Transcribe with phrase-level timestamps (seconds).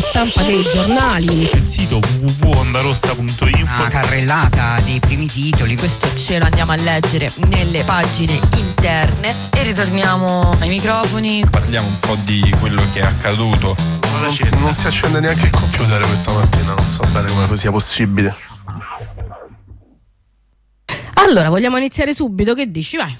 [0.00, 1.48] stampa dei giornali.
[1.52, 5.76] Il sito www.ondarossa.info Una carrellata dei primi titoli.
[5.76, 11.44] Questo ce lo andiamo a leggere nelle pagine interne e ritorniamo ai microfoni.
[11.50, 13.76] Parliamo un po' di quello che è accaduto.
[14.12, 17.70] Non si, non si accende neanche il computer questa mattina, non so bene come sia
[17.70, 18.34] possibile.
[21.14, 22.54] Allora, vogliamo iniziare subito?
[22.54, 22.96] Che dici?
[22.96, 23.16] Vai.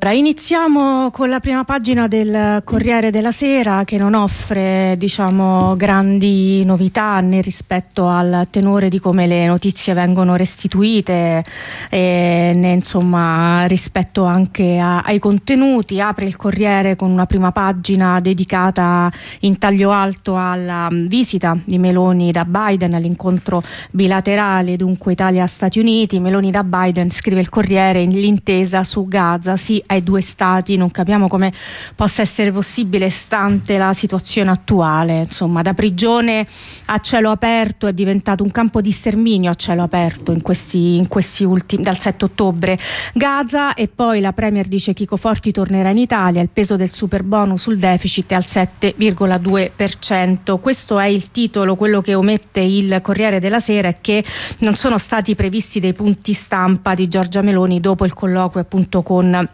[0.00, 7.20] Iniziamo con la prima pagina del Corriere della Sera che non offre diciamo, grandi novità
[7.20, 11.44] né rispetto al tenore di come le notizie vengono restituite
[11.90, 16.00] e né insomma, rispetto anche a, ai contenuti.
[16.00, 22.32] Apre il Corriere con una prima pagina dedicata in taglio alto alla visita di Meloni
[22.32, 26.18] da Biden all'incontro bilaterale dunque Italia-Stati Uniti.
[26.18, 31.28] Meloni da Biden, scrive il Corriere, l'intesa su Gaza si ai due stati, non capiamo
[31.28, 31.52] come
[31.94, 36.46] possa essere possibile stante la situazione attuale, insomma da prigione
[36.86, 41.06] a cielo aperto è diventato un campo di sterminio a cielo aperto in questi, in
[41.08, 42.78] questi ultimi, dal 7 ottobre.
[43.14, 47.22] Gaza e poi la Premier dice Chico Forti tornerà in Italia, il peso del super
[47.22, 50.60] bonus sul deficit è al 7,2%.
[50.60, 54.24] Questo è il titolo, quello che omette il Corriere della Sera è che
[54.58, 59.48] non sono stati previsti dei punti stampa di Giorgia Meloni dopo il colloquio appunto con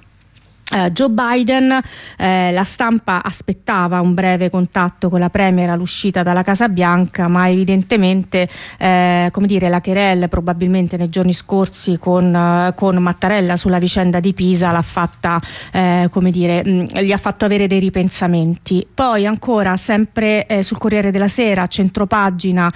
[0.73, 1.79] Uh, Joe Biden,
[2.17, 7.51] eh, la stampa aspettava un breve contatto con la Premier all'uscita dalla Casa Bianca, ma
[7.51, 8.49] evidentemente
[8.79, 14.21] eh, come dire, la Querelle probabilmente nei giorni scorsi con, uh, con Mattarella sulla vicenda
[14.21, 15.39] di Pisa l'ha fatta,
[15.71, 18.87] eh, come dire, mh, gli ha fatto avere dei ripensamenti.
[18.93, 22.73] Poi ancora sempre eh, sul Corriere della Sera, centropagina,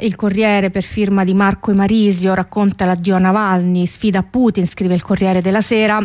[0.00, 5.02] il Corriere per firma di Marco Emarisio racconta l'addio a Navalny, sfida Putin, scrive il
[5.02, 6.02] Corriere della Sera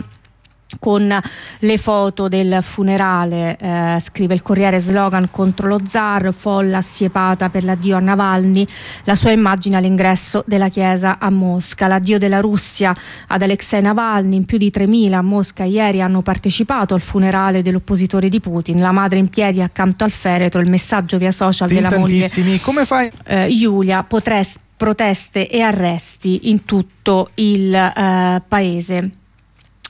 [0.80, 1.16] con
[1.60, 7.64] le foto del funerale, eh, scrive il Corriere slogan contro lo zar, folla assiepata per
[7.64, 8.68] l'addio a Navalny,
[9.04, 12.96] la sua immagine all'ingresso della chiesa a Mosca, l'addio della Russia
[13.28, 18.28] ad Alexei Navalny, in più di 3.000 a Mosca ieri hanno partecipato al funerale dell'oppositore
[18.28, 21.98] di Putin, la madre in piedi accanto al feretro, il messaggio via social sì, della
[21.98, 22.28] moglie
[22.62, 23.12] come fai?
[23.26, 29.12] Eh, Giulia, potresti proteste e arresti in tutto il eh, paese.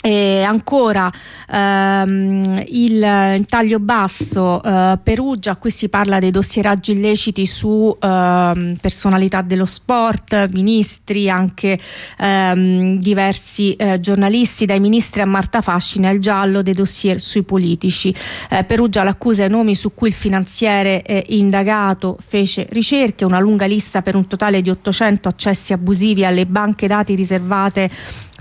[0.07, 1.11] E ancora
[1.51, 9.41] ehm, il taglio basso eh, Perugia, qui si parla dei dossieraggi illeciti su ehm, personalità
[9.41, 11.79] dello sport, ministri, anche
[12.19, 18.13] ehm, diversi eh, giornalisti, dai ministri a Marta Fascina, il giallo dei dossier sui politici.
[18.51, 24.03] Eh, Perugia l'accusa ai nomi su cui il finanziere indagato fece ricerche, una lunga lista
[24.03, 27.89] per un totale di 800 accessi abusivi alle banche dati riservate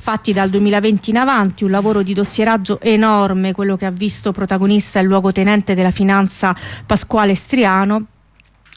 [0.05, 4.99] fatti dal 2020 in avanti, un lavoro di dossieraggio enorme, quello che ha visto protagonista
[4.99, 6.55] il luogotenente della finanza
[6.85, 8.09] Pasquale Striano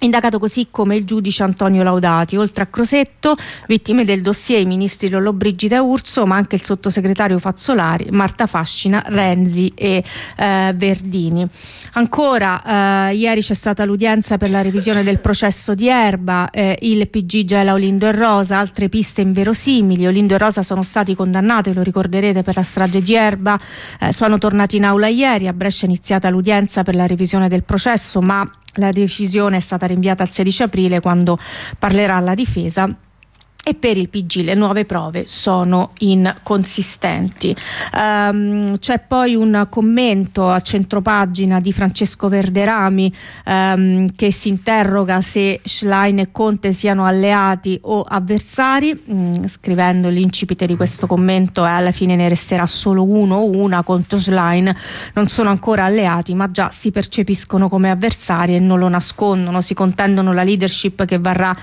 [0.01, 3.35] Indagato così come il giudice Antonio Laudati, oltre a Crosetto,
[3.65, 9.01] vittime del dossier i ministri Lollobrigida e Urso, ma anche il sottosegretario Fazzolari, Marta Fascina,
[9.07, 10.03] Renzi e
[10.35, 11.47] eh, Verdini.
[11.93, 17.07] Ancora, eh, ieri c'è stata l'udienza per la revisione del processo di Erba, eh, il
[17.07, 21.81] PG gela Olindo e Rosa, altre piste inverosimili, Olindo e Rosa sono stati condannati, lo
[21.81, 23.59] ricorderete, per la strage di Erba,
[23.99, 27.63] eh, sono tornati in aula ieri, a Brescia è iniziata l'udienza per la revisione del
[27.63, 28.47] processo, ma
[28.77, 31.37] la decisione è stata rinviata al 16 aprile quando
[31.77, 32.89] parlerà la difesa
[33.67, 37.53] e per il PG le nuove prove sono inconsistenti.
[37.93, 43.13] Um, c'è poi un commento a centropagina di Francesco Verderami
[43.45, 50.65] um, che si interroga se Schlein e Conte siano alleati o avversari, um, scrivendo l'incipite
[50.65, 54.73] di questo commento e alla fine ne resterà solo uno o una contro Schlein,
[55.15, 59.73] non sono ancora alleati ma già si percepiscono come avversari e non lo nascondono, si
[59.73, 61.53] contendono la leadership che varrà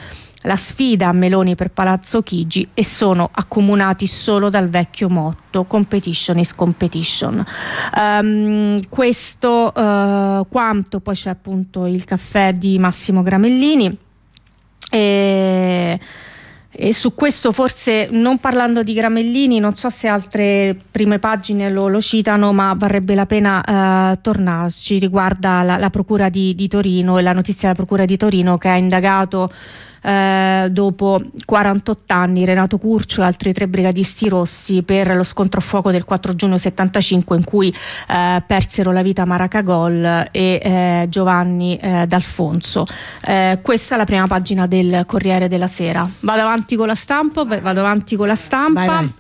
[0.47, 6.38] la sfida a Meloni per Palazzo Chigi e sono accomunati solo dal vecchio motto competition
[6.38, 7.44] is competition.
[7.97, 13.97] Um, questo uh, quanto poi c'è appunto il caffè di Massimo Gramellini.
[14.91, 16.01] E...
[16.77, 21.86] E su questo forse non parlando di Gramellini, non so se altre prime pagine lo,
[21.86, 24.98] lo citano, ma varrebbe la pena eh, tornarci.
[24.98, 28.71] Riguarda la, la Procura di, di, Torino e la notizia della Procura di Torino che
[28.71, 29.53] ha indagato
[30.04, 35.62] eh, dopo 48 anni Renato Curcio e altri tre brigadisti rossi per lo scontro a
[35.62, 37.74] fuoco del 4 giugno 75 in cui
[38.09, 42.84] eh, persero la vita Maracagol e eh, Giovanni eh, D'Alfonso.
[43.24, 46.09] Eh, questa è la prima pagina del Corriere della Sera.
[46.21, 48.84] Vado avanti con la stampa, vado avanti con la stampa.
[48.84, 49.15] Vai, vai.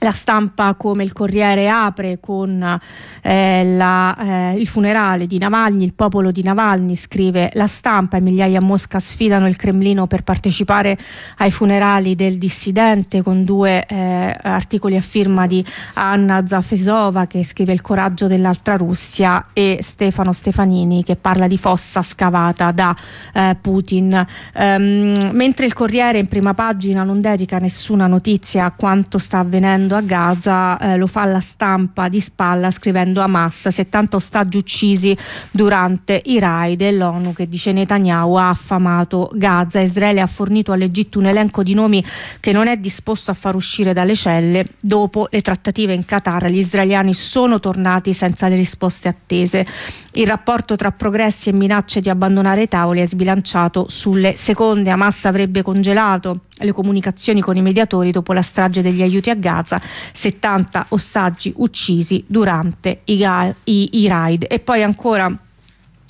[0.00, 2.80] La stampa come il Corriere apre con
[3.22, 4.16] eh, la,
[4.52, 8.62] eh, il funerale di Navalny, il popolo di Navalny scrive la stampa e migliaia a
[8.62, 10.96] Mosca sfidano il Cremlino per partecipare
[11.38, 15.64] ai funerali del dissidente con due eh, articoli a firma di
[15.94, 22.02] Anna Zafesova che scrive il coraggio dell'altra Russia e Stefano Stefanini che parla di fossa
[22.02, 22.94] scavata da
[23.34, 24.26] eh, Putin.
[24.54, 29.87] Um, mentre il Corriere in prima pagina non dedica nessuna notizia a quanto sta avvenendo
[29.94, 35.16] a Gaza eh, lo fa la stampa di spalla scrivendo Hamas 70 ostaggi uccisi
[35.50, 39.80] durante i raid dell'ONU che dice Netanyahu ha affamato Gaza.
[39.80, 42.04] Israele ha fornito all'Egitto un elenco di nomi
[42.40, 44.64] che non è disposto a far uscire dalle celle.
[44.80, 49.66] Dopo le trattative in Qatar gli israeliani sono tornati senza le risposte attese.
[50.12, 54.90] Il rapporto tra progressi e minacce di abbandonare i tavoli è sbilanciato sulle seconde.
[54.90, 59.80] Hamas avrebbe congelato le comunicazioni con i mediatori dopo la strage degli aiuti a Gaza,
[60.12, 63.26] 70 ostaggi uccisi durante i,
[63.64, 64.46] i, i raid.
[64.48, 65.32] E poi ancora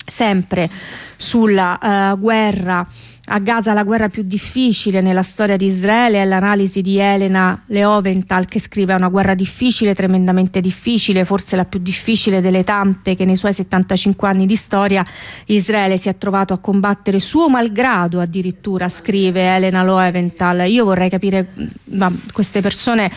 [0.05, 0.69] sempre
[1.17, 2.87] sulla uh, guerra
[3.31, 8.45] a Gaza la guerra più difficile nella storia di Israele è l'analisi di Elena Leoventhal
[8.45, 13.35] che scrive una guerra difficile, tremendamente difficile, forse la più difficile delle tante che nei
[13.35, 15.05] suoi 75 anni di storia
[15.45, 20.67] Israele si è trovato a combattere suo malgrado addirittura, scrive Elena Leoventhal.
[20.69, 21.49] Io vorrei capire
[21.85, 23.11] ma queste persone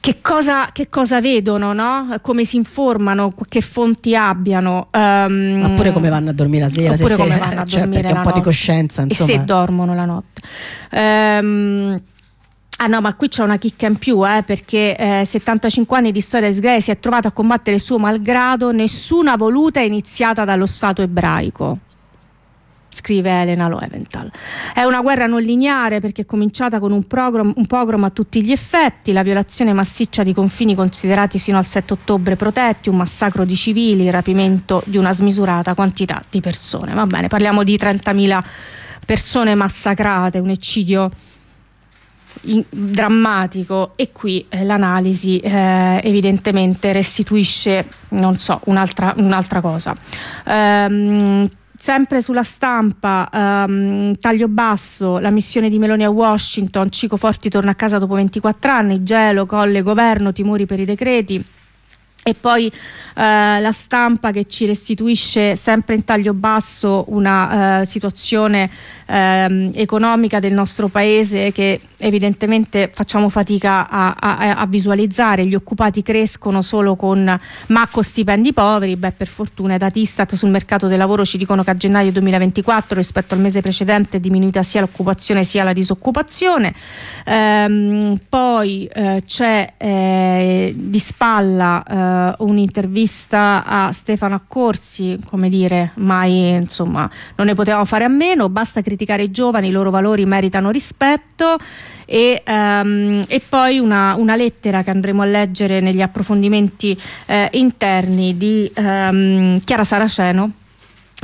[0.00, 2.18] che cosa, che cosa vedono, no?
[2.22, 4.88] come si informano, che fonti abbiano.
[4.92, 7.80] Um, oppure come vanno a dormire la sera, oppure se come se, vanno a cioè,
[7.80, 8.40] dormire un po' di notte.
[8.42, 9.30] coscienza, insomma.
[9.30, 10.42] E se dormono la notte.
[10.92, 12.00] Um,
[12.78, 16.20] Ah no, ma qui c'è una chicca in più, eh, perché eh, 75 anni di
[16.20, 20.66] storia di Israele si è trovato a combattere il suo malgrado, nessuna voluta iniziata dallo
[20.66, 21.78] Stato ebraico
[22.94, 24.30] scrive Elena Loeventhal.
[24.72, 28.42] È una guerra non lineare perché è cominciata con un, pogrom, un pogrom a tutti
[28.42, 33.44] gli effetti, la violazione massiccia di confini considerati sino al 7 ottobre protetti, un massacro
[33.44, 36.94] di civili, il rapimento di una smisurata quantità di persone.
[36.94, 38.42] Va bene, parliamo di 30.000
[39.04, 41.10] persone massacrate, un eccidio
[42.42, 49.94] in, drammatico e qui eh, l'analisi eh, evidentemente restituisce, non so, un'altra, un'altra cosa.
[50.46, 51.48] Ehm,
[51.84, 57.72] Sempre sulla stampa, um, taglio basso, la missione di Meloni a Washington, Cico Forti torna
[57.72, 61.44] a casa dopo 24 anni, gelo, colle, governo, timori per i decreti.
[62.26, 62.72] E poi eh,
[63.60, 68.70] la stampa che ci restituisce sempre in taglio basso una eh, situazione
[69.06, 75.44] eh, economica del nostro paese che evidentemente facciamo fatica a, a, a, visualizzare.
[75.44, 78.96] Gli occupati crescono solo con ma con stipendi poveri.
[78.96, 82.10] Beh, per fortuna i dati Istat sul mercato del lavoro ci dicono che a gennaio
[82.10, 86.74] 2024 rispetto al mese precedente è diminuita sia l'occupazione sia la disoccupazione.
[87.26, 91.82] Ehm, poi eh, c'è eh, di spalla
[92.14, 98.48] eh, un'intervista a Stefano Accorsi, come dire, mai insomma non ne potevamo fare a meno,
[98.48, 101.56] basta criticare i giovani, i loro valori meritano rispetto
[102.06, 108.36] e, um, e poi una, una, lettera che andremo a leggere negli approfondimenti eh, interni
[108.36, 110.52] di um, Chiara Saraceno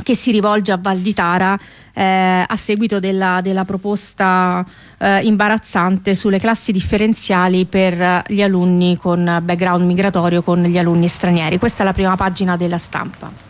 [0.03, 1.59] che si rivolge a Val di Tara
[1.93, 4.65] eh, a seguito della, della proposta
[4.97, 11.59] eh, imbarazzante sulle classi differenziali per gli alunni con background migratorio, con gli alunni stranieri.
[11.59, 13.49] Questa è la prima pagina della stampa.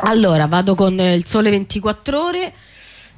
[0.00, 2.52] Allora, vado con il Sole 24 Ore.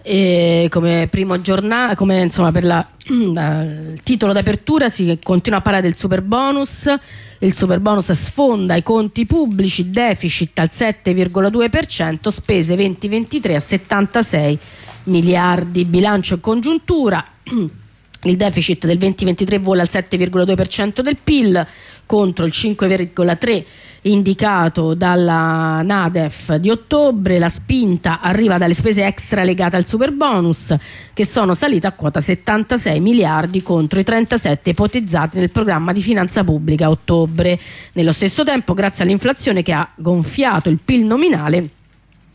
[0.02, 5.85] E come primo giornale, come insomma per la, il titolo d'apertura si continua a parlare
[5.85, 6.92] del super bonus.
[7.40, 14.59] Il super bonus sfonda i conti pubblici, deficit al 7,2%, spese 2023 a 76
[15.04, 17.25] miliardi, bilancio e congiuntura.
[18.23, 21.66] Il deficit del 2023 vola al 7,2% del PIL
[22.04, 23.64] contro il 5,3%
[24.02, 30.75] indicato dalla Nadef di ottobre, la spinta arriva dalle spese extra legate al super bonus
[31.12, 36.45] che sono salite a quota 76 miliardi contro i 37 ipotizzati nel programma di finanza
[36.45, 37.59] pubblica a ottobre.
[37.92, 41.69] Nello stesso tempo, grazie all'inflazione che ha gonfiato il PIL nominale,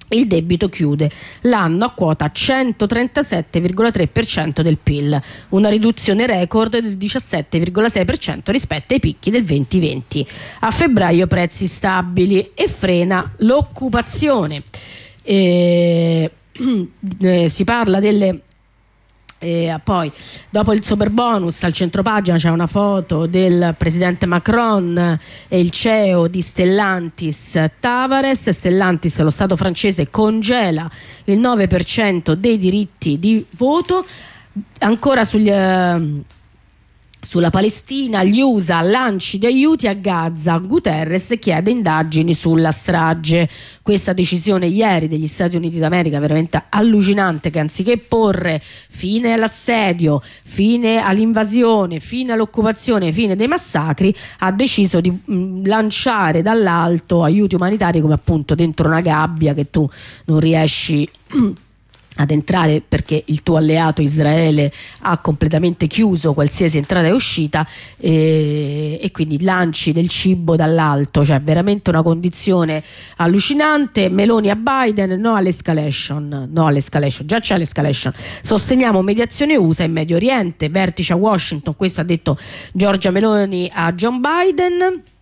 [0.09, 1.09] il debito chiude
[1.41, 9.43] l'anno a quota 137,3% del PIL, una riduzione record del 17,6% rispetto ai picchi del
[9.43, 10.27] 2020.
[10.59, 14.63] A febbraio prezzi stabili e frena l'occupazione.
[15.23, 16.31] E,
[17.21, 18.41] eh, si parla delle
[19.45, 20.11] e poi
[20.49, 25.69] dopo il super bonus al centro pagina c'è una foto del presidente Macron e il
[25.69, 28.49] CEO di Stellantis Tavares.
[28.49, 30.89] Stellantis lo stato francese congela
[31.25, 34.03] il 9% dei diritti di voto.
[34.79, 36.23] Ancora sugli, uh,
[37.25, 40.59] Sulla Palestina, gli USA, lanci di aiuti a Gaza.
[40.59, 43.49] Guterres chiede indagini sulla strage.
[43.81, 51.03] Questa decisione ieri degli Stati Uniti d'America veramente allucinante che anziché porre fine all'assedio, fine
[51.03, 58.13] all'invasione, fine all'occupazione, fine dei massacri, ha deciso di mh, lanciare dall'alto aiuti umanitari come
[58.13, 59.89] appunto dentro una gabbia che tu
[60.25, 61.09] non riesci
[62.15, 67.67] ad entrare perché il tuo alleato Israele ha completamente chiuso qualsiasi entrata e uscita
[67.97, 72.83] e, e quindi lanci del cibo dall'alto, cioè veramente una condizione
[73.17, 74.09] allucinante.
[74.09, 78.13] Meloni a Biden, no all'escalation, no all'escalation, già c'è l'escalation.
[78.41, 82.37] Sosteniamo mediazione USA in Medio Oriente, vertice a Washington, questo ha detto
[82.71, 85.13] Giorgia Meloni a John Biden.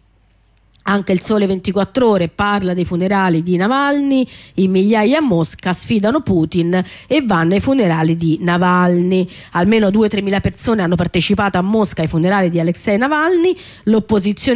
[0.85, 6.19] Anche il Sole 24 Ore parla dei funerali di Navalny, in migliaia a Mosca sfidano
[6.19, 9.25] Putin e vanno ai funerali di Navalny.
[9.51, 13.55] Almeno 2-3 mila persone hanno partecipato a Mosca ai funerali di Alexei Navalny,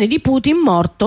[0.07, 0.21] di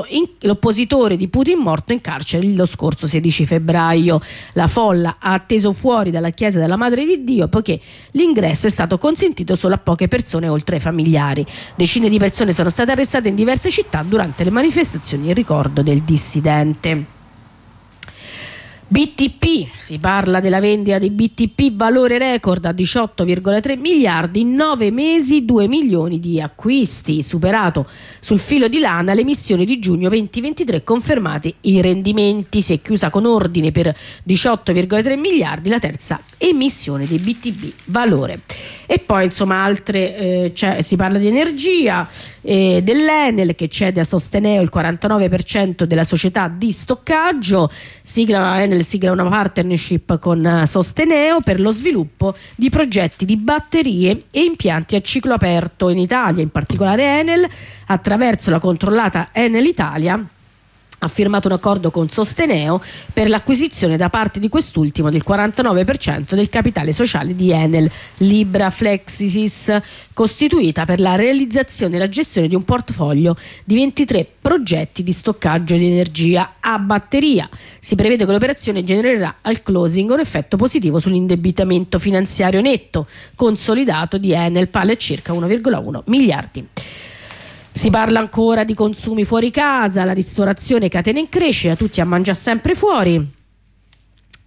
[0.09, 4.21] in, l'oppositore di Putin morto in carcere lo scorso 16 febbraio.
[4.55, 7.79] La folla ha atteso fuori dalla chiesa della Madre di Dio poiché
[8.13, 11.45] l'ingresso è stato consentito solo a poche persone oltre ai familiari.
[11.75, 16.03] Decine di persone sono state arrestate in diverse città durante le manifestazioni in ricordo del
[16.03, 17.20] dissidente.
[18.93, 25.45] BTP, si parla della vendita di BTP, valore record a 18,3 miliardi, in 9 mesi
[25.45, 31.55] 2 milioni di acquisti, superato sul filo di lana le missioni di giugno 2023, confermati
[31.61, 37.73] i rendimenti, si è chiusa con ordine per 18,3 miliardi la terza emissione dei BTP
[37.85, 38.41] valore.
[38.87, 42.09] E poi insomma altre, eh, cioè, si parla di energia,
[42.41, 47.71] eh, dell'Enel che cede a Sosteneo il 49% della società di stoccaggio,
[48.01, 54.25] sigla Enel sigla una partnership con eh, Sosteneo per lo sviluppo di progetti di batterie
[54.31, 57.49] e impianti a ciclo aperto in Italia, in particolare Enel,
[57.87, 60.25] attraverso la controllata Enel Italia
[61.03, 62.81] ha firmato un accordo con Sosteneo
[63.13, 69.75] per l'acquisizione da parte di quest'ultimo del 49% del capitale sociale di Enel Libra Flexisis,
[70.13, 75.77] costituita per la realizzazione e la gestione di un portfolio di 23 progetti di stoccaggio
[75.77, 77.49] di energia a batteria.
[77.79, 84.33] Si prevede che l'operazione genererà al closing un effetto positivo sull'indebitamento finanziario netto consolidato di
[84.33, 86.69] Enel, pale a circa 1,1 miliardi.
[87.73, 92.37] Si parla ancora di consumi fuori casa, la ristorazione catena in crescita, tutti a mangiare
[92.37, 93.39] sempre fuori.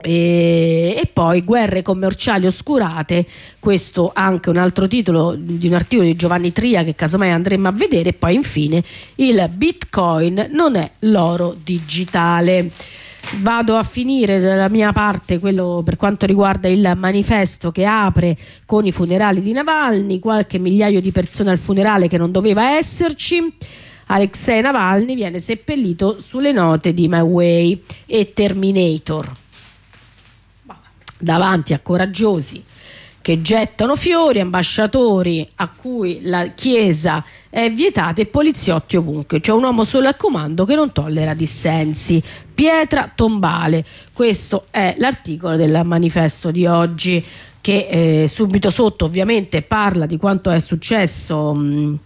[0.05, 3.25] E, e, poi guerre commerciali oscurate,
[3.59, 7.71] questo anche un altro titolo di un articolo di Giovanni Tria che casomai andremo a
[7.71, 8.83] vedere e poi infine
[9.15, 12.69] il bitcoin non è l'oro digitale
[13.37, 18.85] vado a finire la mia parte, quello per quanto riguarda il manifesto che apre con
[18.85, 23.55] i funerali di Navalny, qualche migliaio di persone al funerale che non doveva esserci.
[24.07, 29.31] Alexei Navalny viene seppellito sulle note di My Way e Terminator.
[31.17, 32.63] Davanti a coraggiosi
[33.23, 39.39] che gettano fiori, ambasciatori a cui la Chiesa è vietata e poliziotti ovunque.
[39.39, 42.21] C'è un uomo solo al comando che non tollera dissensi.
[42.53, 43.85] Pietra tombale.
[44.11, 47.23] Questo è l'articolo del manifesto di oggi
[47.61, 51.53] che eh, subito sotto ovviamente parla di quanto è successo.
[51.53, 51.97] Mh,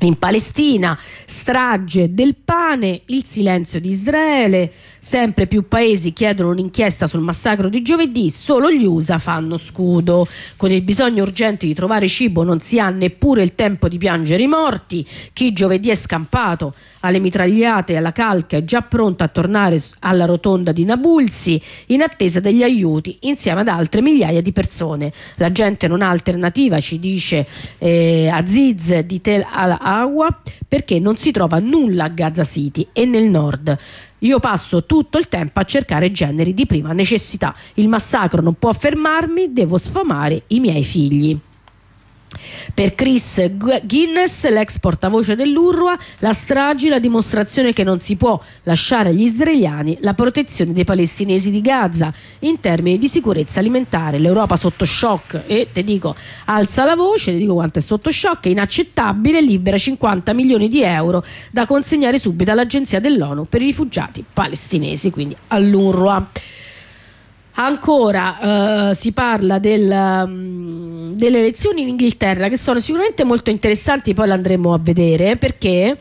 [0.00, 7.20] in Palestina, strage del pane, il silenzio di Israele, sempre più paesi chiedono un'inchiesta sul
[7.20, 10.26] massacro di giovedì, solo gli USA fanno scudo.
[10.56, 14.42] Con il bisogno urgente di trovare cibo non si ha neppure il tempo di piangere
[14.42, 19.28] i morti, chi giovedì è scampato alle mitragliate e alla calca è già pronto a
[19.28, 25.12] tornare alla rotonda di Nabulsi in attesa degli aiuti insieme ad altre migliaia di persone.
[25.36, 27.46] La gente non ha alternativa, ci dice
[27.78, 29.46] eh, Aziz di Tel
[29.94, 33.76] al-Awa, perché non si trova nulla a Gaza City e nel nord.
[34.18, 37.54] Io passo tutto il tempo a cercare generi di prima necessità.
[37.74, 41.38] Il massacro non può fermarmi, devo sfamare i miei figli.
[42.72, 43.50] Per Chris
[43.82, 49.98] Guinness, l'ex portavoce dell'URWA, la strage la dimostrazione che non si può lasciare agli israeliani
[50.00, 54.18] la protezione dei palestinesi di Gaza in termini di sicurezza alimentare.
[54.18, 56.14] L'Europa sotto shock e te dico
[56.46, 60.82] alza la voce, ti dico quanto è sotto shock, è inaccettabile, libera 50 milioni di
[60.82, 66.30] euro da consegnare subito all'agenzia dell'ONU per i rifugiati palestinesi, quindi all'URWA.
[67.56, 74.12] Ancora eh, si parla del, um, delle elezioni in Inghilterra che sono sicuramente molto interessanti,
[74.12, 75.96] poi le andremo a vedere perché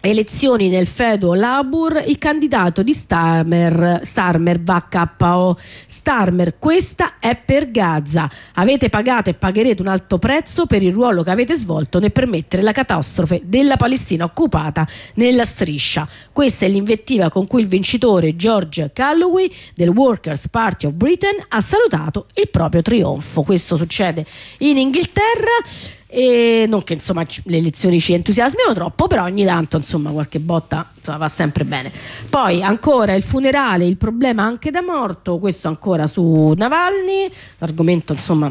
[0.00, 5.58] elezioni nel feudo Labour, il candidato di Starmer, Starmer va KO.
[5.86, 8.30] Starmer, questa è per Gaza.
[8.54, 12.62] Avete pagato e pagherete un alto prezzo per il ruolo che avete svolto nel permettere
[12.62, 16.08] la catastrofe della Palestina occupata nella striscia.
[16.32, 21.60] Questa è l'invettiva con cui il vincitore George Calloway del Workers' Party of Britain ha
[21.60, 23.42] salutato il proprio trionfo.
[23.42, 24.24] Questo succede
[24.58, 30.10] in Inghilterra e non che insomma le elezioni ci entusiasmino troppo però ogni tanto insomma
[30.10, 31.92] qualche botta insomma, va sempre bene.
[32.30, 38.50] Poi ancora il funerale il problema anche da morto questo ancora su Navalny l'argomento insomma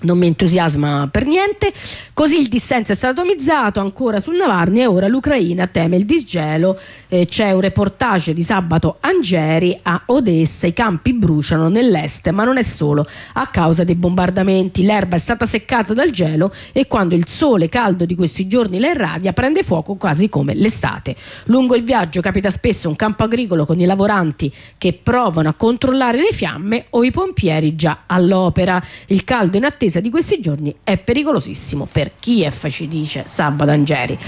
[0.00, 1.72] non mi entusiasma per niente.
[2.12, 6.78] Così il dissenso è stato atomizzato ancora sul Navarni e ora l'Ucraina teme il disgelo.
[7.08, 12.58] Eh, c'è un reportage di sabato Angeri a Odessa, i campi bruciano nell'est, ma non
[12.58, 14.84] è solo a causa dei bombardamenti.
[14.84, 18.88] L'erba è stata seccata dal gelo e quando il sole caldo di questi giorni la
[18.88, 21.16] irradia prende fuoco quasi come l'estate.
[21.44, 26.18] Lungo il viaggio capita spesso un campo agricolo con i lavoranti che provano a controllare
[26.18, 28.82] le fiamme o i pompieri già all'opera.
[29.06, 33.70] Il caldo in attesa attesa di questi giorni è pericolosissimo per Kiev, ci dice Sabato
[33.70, 34.18] Angeri.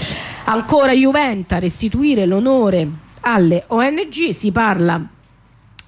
[0.45, 2.87] Ancora Juventa, restituire l'onore
[3.21, 5.05] alle ONG, si parla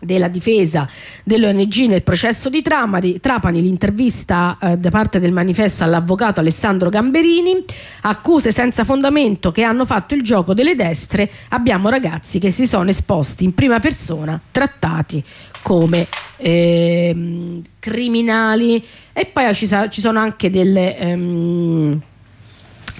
[0.01, 0.87] della difesa
[1.23, 7.63] dell'ONG nel processo di Trapani, Trapani l'intervista eh, da parte del manifesto all'avvocato Alessandro Gamberini,
[8.01, 12.89] accuse senza fondamento che hanno fatto il gioco delle destre, abbiamo ragazzi che si sono
[12.89, 15.23] esposti in prima persona, trattati
[15.61, 18.83] come eh, criminali.
[19.13, 20.97] E poi ci, ci sono anche delle...
[20.97, 22.01] Ehm,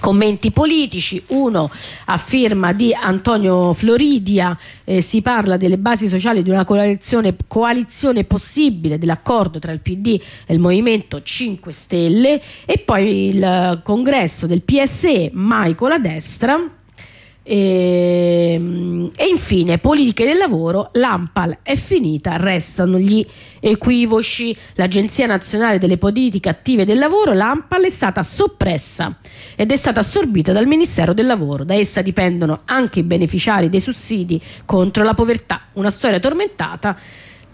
[0.02, 1.70] commenti politici, uno
[2.06, 8.24] a firma di Antonio Floridia, eh, si parla delle basi sociali di una coalizione, coalizione
[8.24, 14.62] possibile dell'accordo tra il PD e il Movimento 5 Stelle e poi il congresso del
[14.62, 16.81] PSE, mai con la destra,
[17.44, 23.26] e, ehm, e, infine, politiche del lavoro, l'AMPAL è finita, restano gli
[23.60, 24.56] equivoci.
[24.74, 29.18] L'Agenzia Nazionale delle Politiche Attive del Lavoro, l'AMPAL, è stata soppressa
[29.56, 31.64] ed è stata assorbita dal Ministero del Lavoro.
[31.64, 36.96] Da essa dipendono anche i beneficiari dei sussidi contro la povertà, una storia tormentata.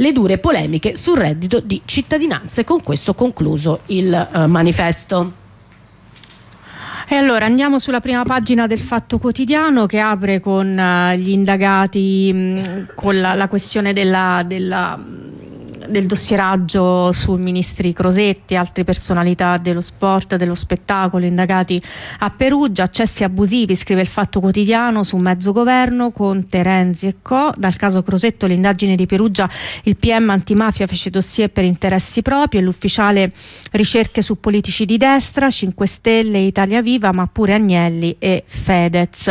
[0.01, 2.61] Le dure polemiche sul reddito di cittadinanza.
[2.61, 5.47] E con questo concluso il uh, manifesto.
[7.11, 12.31] E allora andiamo sulla prima pagina del Fatto Quotidiano che apre con uh, gli indagati,
[12.31, 15.03] mh, con la, la questione della, della
[15.89, 21.81] del dossieraggio su ministri Crosetti, altre personalità dello sport, dello spettacolo indagati
[22.19, 27.53] a Perugia, accessi abusivi, scrive il Fatto Quotidiano su mezzo governo con Terenzi e Co.
[27.57, 29.49] Dal caso Crosetto l'indagine di Perugia,
[29.85, 33.33] il PM antimafia fece dossier per interessi propri e l'ufficiale
[33.73, 39.29] ricerche su politici di destra, 5 Stelle, Italia Viva, ma pure Agnelli e Fedez.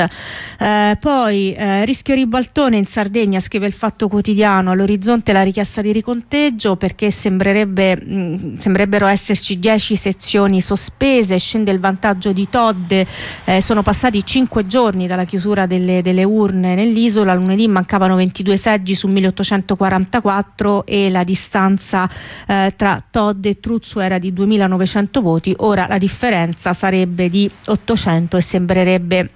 [0.60, 5.92] Eh, poi eh, rischio ribaltone in Sardegna, scrive il Fatto Quotidiano, all'orizzonte la richiesta di
[5.92, 13.06] riconteggio sorteggio perché mh, sembrerebbero esserci 10 sezioni sospese, scende il vantaggio di Todde,
[13.46, 18.96] eh, sono passati 5 giorni dalla chiusura delle, delle urne nell'isola, lunedì mancavano 22 seggi
[18.96, 22.10] su 1844 e la distanza
[22.48, 28.38] eh, tra Todde e Truzzo era di 2900 voti, ora la differenza sarebbe di 800
[28.38, 29.30] e sembrerebbe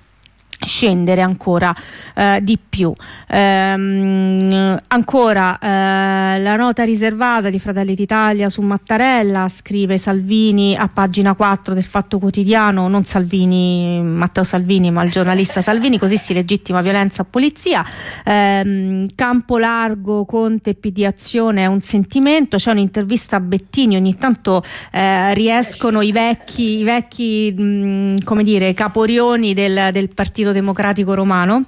[0.66, 1.74] scendere ancora
[2.16, 2.94] eh, di più.
[3.28, 11.34] Ehm, ancora eh, la nota riservata di Fratelli d'Italia su Mattarella, scrive Salvini a pagina
[11.34, 16.82] 4 del Fatto Quotidiano, non Salvini, Matteo Salvini, ma il giornalista Salvini, così si legittima
[16.82, 17.86] violenza a polizia.
[18.24, 24.64] Ehm, campo largo, Conte, PD Azione è un sentimento, c'è un'intervista a Bettini, ogni tanto
[24.92, 31.66] eh, riescono i vecchi, i vecchi mh, come dire, caporioni del, del partito Democratico Romano.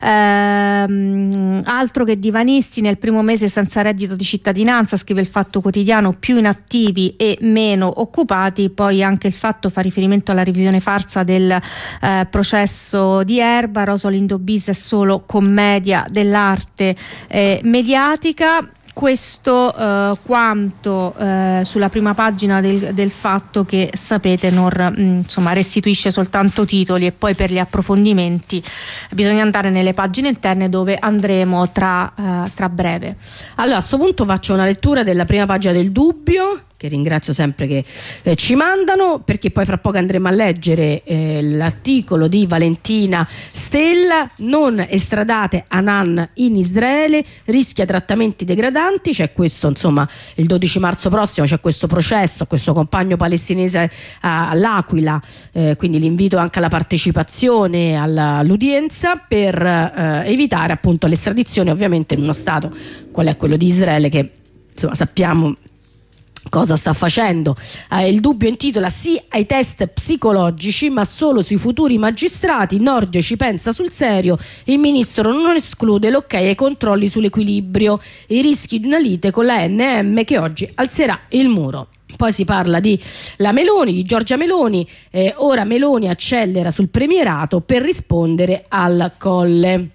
[0.00, 6.12] Ehm, altro che divanisti nel primo mese senza reddito di cittadinanza, scrive il Fatto Quotidiano,
[6.12, 8.70] più inattivi e meno occupati.
[8.70, 13.84] Poi anche il fatto fa riferimento alla revisione farsa del eh, processo di Erba.
[13.84, 16.96] Rosalindo Bis è solo commedia dell'arte
[17.28, 24.70] eh, mediatica questo eh, quanto eh, sulla prima pagina del, del, fatto che sapete non
[24.72, 28.62] mm, insomma, restituisce soltanto titoli e poi per gli approfondimenti
[29.10, 33.16] bisogna andare nelle pagine interne dove andremo tra, eh, tra breve.
[33.56, 37.66] Allora a questo punto faccio una lettura della prima pagina del dubbio che ringrazio sempre
[37.66, 37.84] che
[38.22, 44.30] eh, ci mandano, perché poi fra poco andremo a leggere eh, l'articolo di Valentina Stella,
[44.38, 51.46] non estradate Anan in Israele, rischia trattamenti degradanti, c'è questo insomma il 12 marzo prossimo
[51.46, 55.18] c'è questo processo, questo compagno palestinese all'Aquila,
[55.52, 62.32] eh, quindi l'invito anche alla partecipazione all'udienza per eh, evitare appunto l'estradizione ovviamente in uno
[62.32, 62.70] Stato,
[63.10, 64.30] qual è quello di Israele che
[64.74, 65.54] insomma sappiamo
[66.48, 67.56] cosa sta facendo.
[67.90, 72.78] Eh, il dubbio intitola sì ai test psicologici, ma solo sui futuri magistrati.
[72.78, 74.38] Nordio ci pensa sul serio.
[74.64, 79.66] Il ministro non esclude l'ok ai controlli sull'equilibrio i rischi di una lite con la
[79.66, 81.88] NM che oggi alzerà il muro.
[82.16, 83.00] Poi si parla di
[83.38, 84.86] la Meloni, di Giorgia Meloni.
[85.10, 89.93] Eh, ora Meloni accelera sul premierato per rispondere al colle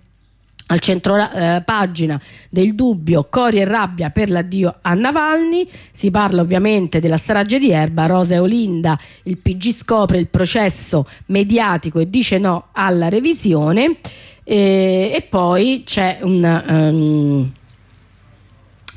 [0.71, 6.41] al centro eh, pagina del dubbio Cori e rabbia per l'addio a Navalny si parla
[6.41, 8.05] ovviamente della strage di Erba.
[8.05, 13.97] Rosa e Olinda il PG scopre il processo mediatico e dice no alla revisione.
[14.43, 17.51] E, e poi c'è un um,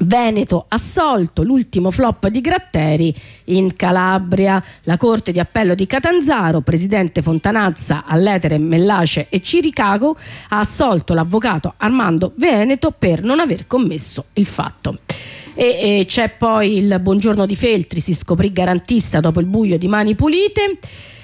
[0.04, 7.22] Veneto assolto, l'ultimo flop di Gratteri in Calabria, la Corte di Appello di Catanzaro, presidente
[7.22, 10.16] Fontanazza, Alletere, Mellace e Ciricago
[10.48, 14.98] ha assolto l'avvocato Armando Veneto per non aver commesso il fatto.
[15.54, 19.88] E, e c'è poi il buongiorno di Feltri, si scoprì garantista dopo il buio di
[19.88, 20.78] Mani Pulite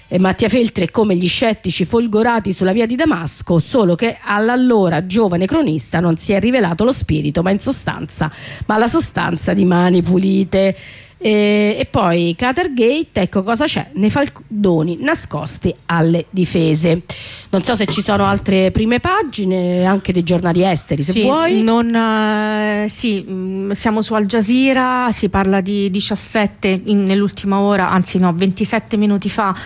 [0.09, 5.05] e Mattia Feltri è come gli scettici folgorati sulla via di Damasco, solo che all'allora
[5.05, 8.33] giovane cronista non si è rivelato lo spirito, ma in sostanza,
[8.67, 10.77] ma la sostanza di mani pulite.
[11.21, 17.03] E, e poi Catergate, ecco cosa c'è nei faldoni nascosti alle difese.
[17.51, 21.63] Non so se ci sono altre prime pagine, anche dei giornali esteri, se sì, vuoi.
[21.63, 27.91] Non, uh, sì, mm, siamo su Al Jazeera, si parla di 17 in, nell'ultima ora,
[27.91, 29.57] anzi no, 27 minuti fa,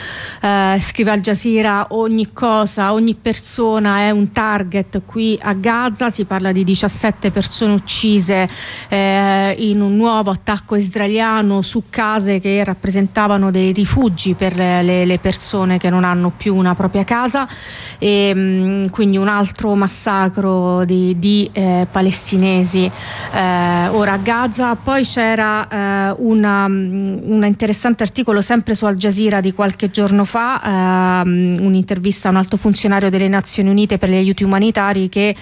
[0.42, 6.24] uh, scrive Al Jazeera ogni cosa, ogni persona è un target qui a Gaza, si
[6.24, 8.48] parla di 17 persone uccise
[8.88, 15.18] eh, in un nuovo attacco israeliano su case che rappresentavano dei rifugi per le, le
[15.18, 17.48] persone che non hanno più una propria casa
[17.98, 24.74] e mh, quindi un altro massacro di, di eh, palestinesi eh, ora a Gaza.
[24.76, 31.22] Poi c'era eh, una, un interessante articolo sempre su Al Jazeera di qualche giorno fa,
[31.22, 35.34] ehm, un'intervista a un alto funzionario delle Nazioni Unite per gli aiuti umanitari che eh,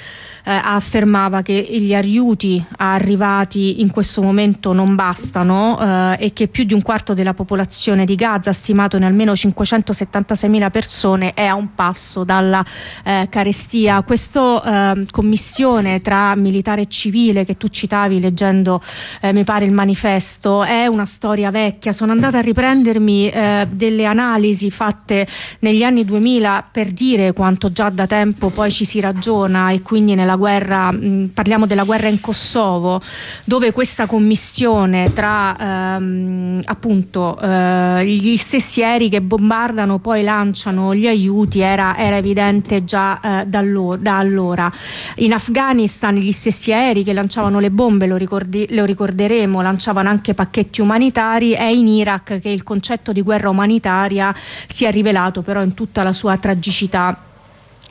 [0.44, 6.74] affermava che gli aiuti arrivati in questo momento non bastano eh, e che più di
[6.74, 12.24] un quarto della popolazione di Gaza, stimato in almeno 576.000 persone, è a un passo
[12.24, 12.64] dalla
[13.04, 14.02] eh, carestia.
[14.02, 18.80] Questa eh, commissione tra militare e civile che tu citavi leggendo,
[19.20, 21.92] eh, mi pare, il manifesto, è una storia vecchia.
[21.92, 25.26] Sono andata a riprendermi eh, delle analisi fatte
[25.60, 30.14] negli anni 2000 per dire quanto già da tempo poi ci si ragiona e quindi
[30.14, 33.00] nella guerra, mh, parliamo della guerra in Kosovo,
[33.44, 35.56] dove questa commissione tra
[35.96, 42.84] ehm, appunto eh, gli stessi aerei che bombardano poi lanciano gli aiuti era, era evidente
[42.84, 44.70] già eh, da, allora.
[45.16, 50.34] In Afghanistan gli stessi aerei che lanciavano le bombe, lo, ricordi, lo ricorderemo, lanciavano anche
[50.34, 54.34] pacchetti umanitari, è in Iraq che il concetto di guerra umanitaria
[54.66, 57.28] si è rivelato però in tutta la sua tragicità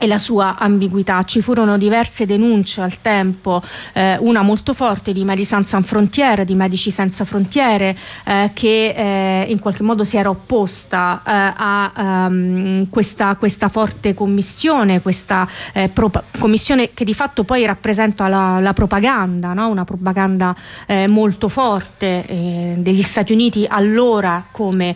[0.02, 1.22] e la sua ambiguità.
[1.24, 6.54] Ci furono diverse denunce al tempo, eh, una molto forte di Médecins Sans Frontières, di
[6.54, 11.92] Medici Senza Frontiere, eh, che eh, in qualche modo si era opposta eh, a
[12.28, 15.90] um, questa, questa, forte commissione, questa eh,
[16.38, 19.68] commissione che di fatto poi rappresenta la, la propaganda, no?
[19.68, 24.94] una propaganda eh, molto forte degli Stati Uniti allora come,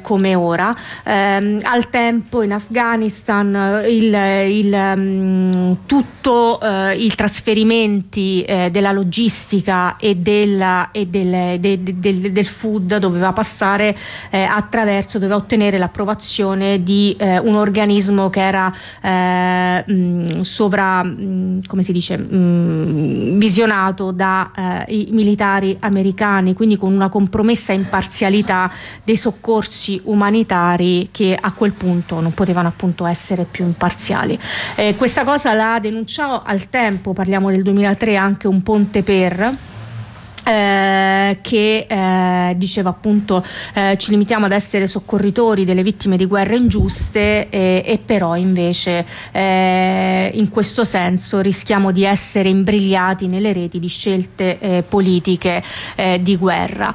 [0.00, 0.74] come ora.
[1.04, 4.14] Ehm, al tempo in Afghanistan il
[4.46, 11.98] il, um, tutto uh, i trasferimenti uh, della logistica e, della, e del, de, de,
[11.98, 18.72] de, del, food doveva passare uh, attraverso, doveva ottenere l'approvazione di un organismo che era
[19.86, 27.72] mh, sovra, mh, come si dice, mh, visionato dai militari americani, quindi con una compromessa
[27.72, 28.70] imparzialità
[29.02, 34.38] dei soccorsi umanitari che a quel punto non potevano appunto essere più imparziali nazionali.
[34.76, 39.56] Eh, questa cosa la denunciò al tempo, parliamo del 2003, anche un Ponte per
[40.44, 46.56] eh, che eh, diceva appunto eh, ci limitiamo ad essere soccorritori delle vittime di guerre
[46.56, 53.88] ingiuste e, però invece eh, in questo senso rischiamo di essere imbrigliati nelle reti di
[53.88, 55.62] scelte eh, politiche
[56.20, 56.94] di guerra.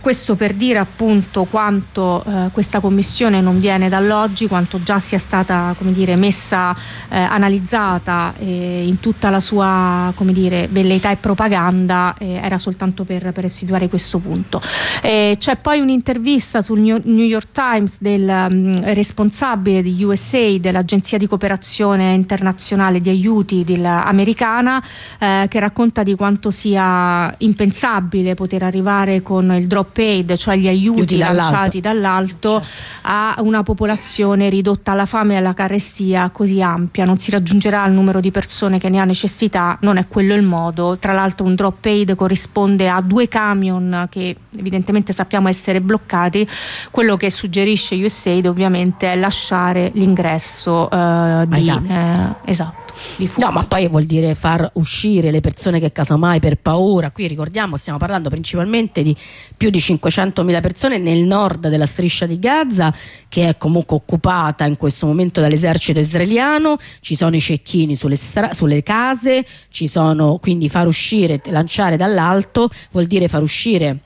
[0.00, 5.92] questo per dire appunto quanto questa commissione non viene dall'oggi, quanto già sia stata come
[5.92, 6.76] dire, messa,
[7.08, 13.50] analizzata in tutta la sua come dire, velleità e propaganda, era soltanto soltanto per, per
[13.50, 14.62] situare questo punto.
[15.02, 21.26] Eh, c'è poi un'intervista sul New York Times del um, responsabile di USA, dell'Agenzia di
[21.26, 24.82] cooperazione internazionale di aiuti americana,
[25.18, 30.68] eh, che racconta di quanto sia impensabile poter arrivare con il drop aid, cioè gli
[30.68, 32.64] aiuti, aiuti lanciati dall'alto,
[33.02, 37.04] a una popolazione ridotta alla fame e alla carestia così ampia.
[37.04, 40.42] Non si raggiungerà il numero di persone che ne ha necessità, non è quello il
[40.42, 40.96] modo.
[40.98, 46.48] Tra l'altro un drop aid corrisponde risponde a due camion che evidentemente sappiamo essere bloccati,
[46.90, 51.68] quello che suggerisce USAID ovviamente è lasciare l'ingresso eh, di...
[51.68, 52.89] Eh, esatto.
[53.36, 57.76] No, ma poi vuol dire far uscire le persone che casomai per paura, qui ricordiamo
[57.76, 59.16] stiamo parlando principalmente di
[59.56, 62.94] più di 500.000 persone nel nord della striscia di Gaza
[63.28, 68.82] che è comunque occupata in questo momento dall'esercito israeliano, ci sono i cecchini sulle, sulle
[68.82, 74.00] case, ci sono quindi far uscire, lanciare dall'alto vuol dire far uscire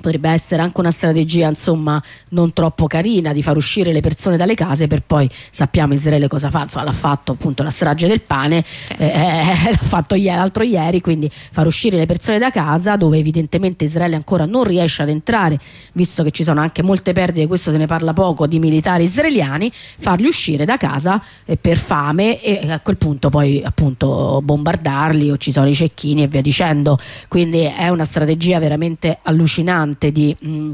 [0.00, 4.54] potrebbe essere anche una strategia insomma non troppo carina di far uscire le persone dalle
[4.54, 6.62] case per poi sappiamo Israele cosa fa.
[6.62, 8.64] Insomma l'ha fatto appunto la strage del pane
[8.98, 13.18] eh, eh, l'ha fatto ieri, l'altro ieri quindi far uscire le persone da casa dove
[13.18, 15.58] evidentemente Israele ancora non riesce ad entrare
[15.92, 19.70] visto che ci sono anche molte perdite questo se ne parla poco di militari israeliani
[19.98, 25.36] farli uscire da casa eh, per fame e a quel punto poi appunto bombardarli o
[25.36, 26.98] ci sono i cecchini e via dicendo.
[27.28, 30.72] Quindi è una strategia veramente allucinante importante di mh, mm,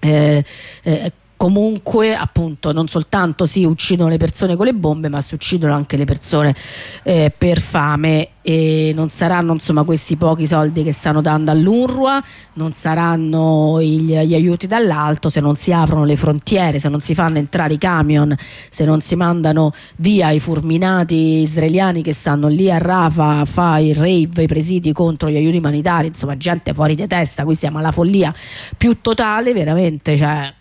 [0.00, 0.44] eh,
[0.82, 5.74] eh, comunque appunto non soltanto si uccidono le persone con le bombe ma si uccidono
[5.74, 6.54] anche le persone
[7.02, 8.28] eh, per fame.
[8.44, 12.20] E non saranno insomma questi pochi soldi che stanno dando all'UNRWA
[12.54, 17.14] non saranno gli, gli aiuti dall'alto se non si aprono le frontiere se non si
[17.14, 18.34] fanno entrare i camion
[18.68, 23.84] se non si mandano via i fulminati israeliani che stanno lì a Rafa a fare
[23.84, 26.08] il rave i presidi contro gli aiuti umanitari.
[26.08, 28.34] Insomma gente fuori di testa qui siamo alla follia
[28.76, 30.52] più totale veramente cioè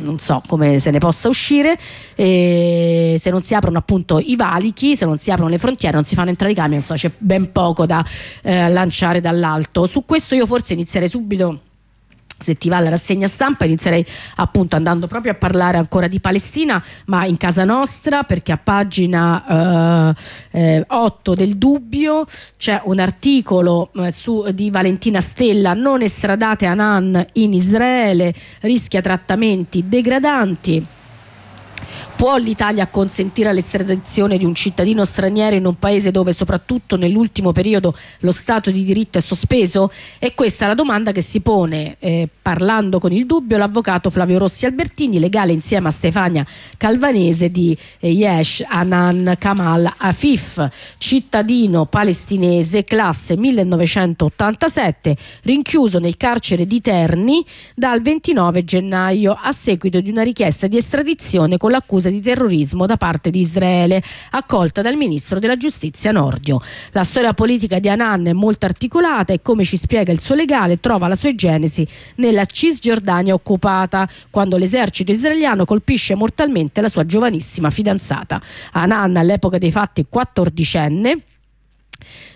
[0.00, 1.76] non so come se ne possa uscire
[2.14, 6.04] e se non si aprono appunto i valichi se non si aprono le frontiere non
[6.04, 8.04] si fanno entrare i camion insomma c'è ben poco da
[8.42, 9.86] eh, lanciare dall'alto.
[9.86, 11.60] Su questo io forse inizierei subito
[12.40, 14.04] se ti va la rassegna stampa inizierei
[14.36, 20.14] appunto andando proprio a parlare ancora di Palestina ma in casa nostra perché a pagina
[20.50, 22.24] eh, eh, 8 del dubbio
[22.56, 29.84] c'è un articolo eh, su, di Valentina Stella non estradate Anan in Israele rischia trattamenti
[29.86, 30.86] degradanti
[32.20, 37.96] Può l'Italia consentire l'estradizione di un cittadino straniero in un paese dove soprattutto nell'ultimo periodo
[38.18, 39.90] lo Stato di diritto è sospeso?
[40.18, 44.36] E questa è la domanda che si pone eh, parlando con il dubbio l'avvocato Flavio
[44.36, 46.44] Rossi Albertini, legale insieme a Stefania
[46.76, 56.82] Calvanese di eh, Yesh Anan Kamal Afif, cittadino palestinese classe 1987, rinchiuso nel carcere di
[56.82, 57.42] Terni
[57.74, 62.96] dal 29 gennaio a seguito di una richiesta di estradizione con l'accusa di terrorismo da
[62.96, 66.60] parte di Israele, accolta dal ministro della giustizia Nordio.
[66.92, 70.80] La storia politica di Anan è molto articolata e come ci spiega il suo legale
[70.80, 77.70] trova la sua genesi nella Cisgiordania occupata, quando l'esercito israeliano colpisce mortalmente la sua giovanissima
[77.70, 78.40] fidanzata.
[78.72, 81.22] Anan all'epoca dei fatti quattordicenne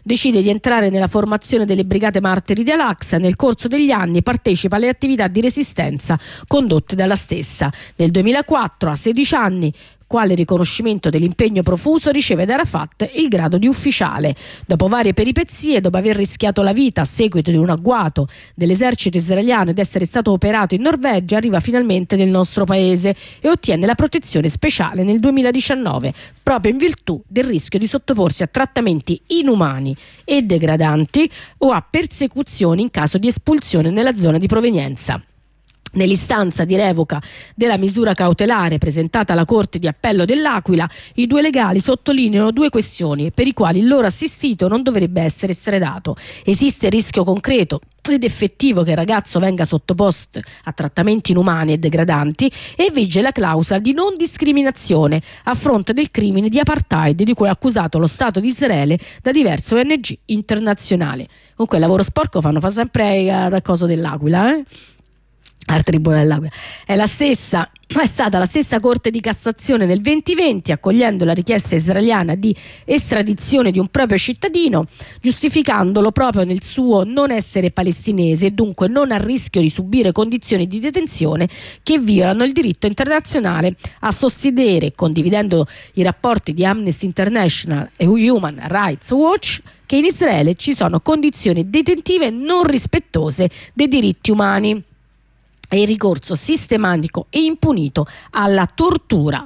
[0.03, 3.19] decide di entrare nella formazione delle Brigate Martiri di Al-Aqsa.
[3.19, 7.73] Nel corso degli anni partecipa alle attività di resistenza condotte dalla stessa.
[7.97, 9.73] Nel 2004, a 16 anni,
[10.15, 14.33] quale riconoscimento dell'impegno profuso riceve da Arafat il grado di ufficiale.
[14.65, 19.71] Dopo varie peripezie, dopo aver rischiato la vita a seguito di un agguato dell'esercito israeliano
[19.71, 24.49] ed essere stato operato in Norvegia, arriva finalmente nel nostro paese e ottiene la protezione
[24.49, 31.29] speciale nel 2019, proprio in virtù del rischio di sottoporsi a trattamenti inumani e degradanti
[31.59, 35.21] o a persecuzioni in caso di espulsione nella zona di provenienza.
[35.95, 37.21] Nell'istanza di revoca
[37.55, 43.31] della misura cautelare presentata alla Corte di Appello dell'Aquila, i due legali sottolineano due questioni
[43.31, 46.17] per i quali il loro assistito non dovrebbe essere estradato.
[46.45, 51.79] Esiste il rischio concreto ed effettivo che il ragazzo venga sottoposto a trattamenti inumani e
[51.79, 57.35] degradanti e vige la clausola di non discriminazione a fronte del crimine di apartheid di
[57.35, 61.27] cui è accusato lo Stato di Israele da diverse ONG internazionali.
[61.55, 64.65] Comunque il lavoro sporco fanno fa sempre al coso dell'Aquila, eh?
[65.67, 66.53] Al Tribunale dell'Aquila.
[66.85, 67.69] È la stessa
[68.01, 73.71] è stata la stessa Corte di Cassazione nel 2020, accogliendo la richiesta israeliana di estradizione
[73.71, 74.87] di un proprio cittadino,
[75.21, 80.67] giustificandolo proprio nel suo non essere palestinese e dunque non a rischio di subire condizioni
[80.67, 81.49] di detenzione
[81.83, 88.61] che violano il diritto internazionale, a sostenere, condividendo i rapporti di Amnesty International e Human
[88.67, 94.83] Rights Watch, che in Israele ci sono condizioni detentive non rispettose dei diritti umani
[95.69, 99.43] e il ricorso sistematico e impunito alla tortura.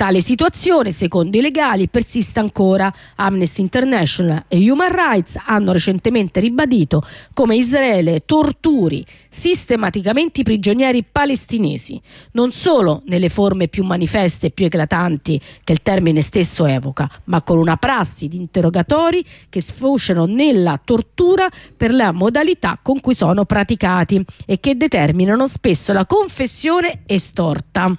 [0.00, 2.90] Tale situazione, secondo i legali, persiste ancora.
[3.16, 12.00] Amnesty International e Human Rights hanno recentemente ribadito come Israele torturi sistematicamente i prigionieri palestinesi,
[12.32, 17.42] non solo nelle forme più manifeste e più eclatanti che il termine stesso evoca, ma
[17.42, 23.44] con una prassi di interrogatori che sfociano nella tortura per la modalità con cui sono
[23.44, 27.94] praticati e che determinano spesso la confessione estorta.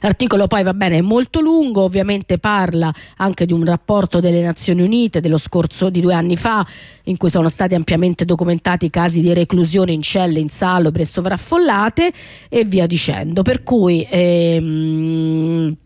[0.00, 4.82] L'articolo poi va bene, è molto lungo, ovviamente parla anche di un rapporto delle Nazioni
[4.82, 6.66] Unite dello scorso di due anni fa
[7.04, 12.12] in cui sono stati ampiamente documentati casi di reclusione in celle insalubri e sovraffollate
[12.48, 13.42] e via dicendo.
[13.42, 15.76] Per cui ehm,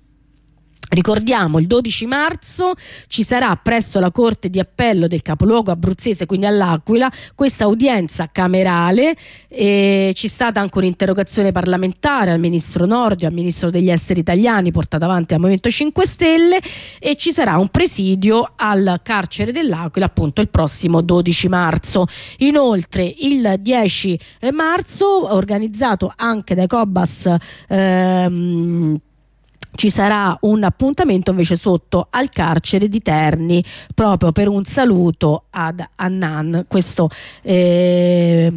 [0.95, 2.73] Ricordiamo il 12 marzo
[3.09, 9.17] ci sarà presso la Corte di Appello del capoluogo abruzzese, quindi all'Aquila, questa udienza camerale.
[9.49, 15.05] E c'è stata anche un'interrogazione parlamentare al ministro Nordio, al ministro degli esteri italiani, portata
[15.07, 16.61] avanti al Movimento 5 Stelle
[17.01, 22.07] e ci sarà un presidio al carcere dell'Aquila appunto il prossimo 12 marzo.
[22.39, 24.19] Inoltre il 10
[24.53, 27.35] marzo, organizzato anche dai Cobas
[27.69, 29.01] ehm,
[29.75, 33.63] ci sarà un appuntamento invece sotto al carcere di Terni
[33.95, 36.67] proprio per un saluto ad Annan.
[36.69, 37.09] Questo
[37.43, 38.53] eh,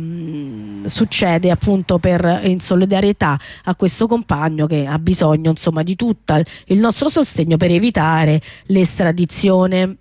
[0.86, 6.80] succede appunto per, in solidarietà a questo compagno che ha bisogno insomma di tutto il
[6.80, 9.98] nostro sostegno per evitare l'estradizione.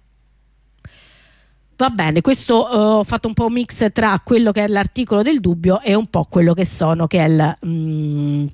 [1.79, 5.21] Va bene, questo uh, ho fatto un po' un mix tra quello che è l'articolo
[5.21, 8.47] del dubbio e un po' quello che sono che è il mm,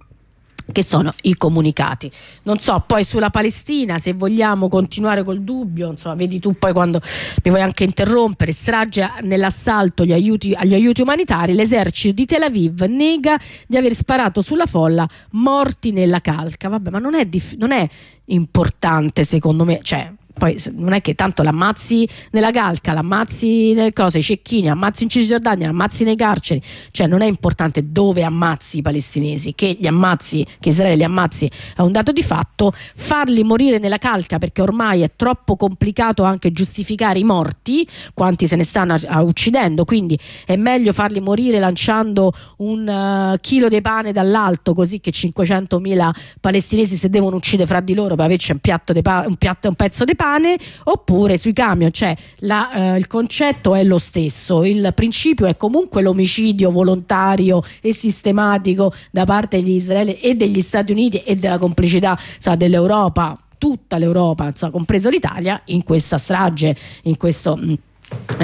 [0.70, 2.10] che sono i comunicati.
[2.44, 7.00] Non so, poi sulla Palestina, se vogliamo continuare col dubbio, insomma, vedi tu poi quando
[7.42, 12.82] mi vuoi anche interrompere, strage nell'assalto agli aiuti, agli aiuti umanitari, l'esercito di Tel Aviv
[12.82, 16.68] nega di aver sparato sulla folla morti nella calca.
[16.68, 17.88] Vabbè, ma non è, dif- non è
[18.26, 24.18] importante secondo me, cioè poi non è che tanto l'ammazzi nella calca, l'ammazzi nelle cose,
[24.18, 28.82] i cecchini, ammazzi in Cisgiordania, ammazzi nei carceri, cioè non è importante dove ammazzi i
[28.82, 33.78] palestinesi, che gli ammazzi, che Israele li ammazzi è un dato di fatto, farli morire
[33.78, 38.96] nella calca perché ormai è troppo complicato anche giustificare i morti, quanti se ne stanno
[39.20, 42.86] uccidendo, quindi è meglio farli morire lanciando un
[43.34, 48.14] uh, chilo di pane dall'alto così che 500.000 palestinesi si devono uccidere fra di loro
[48.14, 51.90] per averci un piatto, pa- un, piatto un pezzo di pane pane oppure sui camion,
[51.90, 57.92] cioè la, eh, il concetto è lo stesso, il principio è comunque l'omicidio volontario e
[57.92, 63.98] sistematico da parte di Israele e degli Stati Uniti e della complicità sa, dell'Europa, tutta
[63.98, 67.74] l'Europa, sa, compreso l'Italia, in questa strage, in questo mm,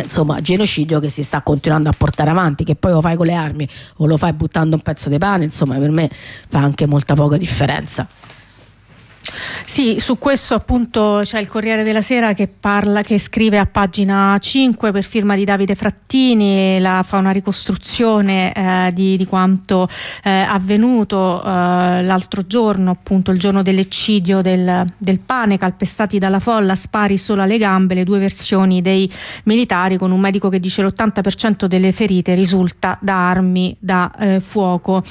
[0.02, 3.34] insomma genocidio che si sta continuando a portare avanti che poi lo fai con le
[3.34, 6.10] armi o lo fai buttando un pezzo di pane insomma per me
[6.48, 8.08] fa anche molta poca differenza
[9.64, 14.36] sì, su questo appunto c'è il Corriere della Sera che parla, che scrive a pagina
[14.38, 19.88] 5 per firma di Davide Frattini, la, fa una ricostruzione eh, di, di, quanto
[20.24, 21.46] eh, avvenuto eh,
[22.02, 27.58] l'altro giorno, appunto il giorno dell'eccidio del, del, pane, calpestati dalla folla, spari solo alle
[27.58, 29.10] gambe, le due versioni dei
[29.44, 35.02] militari con un medico che dice l'80% delle ferite risulta da armi da eh, fuoco.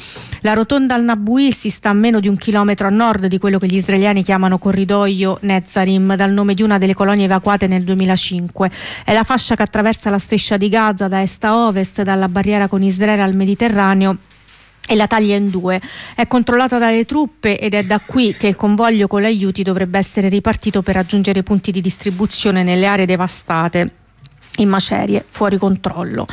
[0.42, 3.60] La rotonda al Nabui si sta a meno di un chilometro a nord di quello
[3.60, 7.84] che gli israeliani israeliani chiamano corridoio Nezarim dal nome di una delle colonie evacuate nel
[7.84, 8.72] 2005.
[9.04, 12.68] È la fascia che attraversa la striscia di Gaza da est a ovest, dalla barriera
[12.68, 14.18] con Israele al Mediterraneo
[14.88, 15.82] e la taglia in due.
[16.16, 19.98] È controllata dalle truppe ed è da qui che il convoglio con gli aiuti dovrebbe
[19.98, 23.92] essere ripartito per raggiungere punti di distribuzione nelle aree devastate
[24.58, 26.26] in macerie fuori controllo.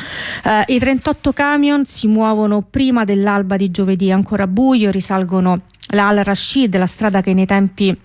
[0.43, 5.61] Uh, I 38 camion si muovono prima dell'alba di giovedì, ancora buio, risalgono
[5.99, 7.97] Al Rashid, la strada che nei tempi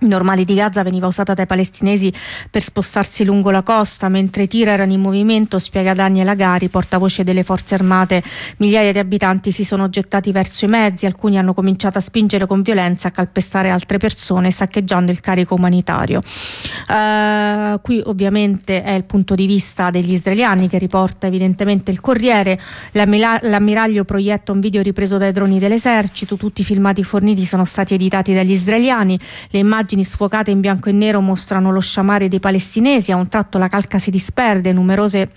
[0.00, 2.12] normali di Gaza veniva usata dai palestinesi
[2.50, 7.24] per spostarsi lungo la costa mentre i tir erano in movimento spiega Daniel Agari portavoce
[7.24, 8.22] delle forze armate.
[8.56, 12.62] Migliaia di abitanti si sono gettati verso i mezzi alcuni hanno cominciato a spingere con
[12.62, 16.20] violenza a calpestare altre persone saccheggiando il carico umanitario.
[16.88, 22.58] Uh, qui ovviamente è il punto di vista degli israeliani che riporta evidentemente il Corriere.
[22.92, 28.32] L'ammiraglio proietta un video ripreso dai droni dell'esercito tutti i filmati forniti sono stati editati
[28.32, 29.18] dagli israeliani.
[29.50, 33.28] Le immagini immagini sfocate in bianco e nero mostrano lo sciamare dei palestinesi, a un
[33.28, 35.30] tratto la calca si disperde, numerose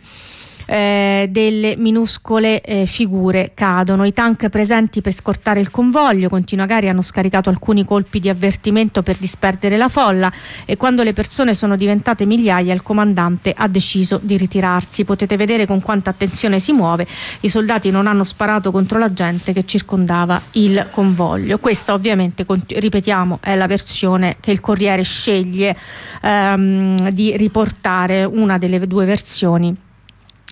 [0.66, 4.06] eh, delle minuscole eh, figure cadono.
[4.06, 9.04] I tank presenti per scortare il convoglio, continua Gari, hanno scaricato alcuni colpi di avvertimento
[9.04, 10.32] per disperdere la folla
[10.66, 15.06] e quando le persone sono diventate migliaia il comandante ha deciso di ritirarsi.
[15.06, 17.08] Potete vedere con quanta attenzione si muove.
[17.42, 21.60] I soldati non hanno sparato contro la gente che circondava il convoglio.
[21.60, 25.76] Questa ovviamente, ripetiamo, è la versione che il Corriere sceglie
[26.22, 29.83] ehm, di riportare, una delle due versioni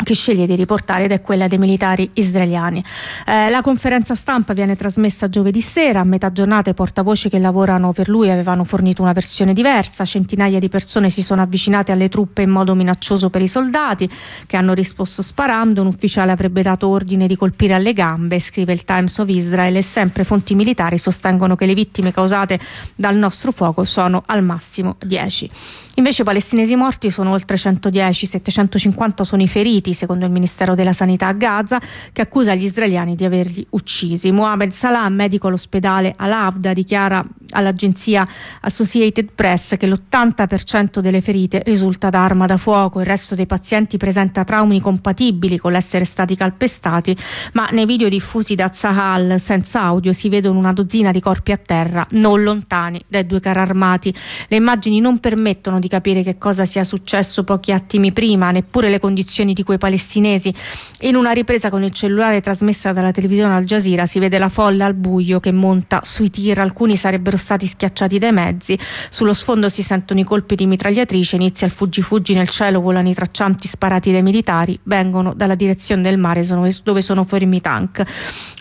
[0.03, 2.83] che sceglie di riportare ed è quella dei militari israeliani.
[3.25, 7.93] Eh, la conferenza stampa viene trasmessa giovedì sera, a metà giornata i portavoci che lavorano
[7.93, 12.41] per lui avevano fornito una versione diversa, centinaia di persone si sono avvicinate alle truppe
[12.41, 14.09] in modo minaccioso per i soldati
[14.45, 18.83] che hanno risposto sparando, un ufficiale avrebbe dato ordine di colpire alle gambe, scrive il
[18.83, 22.59] Times of Israel e sempre fonti militari sostengono che le vittime causate
[22.95, 25.49] dal nostro fuoco sono al massimo 10.
[25.95, 30.93] Invece i palestinesi morti sono oltre 110, 750 sono i feriti, secondo il Ministero della
[30.93, 31.79] Sanità a Gaza,
[32.11, 34.31] che accusa gli israeliani di averli uccisi.
[34.31, 38.27] Mohamed Salah, medico all'ospedale Al-Avda, dichiara all'agenzia
[38.61, 43.97] Associated Press che l'80% delle ferite risulta da arma da fuoco, il resto dei pazienti
[43.97, 47.15] presenta traumi compatibili con l'essere stati calpestati,
[47.53, 51.57] ma nei video diffusi da Zahal senza audio si vedono una dozzina di corpi a
[51.57, 54.13] terra non lontani dai due carri armati.
[54.47, 58.99] Le immagini non permettono di capire che cosa sia successo pochi attimi prima, neppure le
[58.99, 60.53] condizioni di quei palestinesi.
[61.01, 64.85] In una ripresa con il cellulare trasmessa dalla televisione Al Jazeera si vede la folla
[64.85, 68.77] al buio che monta sui tir, alcuni sarebbero stati schiacciati dai mezzi,
[69.09, 73.13] sullo sfondo si sentono i colpi di mitragliatrice, inizia il fuggi-fuggi nel cielo, volano i
[73.13, 76.45] traccianti sparati dai militari, vengono dalla direzione del mare
[76.83, 78.03] dove sono fermi i tank.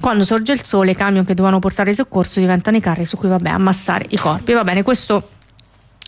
[0.01, 3.29] Quando sorge il sole i camion che dovevano portare soccorso diventano i carri su cui
[3.29, 4.53] vabbè ammassare i corpi.
[4.53, 5.29] Va bene, questo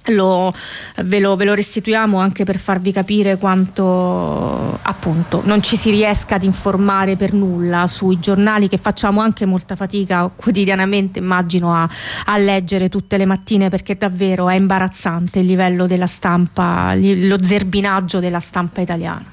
[0.06, 0.52] lo,
[1.04, 6.36] ve, lo, ve, lo, restituiamo anche per farvi capire quanto appunto non ci si riesca
[6.36, 11.88] ad informare per nulla sui giornali che facciamo anche molta fatica quotidianamente immagino a,
[12.26, 18.18] a leggere tutte le mattine perché davvero è imbarazzante il livello della stampa lo zerbinaggio
[18.18, 19.24] della stampa italiana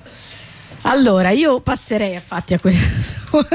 [0.90, 3.20] allora, io passerei infatti a questo.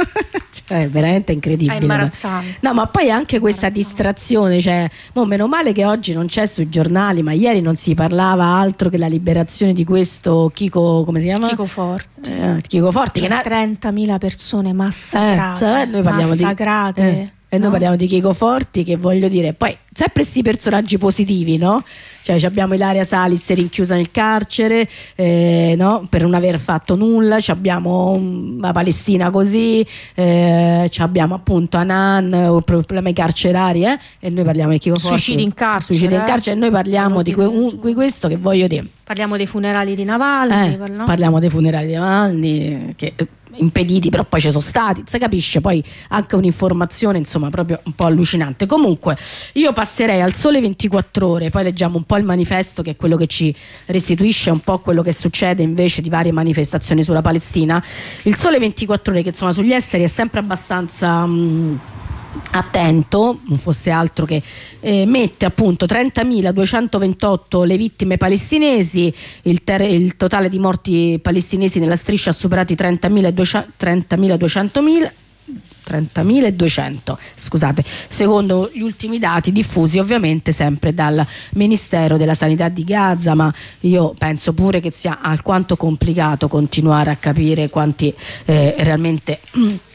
[0.66, 1.78] cioè, è veramente incredibile.
[1.78, 2.58] È imbarazzante.
[2.60, 6.68] No, ma poi anche questa distrazione, cioè, mo, meno male che oggi non c'è sui
[6.68, 11.26] giornali, ma ieri non si parlava altro che la liberazione di questo Chico, come si
[11.26, 11.48] chiama?
[11.48, 12.30] Chico Forti.
[12.30, 15.82] Eh, Chico Forti che 30.000 persone massacrate.
[15.82, 17.02] Eh, noi parliamo massacrate.
[17.02, 20.98] di eh, e noi parliamo di Chico Forti che voglio dire, poi sempre questi personaggi
[20.98, 21.84] positivi, no?
[22.22, 26.06] Cioè abbiamo Ilaria Salis rinchiusa nel carcere eh, no?
[26.08, 33.84] per non aver fatto nulla, abbiamo la Palestina così, eh, abbiamo appunto Anan, problemi carcerari
[33.84, 33.98] eh?
[34.18, 35.18] e noi parliamo di Chico Forti.
[35.18, 35.82] Suicidi in carcere.
[35.84, 38.86] Suicidi in carcere e noi parliamo di, que- un, di, questo che voglio dire.
[39.04, 40.74] Parliamo dei funerali di Navalny.
[40.74, 41.04] Eh, no?
[41.04, 43.14] Parliamo dei funerali di Navalny che
[43.56, 48.04] impediti, però poi ci sono stati, si capisce, poi anche un'informazione insomma proprio un po'
[48.04, 48.66] allucinante.
[48.66, 49.16] Comunque
[49.54, 53.16] io passerei al sole 24 ore, poi leggiamo un po' il manifesto che è quello
[53.16, 53.54] che ci
[53.86, 57.82] restituisce un po' quello che succede invece di varie manifestazioni sulla Palestina.
[58.22, 61.24] Il sole 24 ore che insomma sugli esteri è sempre abbastanza...
[61.26, 61.80] Mh,
[62.50, 64.42] attento, non fosse altro che
[64.80, 69.12] eh, mette appunto 30.228 le vittime palestinesi,
[69.42, 75.10] il, ter- il, totale di morti palestinesi nella striscia ha superato i 30.200.000
[75.84, 83.34] 30.200 scusate, secondo gli ultimi dati diffusi ovviamente sempre dal Ministero della Sanità di Gaza,
[83.34, 88.14] ma io penso pure che sia alquanto complicato continuare a capire quanti
[88.46, 89.40] eh, realmente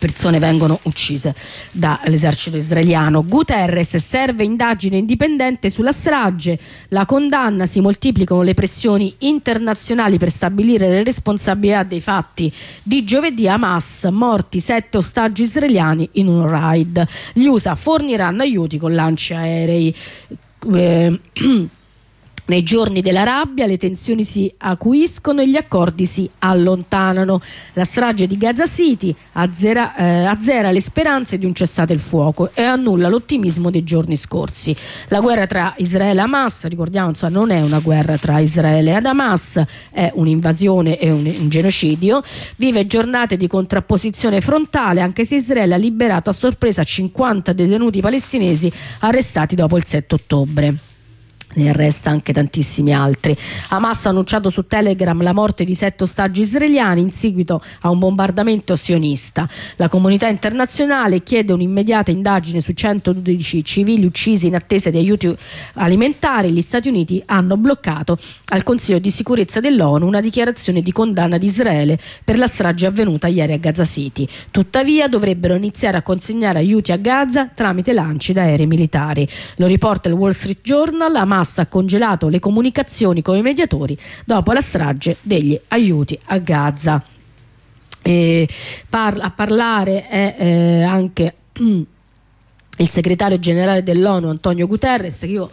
[0.00, 1.34] persone vengono uccise
[1.70, 3.22] dall'esercito israeliano.
[3.22, 10.88] Guterres serve indagine indipendente sulla strage, la condanna, si moltiplicano le pressioni internazionali per stabilire
[10.88, 12.50] le responsabilità dei fatti
[12.82, 17.06] di giovedì Hamas, morti sette ostaggi israeliani in un raid.
[17.34, 19.94] Gli USA forniranno aiuti con lanci aerei.
[20.72, 21.20] Eh,
[22.50, 27.40] Nei giorni della rabbia le tensioni si acuiscono e gli accordi si allontanano.
[27.74, 32.50] La strage di Gaza City azzera, eh, azzera le speranze di un cessate il fuoco
[32.52, 34.74] e annulla l'ottimismo dei giorni scorsi.
[35.10, 39.06] La guerra tra Israele e Hamas, ricordiamo, insomma, non è una guerra tra Israele ed
[39.06, 42.20] Hamas, è un'invasione e un, un genocidio.
[42.56, 48.72] Vive giornate di contrapposizione frontale anche se Israele ha liberato a sorpresa 50 detenuti palestinesi
[48.98, 50.74] arrestati dopo il 7 ottobre
[51.54, 53.36] ne arresta anche tantissimi altri.
[53.68, 57.98] Hamas ha annunciato su Telegram la morte di sette ostaggi israeliani in seguito a un
[57.98, 59.48] bombardamento sionista.
[59.76, 65.34] La comunità internazionale chiede un'immediata indagine su 112 civili uccisi in attesa di aiuti
[65.74, 66.52] alimentari.
[66.52, 68.16] Gli Stati Uniti hanno bloccato
[68.50, 73.26] al Consiglio di sicurezza dell'ONU una dichiarazione di condanna di Israele per la strage avvenuta
[73.26, 74.26] ieri a Gaza City.
[74.50, 79.28] Tuttavia dovrebbero iniziare a consegnare aiuti a Gaza tramite lanci da aerei militari.
[79.56, 81.14] Lo riporta il Wall Street Journal.
[81.16, 86.38] Hamas Hamas ha congelato le comunicazioni con i mediatori dopo la strage degli aiuti a
[86.38, 87.02] Gaza.
[88.88, 95.50] Parla, a parlare è eh, anche il segretario generale dell'ONU Antonio Guterres io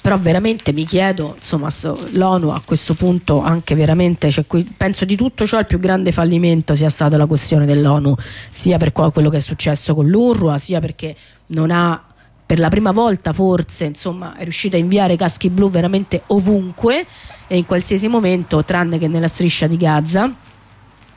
[0.00, 1.68] però veramente mi chiedo insomma
[2.12, 4.44] l'ONU a questo punto anche veramente cioè,
[4.76, 8.14] penso di tutto ciò il più grande fallimento sia stata la questione dell'ONU
[8.48, 11.16] sia per quello che è successo con l'URWA sia perché
[11.48, 12.09] non ha
[12.50, 17.06] per la prima volta forse insomma, è riuscita a inviare caschi blu veramente ovunque
[17.46, 20.28] e in qualsiasi momento tranne che nella striscia di Gaza.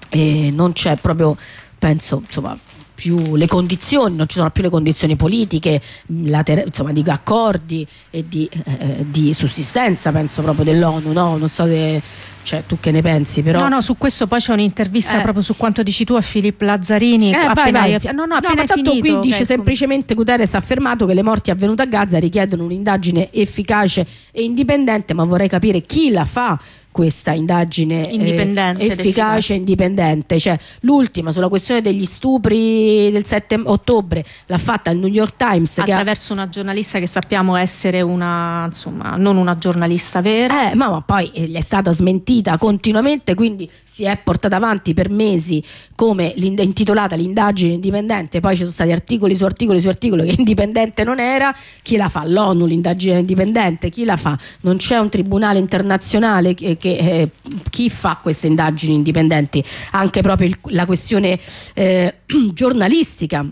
[0.09, 1.35] E non c'è proprio
[1.79, 2.55] penso insomma
[2.93, 5.81] più le condizioni, non ci sono più le condizioni politiche,
[6.23, 11.37] later- insomma, di accordi e di, eh, di, sussistenza, penso proprio dell'ONU, no?
[11.37, 12.01] Non so se
[12.43, 13.59] cioè, tu che ne pensi, però.
[13.59, 15.21] No, no, su questo poi c'è un'intervista eh.
[15.21, 17.31] proprio su quanto dici tu a Filippo Lazzarini.
[17.31, 18.13] Eh, appena vai, vai.
[18.13, 21.51] No, no, appena no, tanto finito, qui dice semplicemente Guterres ha affermato che le morti
[21.51, 26.59] avvenute a Gaza richiedono un'indagine efficace e indipendente, ma vorrei capire chi la fa
[26.93, 30.39] questa indagine eh, indipendente, eh, efficace e indipendente.
[30.39, 35.79] Cioè, l'ultima sulla questione degli stupri del 7 ottobre l'ha fatta il New York Times.
[35.79, 36.35] Attraverso ha...
[36.35, 40.71] una giornalista che sappiamo essere una, insomma, non una giornalista vera.
[40.71, 45.09] Eh, ma, ma poi eh, è stata smentita continuamente, quindi si è portata avanti per
[45.09, 45.61] mesi
[45.95, 48.39] come intitolata l'indagine indipendente.
[48.39, 51.53] Poi ci sono stati articoli su articoli su articoli che indipendente non era.
[51.81, 52.23] Chi la fa?
[52.23, 53.89] L'ONU, l'indagine indipendente.
[53.89, 54.37] Chi la fa?
[54.61, 57.29] Non c'è un tribunale internazionale che che eh,
[57.69, 61.39] chi fa queste indagini indipendenti, anche proprio il, la questione
[61.73, 62.15] eh,
[62.51, 63.45] giornalistica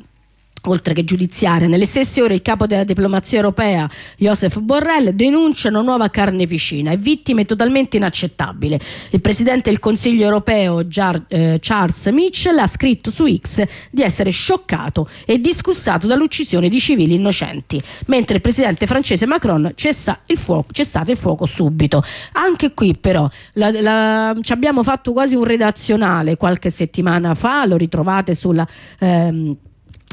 [0.65, 1.67] oltre che giudiziaria.
[1.67, 6.97] Nelle stesse ore il capo della diplomazia europea, Joseph Borrell, denuncia una nuova carneficina e
[6.97, 8.79] vittime totalmente inaccettabile.
[9.11, 10.85] Il presidente del Consiglio europeo,
[11.27, 17.15] eh, Charles Mitchell, ha scritto su X di essere scioccato e disgustato dall'uccisione di civili
[17.15, 22.03] innocenti, mentre il presidente francese Macron cessa il fuoco, cessate il fuoco subito.
[22.33, 27.77] Anche qui però la, la, ci abbiamo fatto quasi un redazionale qualche settimana fa, lo
[27.77, 28.67] ritrovate sulla...
[28.99, 29.57] Ehm,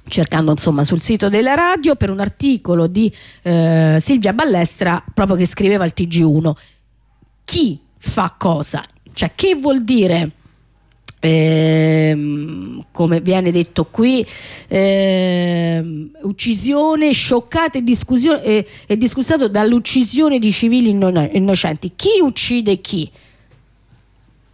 [0.08, 5.46] cercando insomma sul sito della radio per un articolo di eh, Silvia Ballestra proprio che
[5.46, 6.52] scriveva al TG1
[7.48, 8.84] chi fa cosa?
[9.10, 10.32] Cioè che vuol dire?
[11.18, 12.16] Eh,
[12.92, 14.24] come viene detto qui
[14.68, 15.82] eh,
[16.22, 17.84] uccisione scioccata e,
[18.42, 21.92] e, e disgustato dall'uccisione di civili innocenti.
[21.96, 23.10] Chi uccide chi?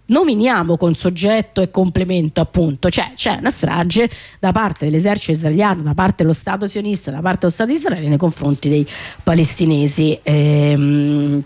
[0.07, 5.95] Nominiamo con soggetto e complemento appunto, cioè c'è una strage da parte dell'esercito israeliano, da
[5.95, 8.87] parte dello Stato sionista, da parte dello Stato di Israele nei confronti dei
[9.23, 11.43] palestinesi ehm,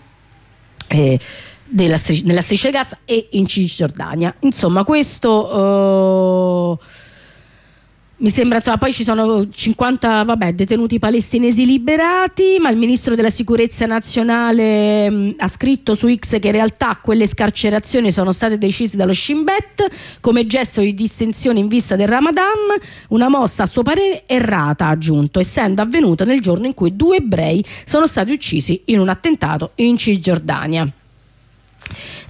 [0.87, 1.19] eh,
[1.65, 4.33] della, nella striscia di Gaza e in Cisgiordania.
[4.39, 6.77] Insomma questo...
[6.79, 7.07] Eh,
[8.19, 13.29] mi sembra, insomma, poi ci sono 50 vabbè, detenuti palestinesi liberati, ma il ministro della
[13.29, 18.97] sicurezza nazionale mh, ha scritto su X che in realtà quelle scarcerazioni sono state decise
[18.97, 19.87] dallo Shin Bet
[20.19, 22.77] come gesto di distensione in vista del Ramadan,
[23.09, 27.17] una mossa a suo parere errata, ha aggiunto, essendo avvenuta nel giorno in cui due
[27.17, 30.91] ebrei sono stati uccisi in un attentato in Cisgiordania.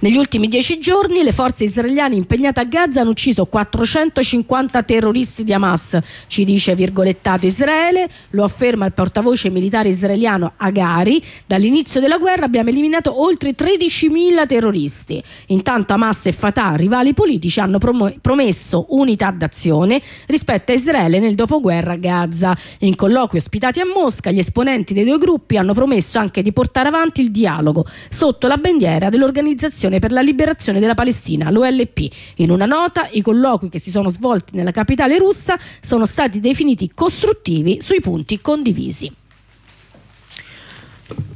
[0.02, 5.52] Negli ultimi dieci giorni le forze israeliane impegnate a Gaza hanno ucciso 450 terroristi di
[5.52, 11.22] Hamas, ci dice virgolettato Israele, lo afferma il portavoce militare israeliano Agari.
[11.44, 15.22] Dall'inizio della guerra abbiamo eliminato oltre 13.000 terroristi.
[15.48, 21.34] Intanto Hamas e Fatah, rivali politici, hanno prom- promesso unità d'azione rispetto a Israele nel
[21.34, 22.56] dopoguerra a Gaza.
[22.78, 26.88] In colloqui ospitati a Mosca, gli esponenti dei due gruppi hanno promesso anche di portare
[26.88, 32.08] avanti il dialogo sotto la bandiera dell'organizzazione l'Organizzazione per la Liberazione della Palestina, l'OLP.
[32.36, 36.92] In una nota, i colloqui che si sono svolti nella capitale russa sono stati definiti
[36.94, 39.12] costruttivi sui punti condivisi.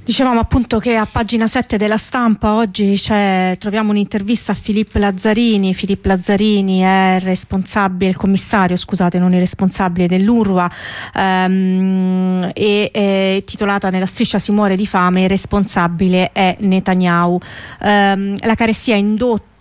[0.04, 5.72] Dicevamo appunto che a pagina 7 della stampa oggi troviamo un'intervista a Filippo Lazzarini.
[5.72, 10.70] Filippo Lazzarini è responsabile, il commissario, scusate, non il responsabile dell'URWA
[11.14, 17.40] ehm, e è titolata Nella striscia si muore di fame, il responsabile è Netanyahu.
[17.80, 19.52] Ehm, la carestia indotta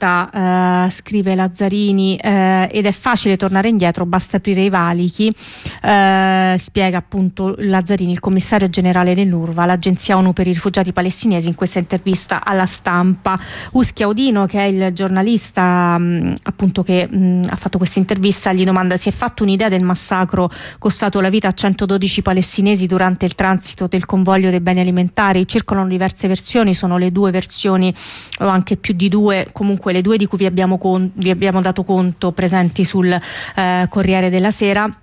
[0.87, 5.33] eh, scrive Lazzarini, eh, ed è facile tornare indietro, basta aprire i valichi,
[5.81, 11.55] eh, spiega appunto Lazzarini, il commissario generale dell'URVA, l'agenzia ONU per i rifugiati palestinesi, in
[11.55, 13.39] questa intervista alla stampa.
[13.71, 18.65] Uschi Audino, che è il giornalista mh, appunto che mh, ha fatto questa intervista, gli
[18.65, 23.35] domanda: si è fatto un'idea del massacro costato la vita a 112 palestinesi durante il
[23.35, 25.47] transito del convoglio dei beni alimentari?
[25.47, 27.93] Circolano diverse versioni, sono le due versioni
[28.39, 31.61] o anche più di due, comunque le due di cui vi abbiamo, con, vi abbiamo
[31.61, 34.97] dato conto presenti sul eh, Corriere della Sera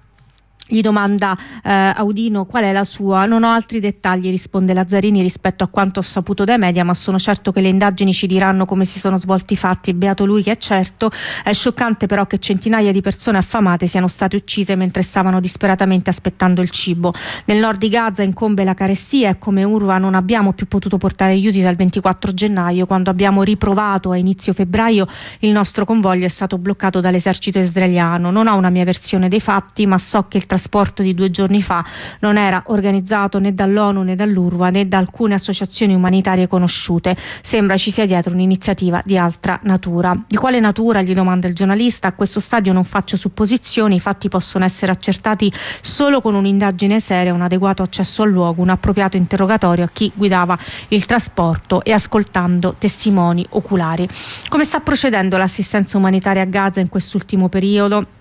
[0.71, 5.65] gli domanda eh, Audino qual è la sua, non ho altri dettagli, risponde Lazzarini rispetto
[5.65, 8.85] a quanto ho saputo dai media, ma sono certo che le indagini ci diranno come
[8.85, 11.11] si sono svolti i fatti, beato lui che è certo.
[11.43, 16.63] È scioccante però che centinaia di persone affamate siano state uccise mentre stavano disperatamente aspettando
[16.63, 17.13] il cibo.
[17.47, 21.33] Nel nord di Gaza incombe la carestia e come Urva non abbiamo più potuto portare
[21.33, 25.07] aiuti dal 24 gennaio, quando abbiamo riprovato a inizio febbraio
[25.41, 28.31] il nostro convoglio è stato bloccato dall'esercito israeliano.
[28.31, 31.31] Non ho una mia versione dei fatti, ma so che il trasporto trasporto di due
[31.31, 31.83] giorni fa
[32.19, 37.17] non era organizzato né dall'ONU né dall'URWA né da alcune associazioni umanitarie conosciute.
[37.41, 40.15] Sembra ci sia dietro un'iniziativa di altra natura.
[40.27, 41.01] Di quale natura?
[41.01, 42.09] gli domanda il giornalista.
[42.09, 45.51] A questo stadio non faccio supposizioni, i fatti possono essere accertati
[45.81, 50.59] solo con un'indagine seria, un adeguato accesso al luogo, un appropriato interrogatorio a chi guidava
[50.89, 54.07] il trasporto e ascoltando testimoni oculari.
[54.49, 58.19] Come sta procedendo l'assistenza umanitaria a Gaza in quest'ultimo periodo?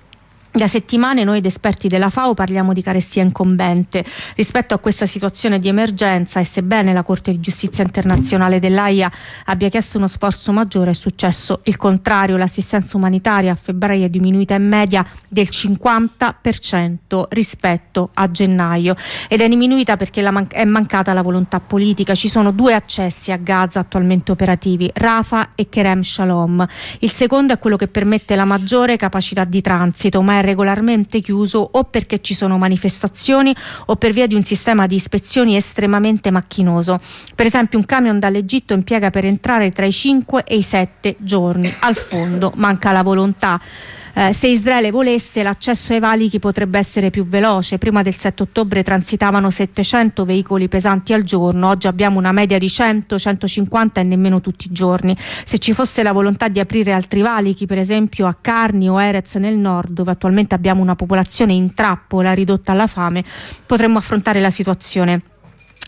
[0.52, 4.04] Da settimane noi ed esperti della FAO parliamo di carestia incombente.
[4.36, 9.12] Rispetto a questa situazione di emergenza e sebbene la Corte di Giustizia internazionale dell'AIA
[9.46, 12.36] abbia chiesto uno sforzo maggiore è successo il contrario.
[12.36, 18.96] L'assistenza umanitaria a febbraio è diminuita in media del 50% rispetto a gennaio
[19.28, 22.16] ed è diminuita perché man- è mancata la volontà politica.
[22.16, 26.66] Ci sono due accessi a Gaza attualmente operativi, Rafa e Kerem Shalom.
[27.00, 31.70] Il secondo è quello che permette la maggiore capacità di transito, ma è regolarmente chiuso
[31.72, 37.00] o perché ci sono manifestazioni o per via di un sistema di ispezioni estremamente macchinoso.
[37.36, 41.74] Per esempio un camion dall'Egitto impiega per entrare tra i 5 e i 7 giorni.
[41.80, 43.60] Al fondo manca la volontà.
[44.20, 47.78] Eh, se Israele volesse l'accesso ai valichi potrebbe essere più veloce.
[47.78, 52.66] Prima del 7 ottobre transitavano 700 veicoli pesanti al giorno, oggi abbiamo una media di
[52.66, 55.16] 100-150 e nemmeno tutti i giorni.
[55.46, 59.36] Se ci fosse la volontà di aprire altri valichi, per esempio a Carni o Erez
[59.36, 63.24] nel nord, dove attualmente abbiamo una popolazione in trappola ridotta alla fame,
[63.66, 65.39] potremmo affrontare la situazione.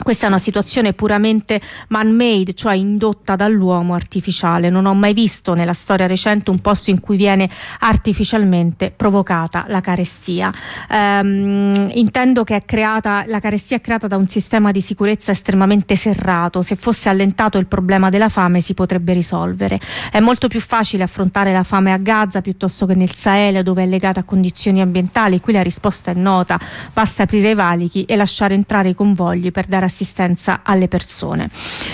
[0.02, 4.70] Questa è una situazione puramente man-made, cioè indotta dall'uomo artificiale.
[4.70, 7.48] Non ho mai visto nella storia recente un posto in cui viene
[7.80, 10.52] artificialmente provocata la carestia.
[10.90, 16.64] Ehm, intendo che creata, la carestia è creata da un sistema di sicurezza estremamente serrato.
[16.64, 19.80] Se fosse allentato il problema della fame si potrebbe risolvere.
[20.12, 23.86] È molto più facile affrontare la fame a Gaza piuttosto che nel Sahel dove è
[23.86, 25.40] legata a condizioni ambientali.
[25.40, 26.60] Qui la risposta è nota.
[26.92, 31.50] Basta aprire i valichi e lasciare entrare i convogli per dare assistenza alle persone.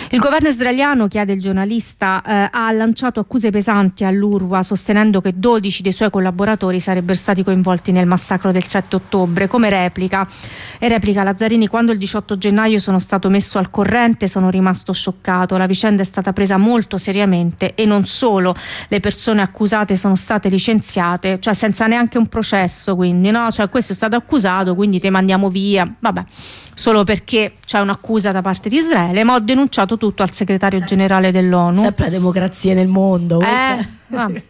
[0.09, 5.81] Il governo israeliano, chiede il giornalista, eh, ha lanciato accuse pesanti all'URWA sostenendo che 12
[5.81, 9.47] dei suoi collaboratori sarebbero stati coinvolti nel massacro del 7 ottobre.
[9.47, 10.27] Come replica?
[10.79, 15.57] E replica Lazzarini, quando il 18 gennaio sono stato messo al corrente sono rimasto scioccato.
[15.57, 18.55] La vicenda è stata presa molto seriamente e non solo
[18.87, 23.51] le persone accusate sono state licenziate, cioè senza neanche un processo, quindi no?
[23.51, 25.87] Cioè questo è stato accusato, quindi te mandiamo via.
[25.99, 26.23] Vabbè
[26.77, 31.31] solo perché c'è un'accusa da parte di Israele, ma ho denunciato tutto al segretario generale
[31.31, 31.81] dell'ONU.
[31.81, 33.41] Sempre democrazia nel mondo.
[33.41, 34.43] Eh,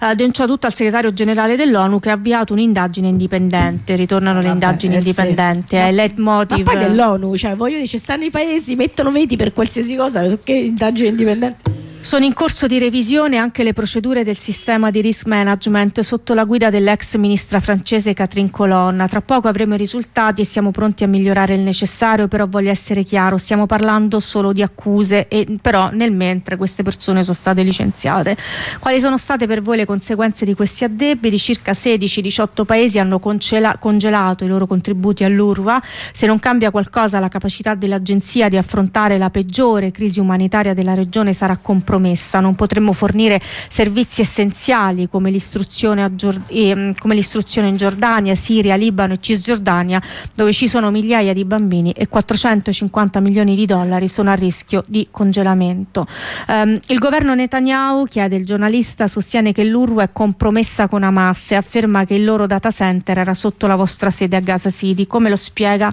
[0.00, 3.96] ha denunciato tutto al segretario generale dell'ONU che ha avviato un'indagine indipendente.
[3.96, 5.68] Ritornano le indagini eh indipendenti.
[5.68, 5.76] Sì.
[5.76, 6.66] È il leitmotiv.
[6.66, 10.26] Ma poi dell'ONU, cioè voglio dire, ci stanno i paesi, mettono veti per qualsiasi cosa,
[10.42, 11.72] che indagine indipendente?
[12.04, 16.44] Sono in corso di revisione anche le procedure del sistema di risk management sotto la
[16.44, 19.08] guida dell'ex ministra francese Catherine Colonna.
[19.08, 23.04] Tra poco avremo i risultati e siamo pronti a migliorare il necessario, però voglio essere
[23.04, 28.36] chiaro, stiamo parlando solo di accuse e però nel mentre queste persone sono state licenziate.
[28.80, 31.38] Quali sono state per voi le conseguenze di questi addebiti?
[31.38, 35.82] Circa 16-18 paesi hanno congela- congelato i loro contributi all'URWA.
[36.12, 41.32] Se non cambia qualcosa la capacità dell'agenzia di affrontare la peggiore crisi umanitaria della regione
[41.32, 42.40] sarà compromessa compromessa.
[42.40, 46.12] Non potremmo fornire servizi essenziali come l'istruzione,
[46.48, 50.02] eh, come l'istruzione in Giordania, Siria, Libano e Cisgiordania,
[50.34, 55.06] dove ci sono migliaia di bambini e 450 milioni di dollari sono a rischio di
[55.10, 56.06] congelamento.
[56.48, 61.54] Um, il governo Netanyahu, chiede il giornalista, sostiene che l'URWA è compromessa con Hamas e
[61.56, 65.06] afferma che il loro data center era sotto la vostra sede a Gaza City.
[65.06, 65.92] Come lo spiega?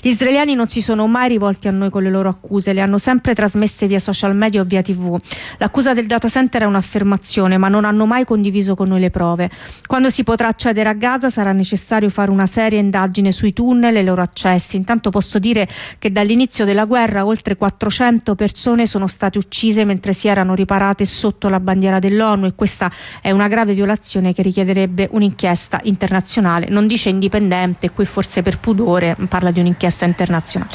[0.00, 2.98] Gli israeliani non si sono mai rivolti a noi con le loro accuse, le hanno
[2.98, 5.18] sempre trasmesse via social media o via tv.
[5.58, 9.50] L'accusa del data center è un'affermazione, ma non hanno mai condiviso con noi le prove.
[9.86, 14.00] Quando si potrà accedere a Gaza sarà necessario fare una seria indagine sui tunnel e
[14.00, 14.76] i loro accessi.
[14.76, 15.68] Intanto posso dire
[15.98, 21.48] che dall'inizio della guerra oltre 400 persone sono state uccise mentre si erano riparate sotto
[21.48, 26.68] la bandiera dell'ONU e questa è una grave violazione che richiederebbe un'inchiesta internazionale.
[26.68, 30.70] Non dice indipendente, qui forse per pudore parla di un'inchiesta internazionale.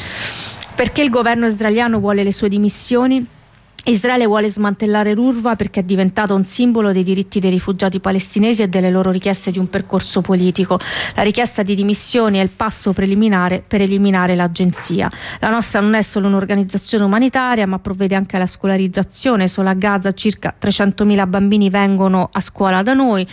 [0.74, 3.26] Perché il governo israeliano vuole le sue dimissioni?
[3.88, 8.68] Israele vuole smantellare l'URVA perché è diventato un simbolo dei diritti dei rifugiati palestinesi e
[8.68, 10.78] delle loro richieste di un percorso politico.
[11.14, 15.10] La richiesta di dimissioni è il passo preliminare per eliminare l'agenzia.
[15.40, 19.48] La nostra non è solo un'organizzazione umanitaria, ma provvede anche alla scolarizzazione.
[19.48, 23.26] Solo a Gaza circa 300.000 bambini vengono a scuola da noi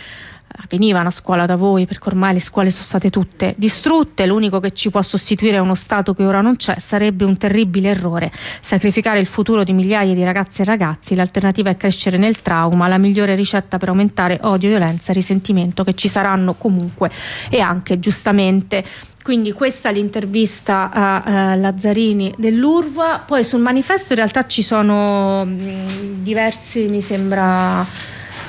[0.68, 4.72] venivano a scuola da voi perché ormai le scuole sono state tutte distrutte, l'unico che
[4.72, 8.32] ci può sostituire è uno Stato che ora non c'è, sarebbe un terribile errore.
[8.60, 12.98] Sacrificare il futuro di migliaia di ragazze e ragazzi, l'alternativa è crescere nel trauma, la
[12.98, 17.10] migliore ricetta per aumentare odio, violenza risentimento che ci saranno comunque
[17.50, 18.84] e anche giustamente
[19.26, 23.24] quindi questa è l'intervista a, a Lazzarini dell'Urva.
[23.26, 27.84] Poi sul manifesto in realtà ci sono mh, diversi, mi sembra.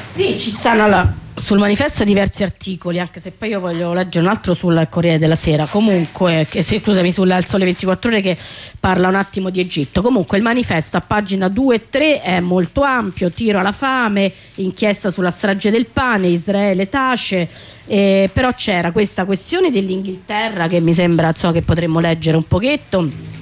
[0.07, 0.87] Sì, ci stanno.
[0.87, 5.19] Là sul manifesto diversi articoli, anche se poi io voglio leggere un altro sul Corriere
[5.19, 8.35] della Sera, comunque, che, scusami, sul Sole 24 Ore che
[8.79, 10.01] parla un attimo di Egitto.
[10.01, 15.11] Comunque il manifesto a pagina 2 e 3 è molto ampio, tiro alla fame, inchiesta
[15.11, 17.47] sulla strage del pane, Israele tace,
[17.85, 23.35] eh, però c'era questa questione dell'Inghilterra che mi sembra so, che potremmo leggere un pochetto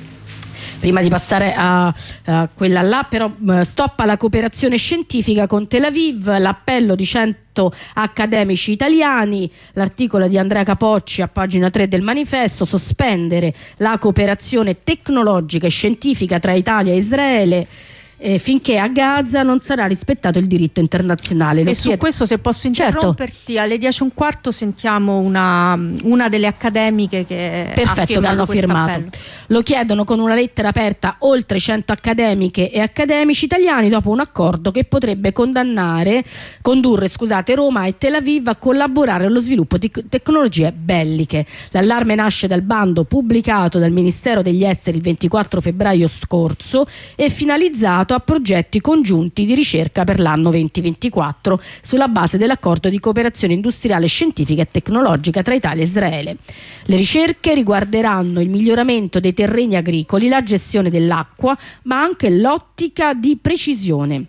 [0.86, 1.92] prima di passare a,
[2.26, 3.32] a quella là, però
[3.64, 10.62] stoppa la cooperazione scientifica con Tel Aviv, l'appello di 100 accademici italiani, l'articolo di Andrea
[10.62, 16.98] Capocci a pagina 3 del manifesto, sospendere la cooperazione tecnologica e scientifica tra Italia e
[16.98, 17.68] Israele
[18.18, 21.64] eh, finché a Gaza non sarà rispettato il diritto internazionale.
[21.64, 23.62] Lo e su questo, se posso interromperti, certo.
[23.62, 28.92] alle 10 e un quarto sentiamo una, una delle accademiche che, Perfetto, che hanno firmato.
[28.92, 29.10] Appello.
[29.48, 34.72] Lo chiedono con una lettera aperta oltre 100 accademiche e accademici italiani dopo un accordo
[34.72, 36.24] che potrebbe condannare,
[36.62, 41.46] condurre scusate, Roma e Tel Aviv a collaborare allo sviluppo di tecnologie belliche.
[41.72, 48.05] L'allarme nasce dal bando pubblicato dal Ministero degli Esteri il 24 febbraio scorso e finalizzato
[48.14, 54.62] a progetti congiunti di ricerca per l'anno 2024 sulla base dell'accordo di cooperazione industriale, scientifica
[54.62, 56.38] e tecnologica tra Italia e Israele.
[56.86, 63.38] Le ricerche riguarderanno il miglioramento dei terreni agricoli, la gestione dell'acqua, ma anche l'ottica di
[63.42, 64.26] precisione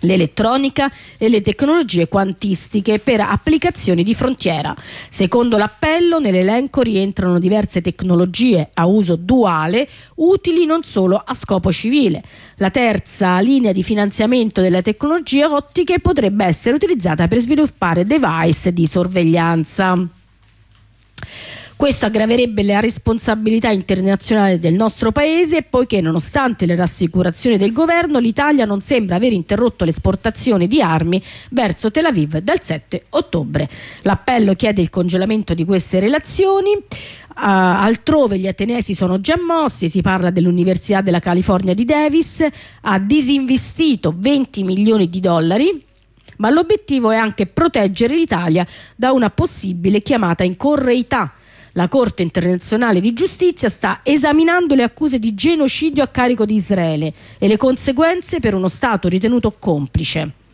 [0.00, 4.74] l'elettronica e le tecnologie quantistiche per applicazioni di frontiera.
[5.08, 12.22] Secondo l'appello, nell'elenco rientrano diverse tecnologie a uso duale utili non solo a scopo civile.
[12.56, 18.86] La terza linea di finanziamento delle tecnologie ottiche potrebbe essere utilizzata per sviluppare device di
[18.86, 20.08] sorveglianza.
[21.76, 28.64] Questo aggraverebbe la responsabilità internazionale del nostro paese poiché nonostante le rassicurazioni del governo l'Italia
[28.64, 33.68] non sembra aver interrotto l'esportazione di armi verso Tel Aviv dal 7 ottobre.
[34.02, 36.70] L'appello chiede il congelamento di queste relazioni.
[36.70, 42.42] Uh, altrove gli atenesi sono già mossi, si parla dell'Università della California di Davis,
[42.80, 45.84] ha disinvestito 20 milioni di dollari
[46.38, 51.32] ma l'obiettivo è anche proteggere l'Italia da una possibile chiamata in correità
[51.76, 57.12] la Corte internazionale di giustizia sta esaminando le accuse di genocidio a carico di Israele
[57.38, 60.44] e le conseguenze per uno Stato ritenuto complice.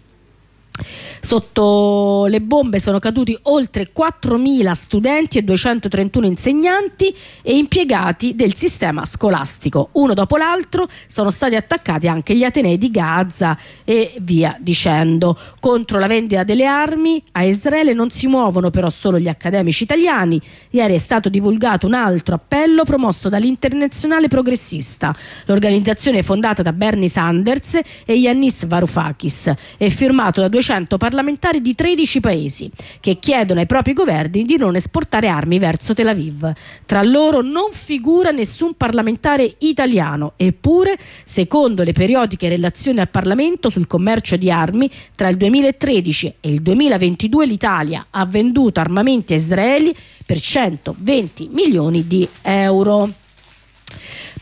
[1.21, 9.05] Sotto le bombe sono caduti oltre 4.000 studenti e 231 insegnanti e impiegati del sistema
[9.05, 9.91] scolastico.
[9.93, 15.39] Uno dopo l'altro sono stati attaccati anche gli Atenei di Gaza e via dicendo.
[15.61, 20.41] Contro la vendita delle armi a Israele non si muovono però solo gli accademici italiani.
[20.71, 25.15] Ieri è stato divulgato un altro appello promosso dall'Internazionale Progressista,
[25.45, 31.75] l'organizzazione fondata da Bernie Sanders e Yannis Varoufakis e firmato da 200 200 parlamentari di
[31.75, 36.51] 13 paesi che chiedono ai propri governi di non esportare armi verso Tel Aviv.
[36.87, 43.89] Tra loro non figura nessun parlamentare italiano, eppure, secondo le periodiche relazioni al Parlamento sul
[43.89, 49.93] commercio di armi, tra il 2013 e il 2022 l'Italia ha venduto armamenti a Israele
[50.25, 53.22] per 120 milioni di euro.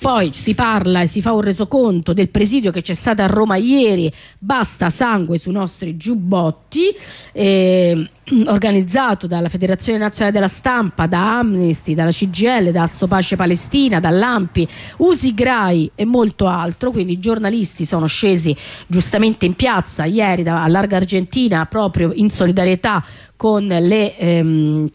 [0.00, 3.56] Poi si parla e si fa un resoconto del presidio che c'è stato a Roma
[3.56, 6.84] ieri, basta sangue sui nostri giubbotti,
[7.32, 8.08] eh,
[8.46, 14.66] organizzato dalla Federazione Nazionale della Stampa, da Amnesty, dalla CGL, da Assopace Palestina, dall'Ampi,
[14.98, 16.92] Usi Grai e molto altro.
[16.92, 22.30] Quindi i giornalisti sono scesi giustamente in piazza ieri da, a Larga Argentina proprio in
[22.30, 23.04] solidarietà
[23.36, 24.16] con le...
[24.16, 24.90] Ehm,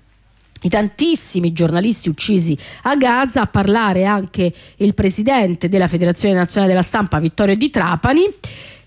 [0.66, 6.84] i tantissimi giornalisti uccisi a Gaza, a parlare anche il presidente della Federazione Nazionale della
[6.84, 8.34] Stampa Vittorio Di Trapani.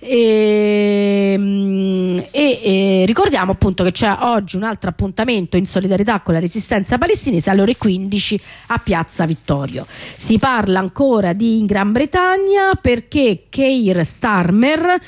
[0.00, 1.36] E,
[2.30, 6.98] e, e, ricordiamo appunto che c'è oggi un altro appuntamento in solidarietà con la resistenza
[6.98, 9.86] palestinese alle ore 15 a Piazza Vittorio.
[9.88, 15.00] Si parla ancora di Gran Bretagna perché Keir Starmer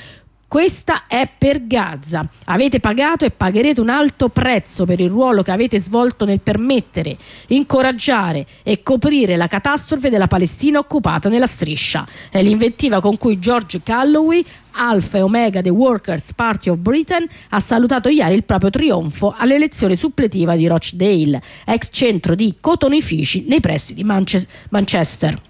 [0.51, 2.27] questa è per Gaza.
[2.47, 7.15] Avete pagato e pagherete un alto prezzo per il ruolo che avete svolto nel permettere,
[7.47, 12.05] incoraggiare e coprire la catastrofe della Palestina occupata nella striscia.
[12.29, 17.59] È l'inventiva con cui George Calloway Alfa e Omega The Workers Party of Britain ha
[17.61, 23.93] salutato ieri il proprio trionfo all'elezione suppletiva di Rochdale, ex centro di cotonifici nei pressi
[23.93, 25.49] di Manchester.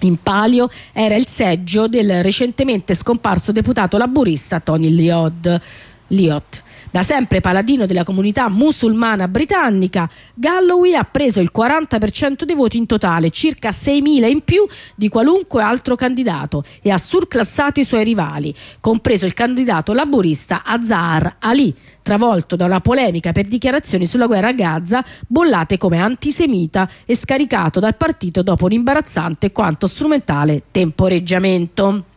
[0.00, 5.60] In palio era il seggio del recentemente scomparso deputato laburista Tony Liot.
[6.08, 6.62] Liot.
[6.92, 12.86] Da sempre paladino della comunità musulmana britannica, Galloway ha preso il 40% dei voti in
[12.86, 14.66] totale, circa 6.000 in più
[14.96, 21.36] di qualunque altro candidato, e ha surclassato i suoi rivali, compreso il candidato laburista Azhar
[21.38, 21.72] Ali,
[22.02, 27.78] travolto da una polemica per dichiarazioni sulla guerra a Gaza bollate come antisemita e scaricato
[27.78, 32.09] dal partito dopo un imbarazzante quanto strumentale temporeggiamento.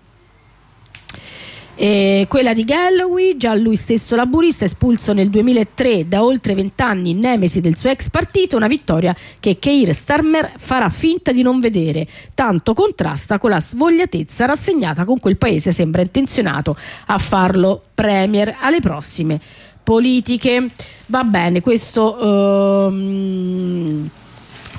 [1.76, 7.20] E quella di Galloway, già lui stesso laburista, espulso nel 2003 da oltre vent'anni in
[7.20, 12.08] nemesi del suo ex partito, una vittoria che Keir Starmer farà finta di non vedere,
[12.36, 18.80] tanto contrasta con la svogliatezza rassegnata con quel paese sembra intenzionato a farlo premier alle
[18.80, 19.42] prossime
[19.82, 20.68] politiche.
[21.08, 22.18] Va bene, questo...
[22.22, 24.10] Um,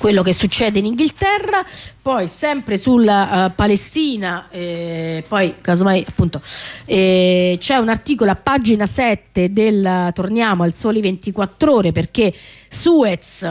[0.05, 1.65] quello che succede in Inghilterra,
[2.03, 6.43] poi sempre sulla uh, Palestina, eh, poi casomai appunto
[6.85, 12.35] eh, c'è un articolo a pagina 7 del, torniamo al Sole 24 ore perché
[12.69, 13.49] Suez,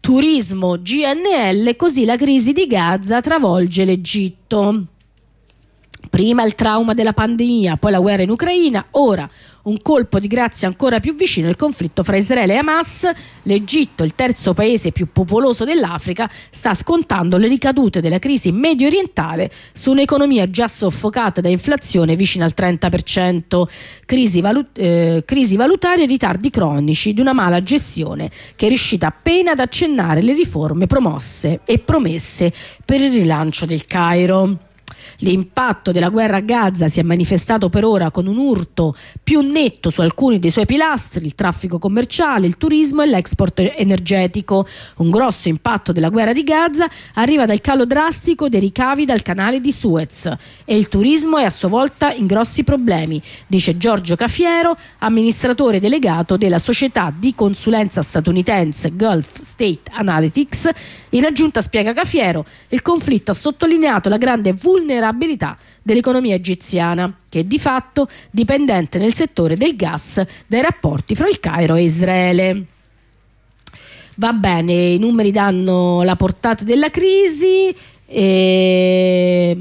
[0.00, 4.88] turismo, GNL, così la crisi di Gaza travolge l'Egitto.
[6.14, 9.28] Prima il trauma della pandemia, poi la guerra in Ucraina, ora
[9.62, 13.10] un colpo di grazia ancora più vicino il conflitto fra Israele e Hamas.
[13.42, 19.50] L'Egitto, il terzo paese più popoloso dell'Africa, sta scontando le ricadute della crisi medio orientale
[19.72, 23.64] su un'economia già soffocata da inflazione vicina al 30%,
[24.06, 29.08] crisi, valut- eh, crisi valutaria e ritardi cronici di una mala gestione che è riuscita
[29.08, 32.52] appena ad accennare le riforme promosse e promesse
[32.84, 34.58] per il rilancio del Cairo.
[35.24, 39.88] L'impatto della guerra a Gaza si è manifestato per ora con un urto più netto
[39.88, 44.68] su alcuni dei suoi pilastri, il traffico commerciale, il turismo e l'export energetico.
[44.96, 49.62] Un grosso impatto della guerra di Gaza arriva dal calo drastico dei ricavi dal canale
[49.62, 50.30] di Suez
[50.66, 56.36] e il turismo è a sua volta in grossi problemi, dice Giorgio Cafiero, amministratore delegato
[56.36, 60.68] della società di consulenza statunitense Gulf State Analytics.
[61.10, 67.40] In aggiunta spiega Cafiero, il conflitto ha sottolineato la grande vulnerabilità vulnerabilità dell'economia egiziana, che
[67.40, 72.64] è di fatto dipendente nel settore del gas dai rapporti fra il Cairo e Israele.
[74.16, 77.74] Va bene, i numeri danno la portata della crisi.
[78.06, 79.56] E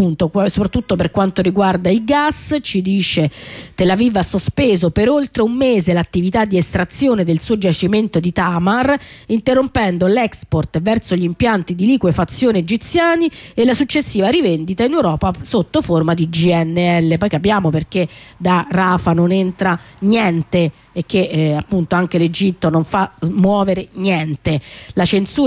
[0.00, 3.30] appunto, soprattutto per quanto riguarda il gas, ci dice
[3.74, 8.32] Tel Aviv ha sospeso per oltre un mese l'attività di estrazione del suo giacimento di
[8.32, 8.96] Tamar,
[9.26, 15.82] interrompendo l'export verso gli impianti di liquefazione egiziani e la successiva rivendita in Europa sotto
[15.82, 17.18] forma di GNL.
[17.18, 22.84] Poi capiamo perché da Rafa non entra niente e che eh, appunto anche l'Egitto non
[22.84, 24.60] fa muovere niente.
[24.94, 25.04] La,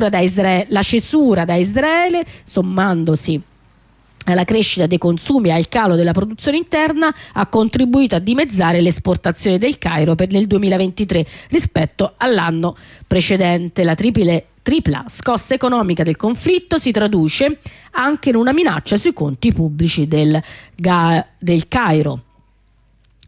[0.09, 3.41] da Israele, la cesura da Israele, sommandosi
[4.25, 9.57] alla crescita dei consumi e al calo della produzione interna ha contribuito a dimezzare l'esportazione
[9.57, 13.83] del Cairo per nel 2023 rispetto all'anno precedente.
[13.83, 17.59] La tripile, tripla scossa economica del conflitto si traduce
[17.91, 20.41] anche in una minaccia sui conti pubblici del,
[20.75, 22.21] del Cairo.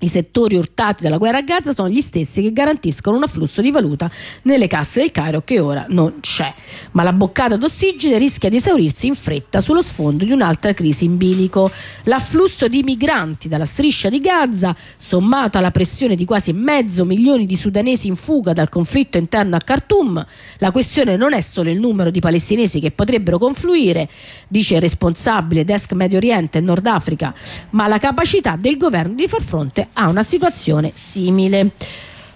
[0.06, 3.72] I settori urtati dalla guerra a Gaza sono gli stessi che garantiscono un afflusso di
[3.72, 4.08] valuta
[4.44, 6.54] nelle casse del Cairo che ora non c'è.
[6.92, 11.18] Ma la boccata d'ossigeno rischia di esaurirsi in fretta sullo sfondo di un'altra crisi in
[11.18, 11.72] bilico.
[12.04, 17.56] L'afflusso di migranti dalla striscia di Gaza, sommato alla pressione di quasi mezzo milione di
[17.56, 20.24] sudanesi in fuga dal conflitto interno a Khartoum,
[20.60, 24.08] la questione non è solo il numero di palestinesi che potrebbero confluire,
[24.48, 27.34] dice il responsabile desk Medio Oriente e Nord Africa,
[27.72, 31.72] ma la capacità del governo di far fronte a una situazione simile.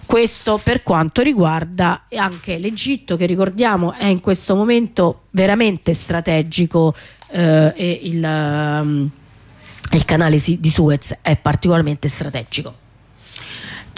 [0.04, 6.94] Questo per quanto riguarda anche l'Egitto che ricordiamo è in questo momento veramente strategico
[7.28, 9.08] eh, e il, um,
[9.92, 12.79] il canale di Suez è particolarmente strategico.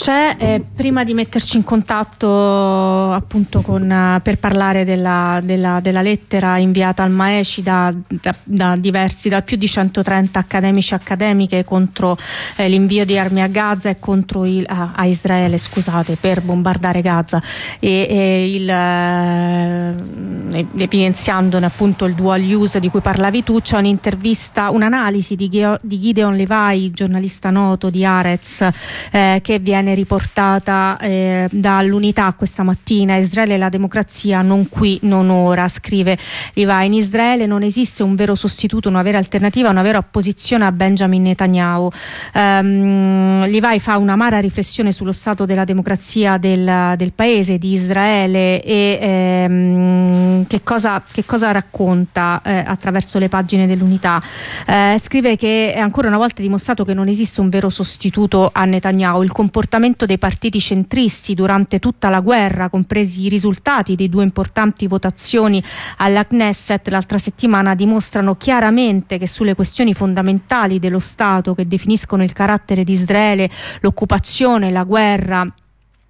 [0.03, 6.03] C'è, eh, prima di metterci in contatto appunto con, uh, per parlare della, della, della,
[6.03, 11.65] lettera inviata al Maeci da, da, da, diversi, da più di 130 accademici e accademiche
[11.65, 12.19] contro
[12.57, 17.01] eh, l'invio di armi a Gaza e contro il, a, a, Israele scusate, per bombardare
[17.01, 17.41] Gaza.
[17.79, 24.71] E, e il, eh, evidenziandone appunto il dual use di cui parlavi tu, c'è un'intervista,
[24.71, 25.49] un'analisi di,
[25.81, 28.69] di Gideon Levi, giornalista noto di Arez,
[29.13, 33.17] eh, che viene viene riportata eh, dall'unità questa mattina.
[33.17, 36.19] Israele e la democrazia non qui, non ora, scrive
[36.55, 36.83] Iva.
[36.83, 41.23] In Israele non esiste un vero sostituto, una vera alternativa, una vera opposizione a Benjamin
[41.23, 41.91] Netanyahu.
[42.35, 48.99] Um, Levi fa un'amara riflessione sullo stato della democrazia del, del paese, di Israele e
[49.01, 54.23] ehm, che, cosa, che, cosa, racconta eh, attraverso le pagine dell'unità.
[54.67, 58.65] Eh, scrive che è ancora una volta dimostrato che non esiste un vero sostituto a
[58.65, 59.23] Netanyahu.
[59.23, 64.23] Il comportamento comportamento dei partiti centristi durante tutta la guerra, compresi i risultati di due
[64.23, 65.63] importanti votazioni
[65.97, 72.35] alla Knesset l'altra settimana, dimostrano chiaramente che sulle questioni fondamentali dello Stato che definiscono il
[72.35, 73.49] carattere di Israele,
[73.81, 75.51] l'occupazione, la guerra,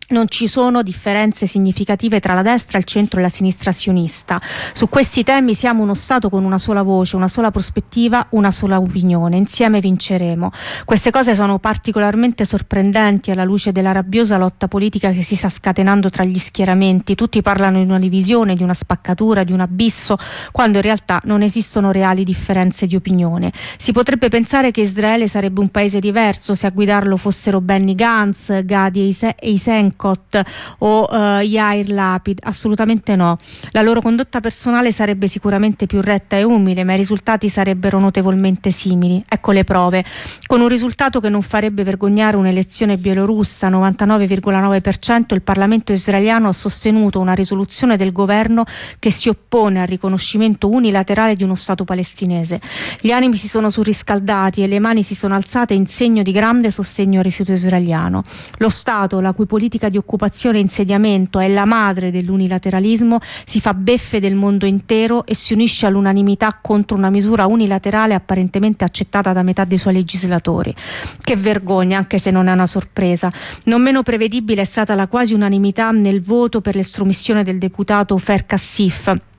[0.09, 4.40] non ci sono differenze significative tra la destra, il centro e la sinistra sionista.
[4.74, 8.78] Su questi temi siamo uno Stato con una sola voce, una sola prospettiva, una sola
[8.78, 9.36] opinione.
[9.36, 10.50] Insieme vinceremo.
[10.84, 16.11] Queste cose sono particolarmente sorprendenti alla luce della rabbiosa lotta politica che si sta scatenando
[16.11, 17.14] tra gli schieramenti.
[17.14, 20.16] Tutti parlano di una divisione, di una spaccatura, di un abisso,
[20.50, 23.53] quando in realtà non esistono reali differenze di opinione.
[23.76, 28.64] Si potrebbe pensare che Israele sarebbe un paese diverso se a guidarlo fossero Benny Gantz,
[28.64, 30.44] Gadi Eisenko, Marcotte
[30.78, 33.36] o uh, Yair Lapid, assolutamente no.
[33.70, 38.72] La loro condotta personale sarebbe sicuramente più retta e umile, ma i risultati sarebbero notevolmente
[38.72, 39.22] simili.
[39.28, 40.05] Ecco le prove.
[40.46, 47.20] Con un risultato che non farebbe vergognare un'elezione bielorussa, 99,9% il Parlamento israeliano ha sostenuto
[47.20, 48.64] una risoluzione del governo
[48.98, 52.61] che si oppone al riconoscimento unilaterale di uno Stato palestinese.
[53.00, 56.70] Gli animi si sono surriscaldati e le mani si sono alzate in segno di grande
[56.70, 58.22] sostegno al rifiuto israeliano.
[58.59, 63.74] Lo Stato, la cui politica di occupazione e insediamento è la madre dell'unilateralismo, si fa
[63.74, 69.43] beffe del mondo intero e si unisce all'unanimità contro una misura unilaterale apparentemente accettata da
[69.43, 70.74] metà dei suoi legislatori.
[71.20, 73.30] Che vergogna, anche se non è una sorpresa.
[73.64, 78.47] Non meno prevedibile è stata la quasi unanimità nel voto per l'estromissione del deputato Fer
[78.47, 79.30] Kassif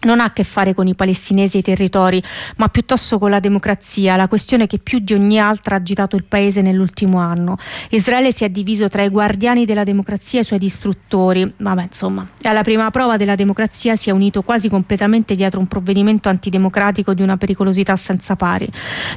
[0.00, 2.22] non ha a che fare con i palestinesi e i territori,
[2.56, 6.24] ma piuttosto con la democrazia, la questione che più di ogni altra ha agitato il
[6.24, 7.56] paese nell'ultimo anno.
[7.90, 12.26] Israele si è diviso tra i guardiani della democrazia e i suoi distruttori, vabbè insomma,
[12.42, 17.22] alla prima prova della democrazia si è unito quasi completamente dietro un provvedimento antidemocratico di
[17.22, 18.68] una pericolosità senza pari.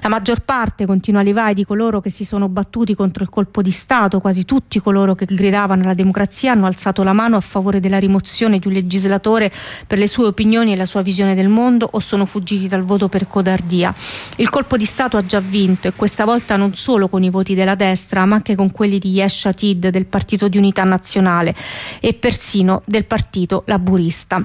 [0.02, 3.72] La maggior parte, continua Levi, di coloro che si sono battuti contro il colpo di
[3.72, 7.98] Stato, quasi tutti coloro che gridavano alla democrazia hanno alzato la mano a favore della
[8.00, 9.52] rimozione di un legislatore
[9.88, 13.08] per le sue opinioni e la sua visione del mondo o sono fuggiti dal voto
[13.08, 13.94] per codardia.
[14.38, 17.56] Il colpo di Stato ha già vinto e questa volta non solo con i voti
[17.56, 21.56] della destra ma anche con quelli di Yesh Atid del Partito di Unità Nazionale
[22.00, 24.44] e persino del Partito Laburista.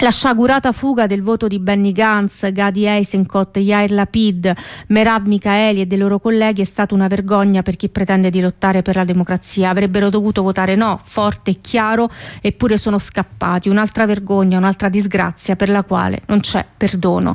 [0.00, 4.54] La sciagurata fuga del voto di Benny Gantz, Gadi Eisenkot, Yair Lapid,
[4.86, 8.82] Merav Michaeli e dei loro colleghi è stata una vergogna per chi pretende di lottare
[8.82, 9.70] per la democrazia.
[9.70, 12.08] Avrebbero dovuto votare no, forte e chiaro,
[12.40, 13.68] eppure sono scappati.
[13.68, 17.34] Un'altra vergogna, un'altra disgrazia per la quale non c'è perdono.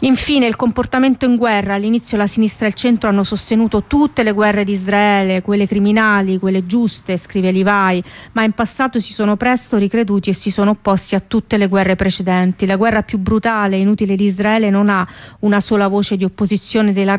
[0.00, 1.74] Infine, il comportamento in guerra.
[1.74, 6.38] All'inizio la sinistra e il centro hanno sostenuto tutte le guerre di Israele, quelle criminali,
[6.38, 8.02] quelle giuste, scrive Livai,
[8.32, 11.96] ma in passato si sono presto ricreduti e si sono opposti a tutte le guerre
[11.98, 12.64] precedenti.
[12.64, 15.06] La guerra più brutale e inutile di Israele non ha
[15.40, 17.18] una sola voce di opposizione della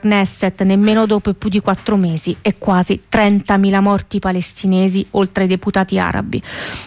[0.63, 6.41] nemmeno dopo più di quattro mesi e quasi 30.000 morti palestinesi oltre ai deputati arabi.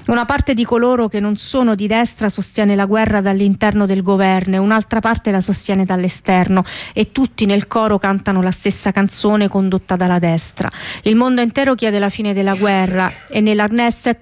[0.06, 4.54] Una parte di coloro che non sono di destra sostiene la guerra dall'interno del governo
[4.54, 6.64] e un'altra parte la sostiene dall'esterno
[6.94, 10.70] e tutti nel coro cantano la stessa canzone condotta dalla destra.
[11.02, 13.68] Il mondo intero chiede la fine della guerra e nella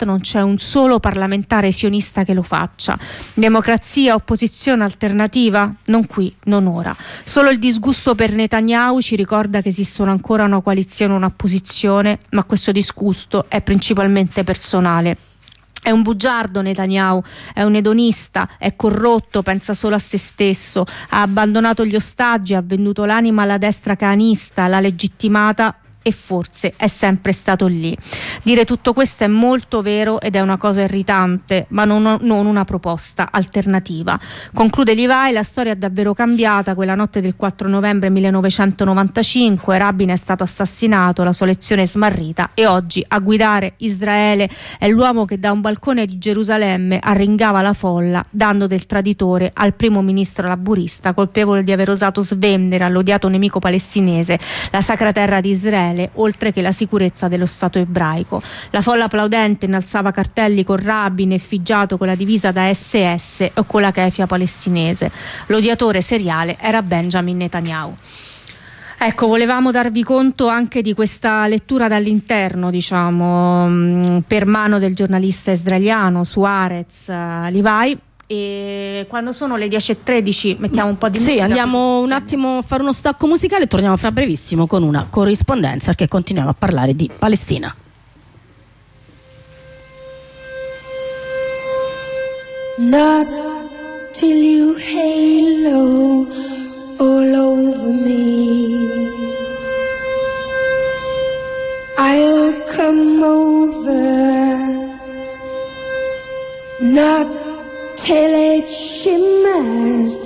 [0.04, 2.98] non c'è un solo parlamentare sionista che lo faccia.
[3.60, 5.70] Democrazia, opposizione, alternativa?
[5.86, 6.96] Non qui, non ora.
[7.24, 12.44] Solo il disgusto per Netanyahu ci ricorda che esistono ancora una coalizione e un'opposizione, ma
[12.44, 15.18] questo disgusto è principalmente personale.
[15.82, 21.20] È un bugiardo Netanyahu, è un edonista, è corrotto, pensa solo a se stesso, ha
[21.20, 27.32] abbandonato gli ostaggi, ha venduto l'anima alla destra canista, l'ha legittimata e forse è sempre
[27.32, 27.96] stato lì.
[28.42, 32.64] Dire tutto questo è molto vero ed è una cosa irritante, ma non, non una
[32.64, 34.18] proposta alternativa.
[34.54, 40.16] Conclude Levi, la storia è davvero cambiata, quella notte del 4 novembre 1995 Rabin è
[40.16, 44.48] stato assassinato, la sua lezione è smarrita e oggi a guidare Israele
[44.78, 49.74] è l'uomo che da un balcone di Gerusalemme arringava la folla dando del traditore al
[49.74, 54.38] primo ministro laburista colpevole di aver osato svendere all'odiato nemico palestinese
[54.70, 58.42] la sacra terra di Israele Israele, oltre che la sicurezza dello Stato ebraico.
[58.70, 63.82] La folla applaudente innalzava cartelli con Rabin effigiato con la divisa da SS o con
[63.82, 65.10] la kefia palestinese.
[65.46, 67.94] L'odiatore seriale era Benjamin Netanyahu.
[69.02, 75.52] Ecco, volevamo darvi conto anche di questa lettura dall'interno, diciamo, mm, per mano del giornalista
[75.52, 77.98] israeliano Suarez uh, Levi
[78.32, 81.46] e quando sono le 10.13 mettiamo un po' di sì, musica.
[81.46, 85.04] Sì, andiamo un attimo a fare uno stacco musicale e torniamo fra brevissimo con una
[85.10, 87.74] corrispondenza perché continuiamo a parlare di Palestina.
[92.78, 93.26] Not
[94.12, 96.28] till you halo
[96.98, 99.08] all over me.
[101.98, 103.98] I'll come over.
[106.80, 107.49] Not
[108.04, 110.16] till it shimmers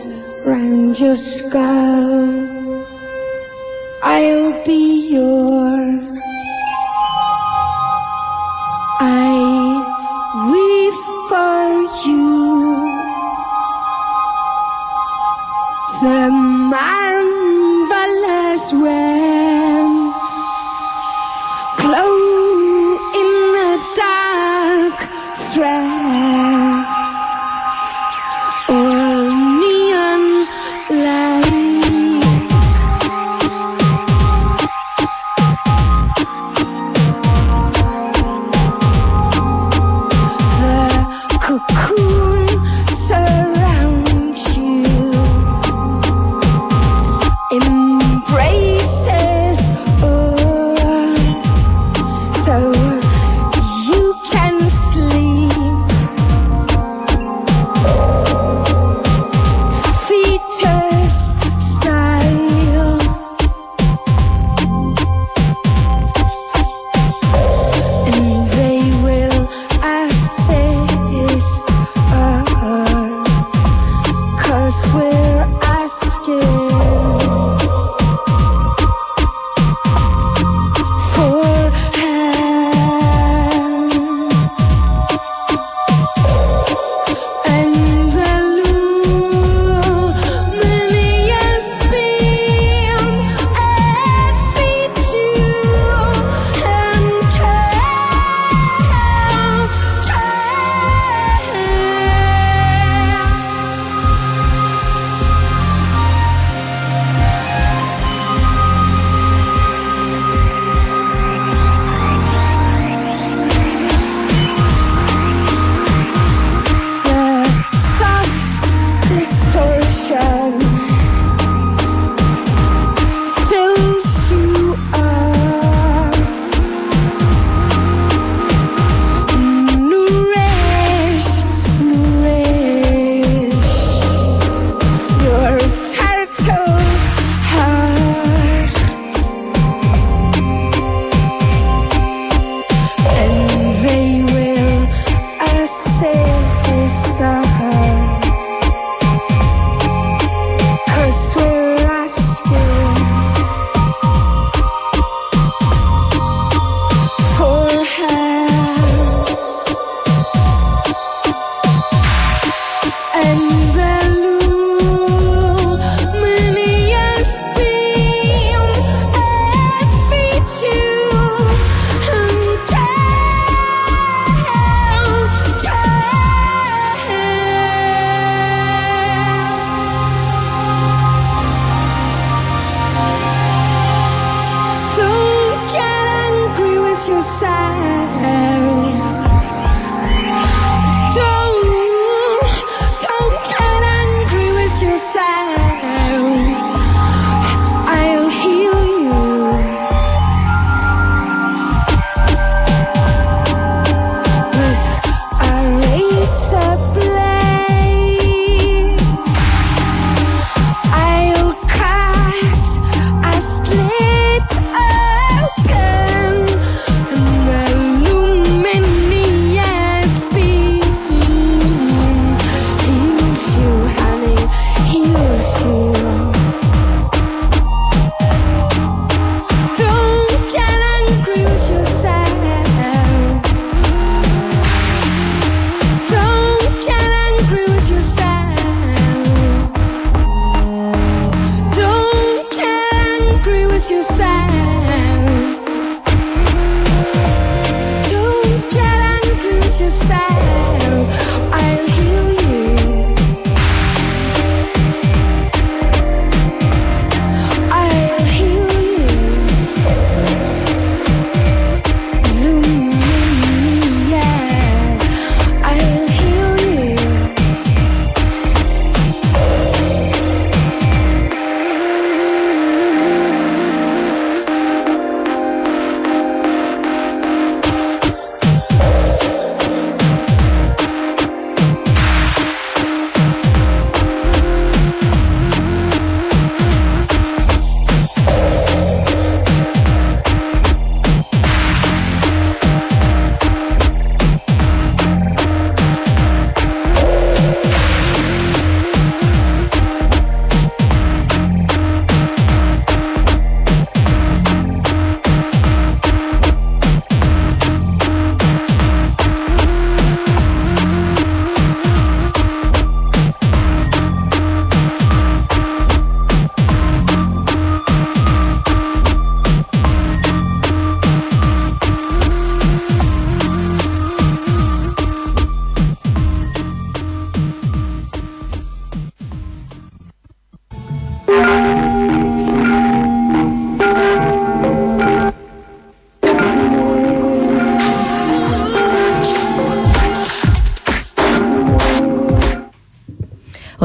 [0.46, 2.86] round your skull.
[4.02, 6.16] I'll be yours.
[9.00, 9.32] I
[10.50, 11.64] weave for
[12.06, 12.24] you
[16.00, 16.30] the
[16.74, 19.33] marvelous when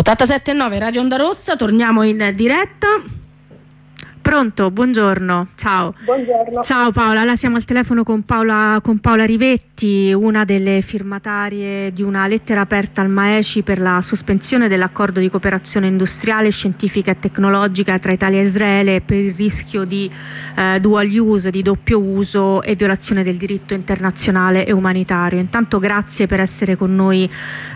[0.10, 2.88] 87.9 Radio Onda Rossa, torniamo in diretta.
[4.30, 5.94] Pronto, buongiorno, ciao.
[6.04, 6.62] Buongiorno.
[6.62, 12.02] Ciao Paola, là siamo al telefono con Paola, con Paola Rivetti, una delle firmatarie di
[12.02, 18.00] una lettera aperta al Maeci per la sospensione dell'accordo di cooperazione industriale, scientifica e tecnologica
[18.00, 20.10] tra Italia e Israele per il rischio di
[20.60, 25.40] eh, dual use, di doppio uso e violazione del diritto internazionale e umanitario.
[25.40, 27.30] Intanto grazie per essere con noi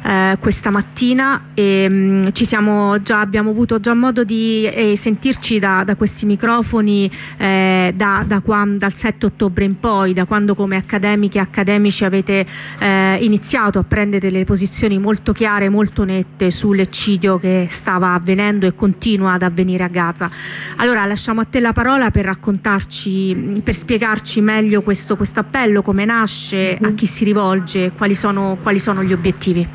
[0.05, 5.83] eh, questa mattina e mh, siamo già, abbiamo avuto già modo di eh, sentirci da,
[5.85, 10.75] da questi microfoni eh, da, da quando, dal 7 ottobre in poi, da quando come
[10.75, 12.45] accademiche e accademici avete
[12.79, 18.75] eh, iniziato a prendere delle posizioni molto chiare, molto nette sull'eccidio che stava avvenendo e
[18.75, 20.29] continua ad avvenire a Gaza.
[20.77, 22.27] Allora lasciamo a te la parola per
[22.73, 28.79] raccontarci, per spiegarci meglio questo, appello, come nasce, a chi si rivolge, quali sono, quali
[28.79, 29.67] sono gli obiettivi.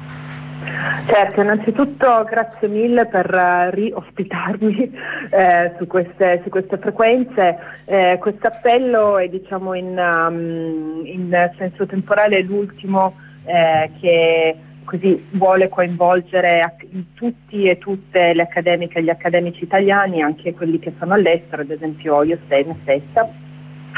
[1.07, 4.93] Certo, innanzitutto grazie mille per uh, riospitarmi
[5.31, 7.57] eh, su, queste, su, queste, frequenze.
[7.87, 13.16] Eh, questo appello è diciamo, in, um, in, senso temporale l'ultimo
[13.47, 14.57] eh, che
[14.89, 16.77] così vuole coinvolgere
[17.12, 21.70] tutti e tutte le accademiche e gli accademici italiani, anche quelli che sono all'estero, ad
[21.70, 23.28] esempio io stessa,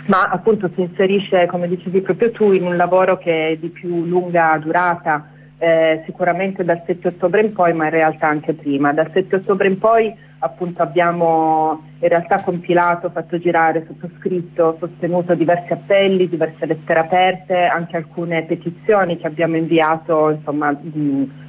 [0.07, 4.05] ma appunto si inserisce, come dicevi proprio tu, in un lavoro che è di più
[4.05, 8.93] lunga durata eh, sicuramente dal 7 ottobre in poi, ma in realtà anche prima.
[8.93, 15.73] Dal 7 ottobre in poi appunto abbiamo in realtà compilato, fatto girare, sottoscritto, sostenuto diversi
[15.73, 20.79] appelli, diverse lettere aperte, anche alcune petizioni che abbiamo inviato insomma,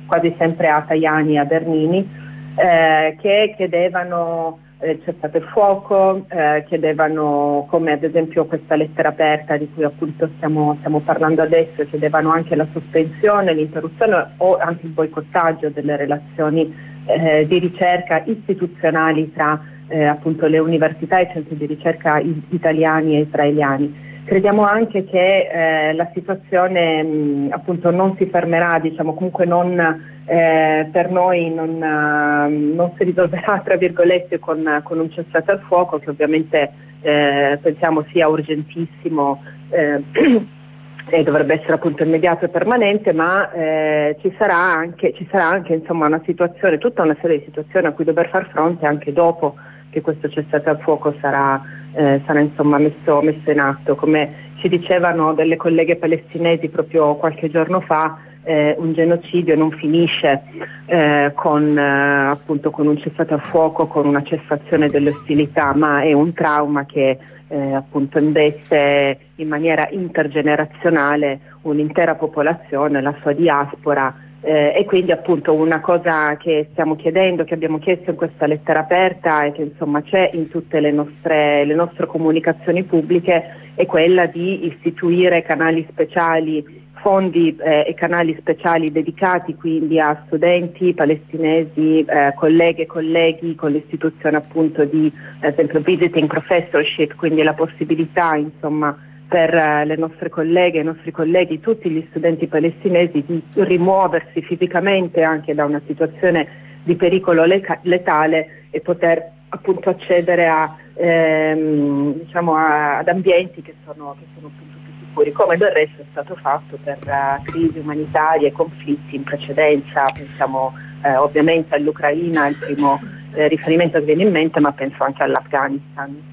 [0.05, 2.09] quasi sempre a Tajani e a Bernini,
[2.55, 9.09] eh, che chiedevano eh, c'è stato il fuoco, eh, chiedevano come ad esempio questa lettera
[9.09, 14.88] aperta di cui appunto stiamo, stiamo, parlando adesso, chiedevano anche la sospensione, l'interruzione o anche
[14.88, 21.30] il boicottaggio delle relazioni eh, di ricerca istituzionali tra eh, appunto le università e i
[21.34, 24.10] centri di ricerca italiani e israeliani.
[24.23, 29.78] Crediamo anche che eh, la situazione mh, appunto non si fermerà, diciamo comunque non,
[30.26, 35.61] eh, per noi non, uh, non, si risolverà tra virgolette con, con, un cessate al
[35.68, 36.72] fuoco che ovviamente
[37.02, 40.02] eh, pensiamo sia urgentissimo eh,
[41.10, 45.73] e dovrebbe essere appunto immediato e permanente, ma eh, ci sarà anche, ci sarà anche
[45.73, 49.56] insomma, una situazione, tutta una serie di situazioni a cui dover far fronte anche dopo
[49.90, 51.61] che questo cessate al fuoco sarà,
[51.94, 53.95] eh, sarà insomma, messo, messo in atto.
[53.95, 60.41] Come ci dicevano delle colleghe palestinesi proprio qualche giorno fa, eh, un genocidio non finisce
[60.86, 66.02] eh, con, eh, appunto, con, un cessate al fuoco, con una cessazione delle ostilità, ma
[66.02, 67.18] è un trauma che
[67.52, 75.53] eh, appunto investe in maniera intergenerazionale un'intera popolazione, la sua diaspora eh, e quindi appunto
[75.53, 80.02] una cosa che stiamo chiedendo, che abbiamo chiesto in questa lettera aperta e che insomma
[80.02, 86.80] c'è in tutte le nostre, le nostre comunicazioni pubbliche è quella di istituire canali speciali
[87.02, 93.72] fondi eh, e canali speciali dedicati quindi a studenti palestinesi, eh, colleghe e colleghi con
[93.72, 95.11] l'istituzione appunto di
[95.41, 98.98] ad esempio visiting professorship, quindi la possibilità insomma
[99.28, 104.41] per eh, le nostre colleghe e i nostri colleghi, tutti gli studenti palestinesi di rimuoversi
[104.41, 112.56] fisicamente anche da una situazione di pericolo letale e poter appunto accedere a, ehm, diciamo
[112.56, 114.70] a, ad ambienti che sono, che sono più
[115.11, 120.05] sicuri, come del resto è stato fatto per uh, crisi umanitarie e conflitti in precedenza,
[120.05, 120.73] pensiamo
[121.03, 122.99] eh, ovviamente all'Ucraina, il primo
[123.33, 126.29] eh, riferimento che viene in mente, ma penso anche all'Afghanistan.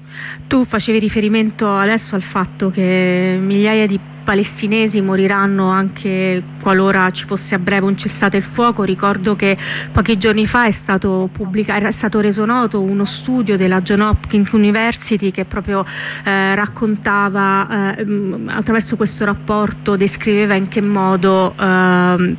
[0.47, 3.99] Tu facevi riferimento adesso al fatto che migliaia di
[4.29, 8.83] palestinesi moriranno anche qualora ci fosse a breve un cessate il fuoco.
[8.83, 9.57] Ricordo che
[9.91, 14.51] pochi giorni fa è stato, pubblicato, è stato reso noto uno studio della John Hopkins
[14.51, 15.83] University che proprio
[16.23, 18.05] eh, raccontava, eh,
[18.49, 22.35] attraverso questo rapporto, descriveva in che modo eh,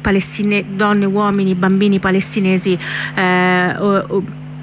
[0.69, 2.79] donne, uomini, bambini palestinesi
[3.17, 3.75] eh,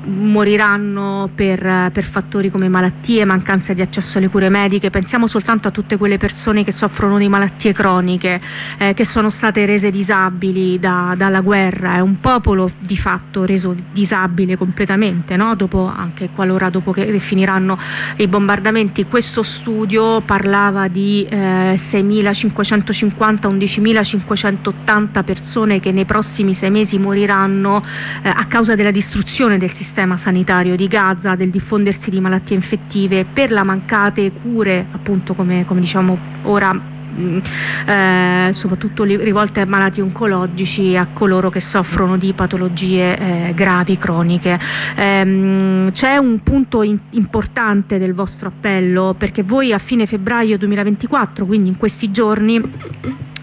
[0.07, 4.89] moriranno per, per, fattori come malattie, mancanza di accesso alle cure mediche.
[4.89, 8.39] Pensiamo soltanto a tutte quelle persone che soffrono di malattie croniche,
[8.77, 11.95] eh, che sono state rese disabili da, dalla guerra.
[11.95, 15.55] È un popolo di fatto reso disabile completamente, no?
[15.55, 17.77] dopo, anche qualora dopo che finiranno
[18.17, 19.05] i bombardamenti.
[19.05, 27.83] Questo studio parlava di eh, 6.550, 11.580 persone che nei prossimi sei mesi moriranno
[28.21, 32.55] eh, a causa della distruzione del sistema sistema sanitario di Gaza, del diffondersi di malattie
[32.55, 37.39] infettive, per la mancate cure, appunto come, come diciamo ora mh,
[37.87, 44.59] eh, soprattutto rivolte ai malati oncologici a coloro che soffrono di patologie eh, gravi, croniche.
[44.95, 51.43] Ehm, c'è un punto in- importante del vostro appello perché voi a fine febbraio 2024,
[51.43, 52.61] quindi in questi giorni,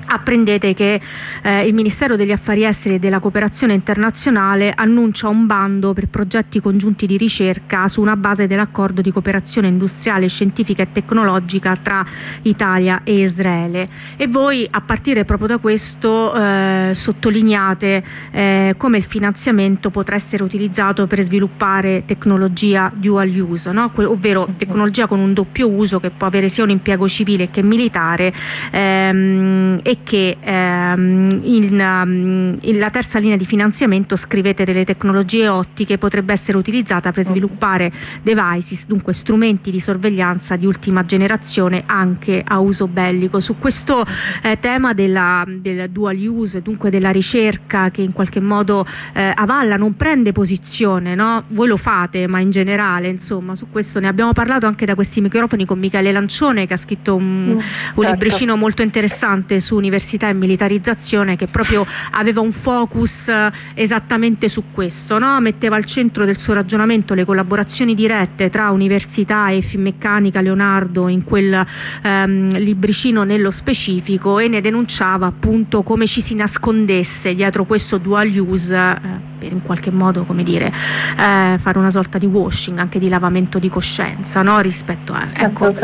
[0.06, 1.00] apprendete che
[1.42, 6.60] eh, il Ministero degli Affari Esteri e della Cooperazione Internazionale annuncia un bando per progetti
[6.60, 12.04] congiunti di ricerca su una base dell'accordo di cooperazione industriale, scientifica e tecnologica tra
[12.42, 13.88] Italia e Israele.
[14.16, 20.42] E voi a partire proprio da questo eh, sottolineate eh, come il finanziamento potrà essere
[20.42, 23.90] utilizzato per sviluppare tecnologia dual use, no?
[23.90, 27.62] Que- ovvero tecnologia con un doppio uso che può avere sia un impiego civile che
[27.62, 28.32] militare
[28.70, 35.48] ehm, e che ehm, in, um, in la terza linea di finanziamento scrivete delle tecnologie
[35.48, 37.92] ottiche potrebbe essere utilizzata per sviluppare
[38.22, 43.40] devices, dunque strumenti di sorveglianza di ultima generazione anche a uso bellico.
[43.40, 44.04] Su questo
[44.42, 49.76] eh, tema della, del dual use, dunque della ricerca che in qualche modo eh, avalla,
[49.76, 51.44] non prende posizione, no?
[51.48, 55.20] voi lo fate, ma in generale, insomma, su questo ne abbiamo parlato anche da questi
[55.20, 58.02] microfoni con Michele Lancione che ha scritto un, un certo.
[58.02, 64.64] libricino molto interessante su università e militarizzazione che proprio aveva un focus eh, esattamente su
[64.72, 65.38] questo, no?
[65.40, 71.22] metteva al centro del suo ragionamento le collaborazioni dirette tra università e Finmeccanica Leonardo in
[71.22, 71.64] quel
[72.02, 78.30] ehm, libricino nello specifico e ne denunciava appunto come ci si nascondesse dietro questo dual
[78.38, 82.98] use eh, per in qualche modo come dire eh, fare una sorta di washing anche
[82.98, 84.60] di lavamento di coscienza no?
[84.60, 85.74] rispetto a ecco.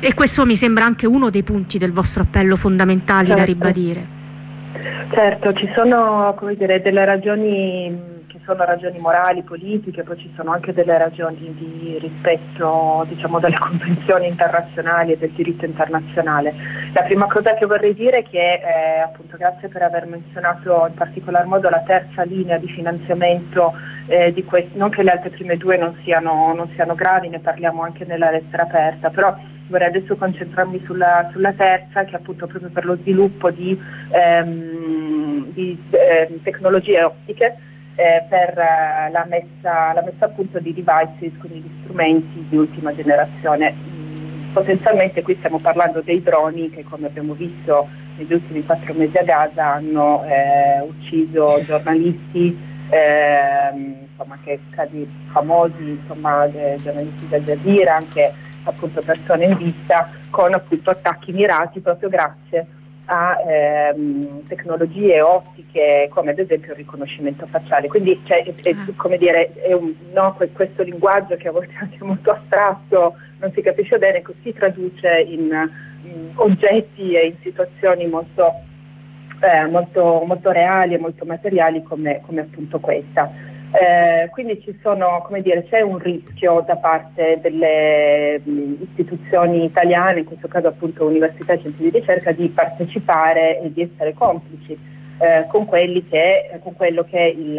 [0.00, 3.52] E questo mi sembra anche uno dei punti del vostro appello fondamentali da Certo.
[3.52, 4.20] ribadire
[5.10, 8.11] Certo, ci sono come dire, delle ragioni
[8.44, 14.26] sono ragioni morali, politiche, poi ci sono anche delle ragioni di rispetto diciamo, delle convenzioni
[14.26, 16.54] internazionali e del diritto internazionale.
[16.92, 20.94] La prima cosa che vorrei dire è che eh, appunto grazie per aver menzionato in
[20.94, 23.72] particolar modo la terza linea di finanziamento
[24.06, 27.38] eh, di questi, non che le altre prime due non siano, non siano gravi, ne
[27.38, 29.36] parliamo anche nella lettera aperta, però
[29.68, 35.52] vorrei adesso concentrarmi sulla, sulla terza che è appunto proprio per lo sviluppo di, ehm,
[35.52, 37.56] di ehm, tecnologie ottiche
[37.94, 42.56] eh, per eh, la, messa, la messa a punto di devices, quindi di strumenti di
[42.56, 43.72] ultima generazione.
[43.72, 49.16] Mm, Potenzialmente qui stiamo parlando dei droni che come abbiamo visto negli ultimi quattro mesi
[49.16, 52.58] a Gaza hanno eh, ucciso giornalisti,
[52.90, 58.32] ehm, insomma, che, casi famosi, insomma, eh, giornalisti del Jazeera, anche
[58.64, 62.66] appunto persone in vista con appunto attacchi mirati proprio grazie
[63.12, 67.88] a ehm, tecnologie ottiche come ad esempio il riconoscimento facciale.
[67.88, 71.74] Quindi cioè, è, è, come dire, è un, no, que- questo linguaggio che a volte
[71.74, 75.50] è anche molto astratto, non si capisce bene, si traduce in,
[76.04, 78.50] in oggetti e in situazioni molto,
[79.40, 83.30] eh, molto, molto reali e molto materiali come, come appunto questa.
[83.72, 90.46] Eh, quindi sono, dire, c'è un rischio da parte delle mh, istituzioni italiane, in questo
[90.46, 94.78] caso appunto università e centri di ricerca, di partecipare e di essere complici
[95.18, 95.66] eh, con,
[96.08, 97.58] che, con quello che il,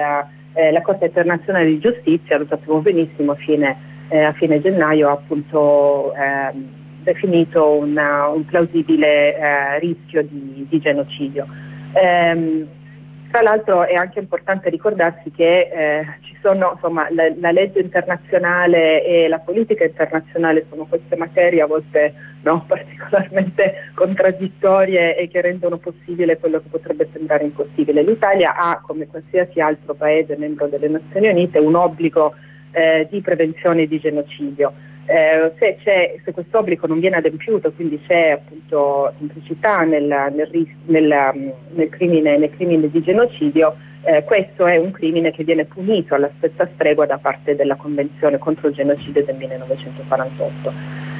[0.53, 3.75] eh, la Corte internazionale di giustizia, lo sappiamo benissimo, a fine,
[4.09, 6.67] eh, a fine gennaio ha appunto ehm,
[7.01, 11.47] definito una- un plausibile eh, rischio di, di genocidio.
[11.93, 12.67] Ehm,
[13.33, 16.05] tra l'altro è anche importante ricordarsi che eh,
[16.39, 22.13] sono, insomma, la, la legge internazionale e la politica internazionale sono queste materie a volte
[22.43, 28.03] no, particolarmente contraddittorie e che rendono possibile quello che potrebbe sembrare impossibile.
[28.03, 32.35] L'Italia ha, come qualsiasi altro paese membro delle Nazioni Unite, un obbligo
[32.69, 34.73] eh, di prevenzione di genocidio.
[35.05, 35.77] Eh, se,
[36.23, 40.03] se questo obbligo non viene adempiuto, quindi c'è appunto complicità nel,
[40.33, 40.49] nel
[40.85, 43.75] nel, um, nel crimine, crimine di genocidio,
[44.05, 48.37] eh, questo è un crimine che viene punito alla stessa stregua da parte della Convenzione
[48.37, 50.73] contro il genocidio del 1948.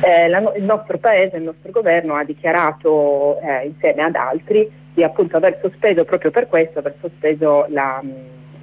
[0.05, 5.03] Eh, la il nostro paese, il nostro governo ha dichiarato eh, insieme ad altri di
[5.03, 8.01] appunto aver sospeso proprio per questo, aver sospeso la,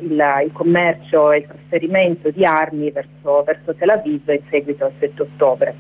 [0.00, 4.92] il, il commercio e il trasferimento di armi verso, verso Tel Aviv in seguito al
[4.98, 5.74] 7 ottobre.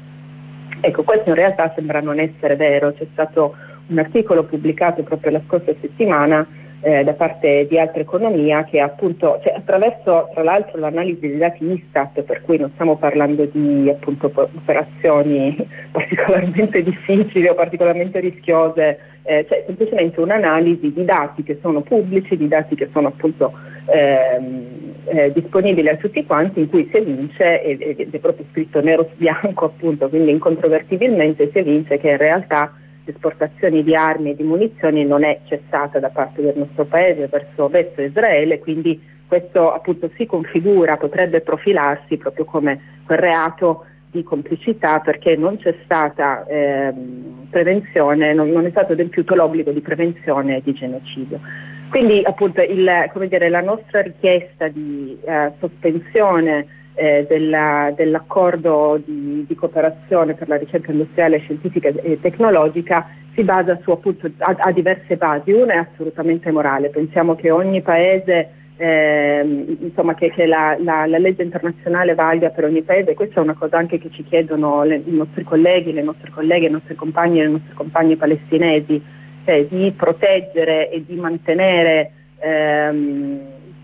[0.80, 3.54] Ecco, questo in realtà sembra non essere vero, c'è stato
[3.88, 6.46] un articolo pubblicato proprio la scorsa settimana
[6.80, 11.64] eh, da parte di Altra Economia che appunto, cioè, attraverso tra l'altro l'analisi dei dati
[11.70, 15.56] Istat, per cui non stiamo parlando di appunto, operazioni
[15.92, 22.48] particolarmente difficili o particolarmente rischiose, eh, cioè semplicemente un'analisi di dati che sono pubblici, di
[22.48, 23.52] dati che sono appunto
[23.86, 29.06] ehm, eh, disponibili a tutti quanti, in cui si evince, ed è proprio scritto nero
[29.10, 32.72] su bianco appunto, quindi incontrovertibilmente si evince che in realtà
[33.10, 37.68] esportazioni di armi e di munizioni non è cessata da parte del nostro paese verso,
[37.68, 44.98] verso Israele, quindi questo appunto si configura, potrebbe profilarsi proprio come quel reato di complicità
[44.98, 50.72] perché non c'è stata ehm, prevenzione, non, non, è stato adempiuto l'obbligo di prevenzione di
[50.72, 51.38] genocidio.
[51.90, 59.54] Quindi appunto il, dire, la nostra richiesta di eh, sospensione eh, della, dell'accordo di, di,
[59.54, 65.16] cooperazione per la ricerca industriale, scientifica e tecnologica si basa su appunto a, a diverse
[65.16, 65.52] basi.
[65.52, 68.50] Una è assolutamente morale, pensiamo che ogni paese
[68.80, 73.42] eh, insomma, che, che la, la, la, legge internazionale valga per ogni paese, questa è
[73.42, 76.94] una cosa anche che ci chiedono le, i nostri colleghi, le nostre colleghe, i nostri
[76.94, 79.02] compagni e le nostre compagne palestinesi,
[79.44, 83.40] cioè di proteggere e di mantenere ehm,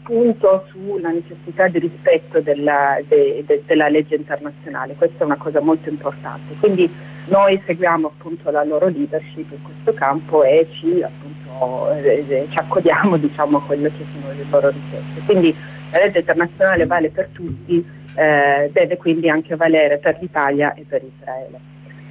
[0.06, 5.60] punto sulla necessità di rispetto della, de, de, della legge internazionale, questa è una cosa
[5.60, 6.54] molto importante.
[6.60, 6.88] Quindi
[7.26, 12.58] noi seguiamo appunto la loro leadership in questo campo e ci appunto eh, eh, ci
[12.58, 15.20] accodiamo diciamo, a quello che sono le loro richieste.
[15.26, 15.54] Quindi
[15.90, 17.84] la legge internazionale vale per tutti,
[18.14, 21.58] eh, deve quindi anche valere per l'Italia e per Israele.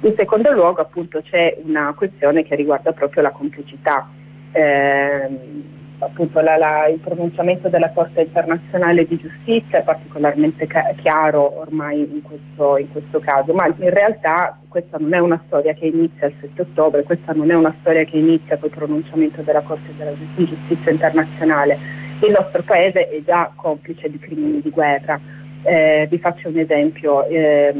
[0.00, 4.06] In secondo luogo appunto c'è una questione che riguarda proprio la complicità.
[4.52, 11.60] Eh, appunto la, la, il pronunciamento della Corte internazionale di giustizia è particolarmente ca- chiaro
[11.60, 15.86] ormai in questo, in questo, caso, ma in realtà questa non è una storia che
[15.86, 19.92] inizia il 7 ottobre, questa non è una storia che inizia col pronunciamento della Corte
[20.34, 21.78] di giustizia internazionale.
[22.20, 25.20] Il nostro paese è già complice di crimini di guerra.
[25.62, 27.26] Eh, vi faccio un esempio.
[27.26, 27.74] Eh,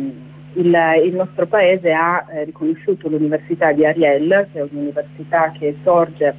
[0.54, 6.34] il, il, nostro paese ha eh, riconosciuto l'Università di Ariel, che è un'università che sorge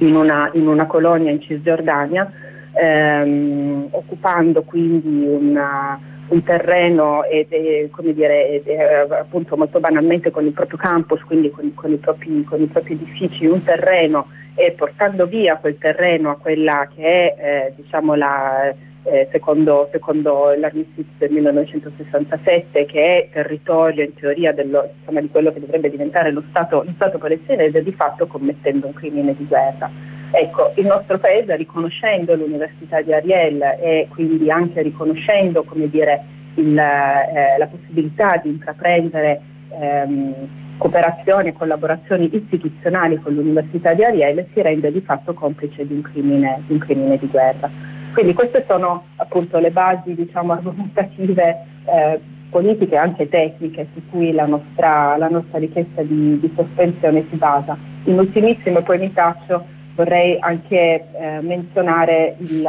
[0.00, 2.30] in una, in una colonia in Cisgiordania,
[2.72, 5.98] ehm, occupando quindi una,
[6.28, 8.68] un terreno ed, e, dire, ed,
[9.10, 12.94] appunto molto banalmente con il proprio campus, quindi con, con, i propri, con, i propri,
[12.94, 18.74] edifici, un terreno e portando via quel terreno a quella che è eh, diciamo la,
[19.04, 25.52] eh, secondo, secondo l'armistizio del 1967 che è territorio in teoria dello, insomma, di quello
[25.52, 29.90] che dovrebbe diventare lo Stato, lo Stato palestinese di fatto commettendo un crimine di guerra.
[30.32, 36.22] Ecco, il nostro paese riconoscendo l'Università di Ariel e quindi anche riconoscendo dire,
[36.54, 39.40] il, eh, la possibilità di intraprendere
[39.70, 40.34] ehm,
[40.76, 46.02] cooperazioni e collaborazioni istituzionali con l'Università di Ariel si rende di fatto complice di un
[46.02, 47.68] crimine di, un crimine di guerra.
[48.12, 52.20] Quindi queste sono appunto le basi diciamo, argomentative eh,
[52.50, 57.36] politiche e anche tecniche su cui la nostra, la nostra richiesta di, di, sospensione si
[57.36, 57.76] basa.
[58.04, 59.64] In ultimissimo, e poi mi taccio,
[59.94, 62.68] vorrei anche eh, menzionare il,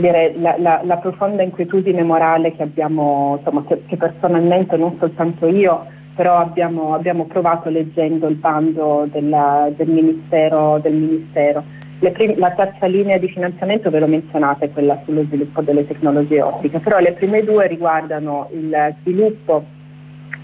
[0.00, 5.46] dire, la, la, la, profonda inquietudine morale che abbiamo, insomma, che, che, personalmente non soltanto
[5.46, 11.80] io, però abbiamo, abbiamo provato leggendo il bando della, del, ministero, del Ministero
[12.10, 16.42] prim- la terza linea di finanziamento ve l'ho menzionata, è quella sullo sviluppo delle tecnologie
[16.42, 19.64] ottiche, però le prime due riguardano il sviluppo,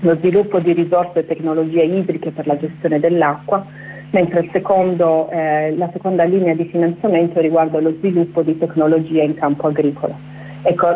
[0.01, 3.67] lo sviluppo di risorse e tecnologie idriche per la gestione dell'acqua,
[4.11, 9.67] mentre secondo, eh, la seconda linea di finanziamento riguarda lo sviluppo di tecnologie in campo
[9.67, 10.17] agricolo.
[10.63, 10.87] Ecco,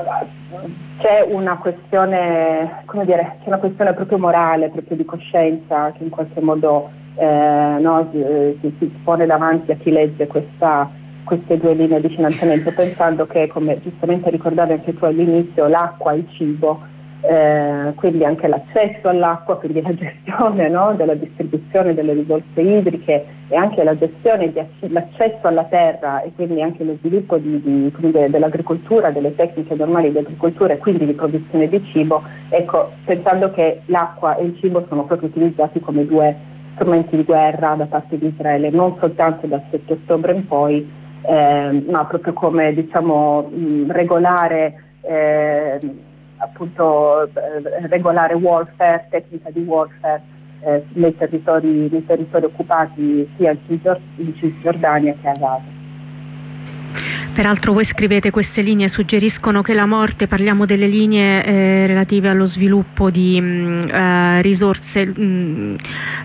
[0.98, 6.40] c'è una questione, dire, c'è una questione proprio morale, proprio di coscienza che in qualche
[6.40, 10.90] modo eh, no, si, si, pone davanti a chi legge questa,
[11.24, 16.26] queste due linee di finanziamento pensando che, come giustamente ricordavi anche tu all'inizio, l'acqua, il
[16.30, 16.90] cibo,
[17.24, 23.56] eh, quindi anche l'accesso all'acqua, quindi la gestione no, della distribuzione delle risorse idriche e
[23.56, 29.10] anche la gestione dell'accesso alla terra e quindi anche lo sviluppo di, di, dire, dell'agricoltura,
[29.10, 34.36] delle tecniche normali di agricoltura e quindi di produzione di cibo, ecco, pensando che l'acqua
[34.36, 38.70] e il cibo sono proprio utilizzati come due strumenti di guerra da parte di Israele,
[38.70, 40.90] non soltanto dal 7 ottobre in poi,
[41.22, 43.50] eh, ma proprio come diciamo,
[43.88, 45.80] regolare, eh,
[46.38, 47.28] appunto,
[47.88, 50.22] regolare warfare, tecnica di warfare
[50.60, 53.56] eh, nei territori, nei, territori, occupati sia
[54.16, 55.81] in Cisgiordania che a Gaza.
[57.32, 62.44] Peraltro voi scrivete queste linee suggeriscono che la morte, parliamo delle linee eh, relative allo
[62.44, 65.74] sviluppo di mh, mm, eh, risorse mh, mm,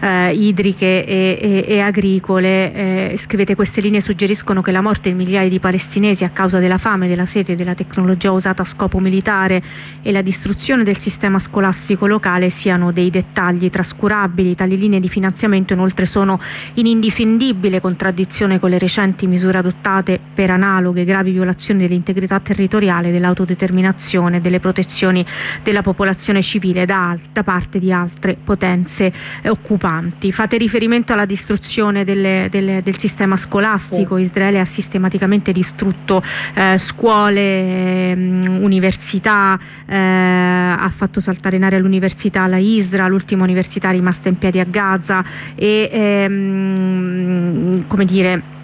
[0.01, 5.15] eh, idriche e, e, e agricole, eh, scrivete queste linee suggeriscono che la morte di
[5.15, 9.63] migliaia di palestinesi a causa della fame, della sete della tecnologia usata a scopo militare
[10.01, 14.55] e la distruzione del sistema scolastico locale siano dei dettagli trascurabili.
[14.55, 16.37] Tali linee di finanziamento inoltre sono
[16.73, 23.11] in indifendibile contraddizione con le recenti misure adottate per analoghe nuove gravi violazioni dell'integrità territoriale,
[23.11, 25.23] dell'autodeterminazione e delle protezioni
[25.61, 29.11] della popolazione civile da, da parte di altre potenze
[29.41, 30.31] eh, occupanti.
[30.31, 34.17] Fate riferimento alla distruzione delle, delle, del sistema scolastico.
[34.17, 36.23] Israele ha sistematicamente distrutto
[36.55, 43.91] eh, scuole, mh, università, eh, ha fatto saltare in aria l'università la Isra, l'ultima università
[43.91, 45.23] rimasta in piedi a Gaza
[45.55, 48.55] e ehm, come dire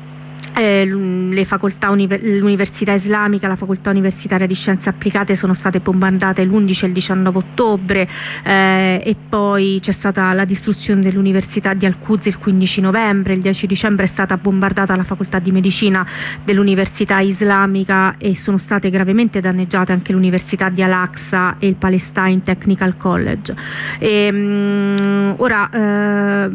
[0.56, 6.94] eh, l'università islamica, la facoltà universitaria di scienze applicate sono state bombardate l'11 e il
[6.94, 8.08] 19 ottobre
[8.44, 13.68] eh, e poi c'è stata la distruzione dell'università di Al-Quds il 15 novembre, il 10
[13.68, 16.06] dicembre è stata bombardata la facoltà di medicina
[16.44, 22.98] dell'università islamica e sono state gravemente danneggiate anche l'università di Al-Aqsa e il Palestine Technical
[22.98, 23.56] College.
[24.00, 26.50] E, ehm, mh, ora eh,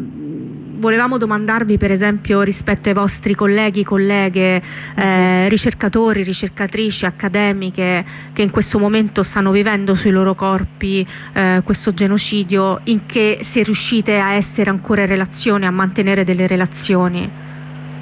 [0.79, 4.61] volevamo domandarvi per esempio rispetto ai vostri colleghi, colleghe,
[4.95, 8.03] eh, ricercatori, ricercatrici, accademiche
[8.33, 13.61] che in questo momento stanno vivendo sui loro corpi eh, questo genocidio, in che se
[13.63, 17.47] riuscite a essere ancora in relazione, a mantenere delle relazioni?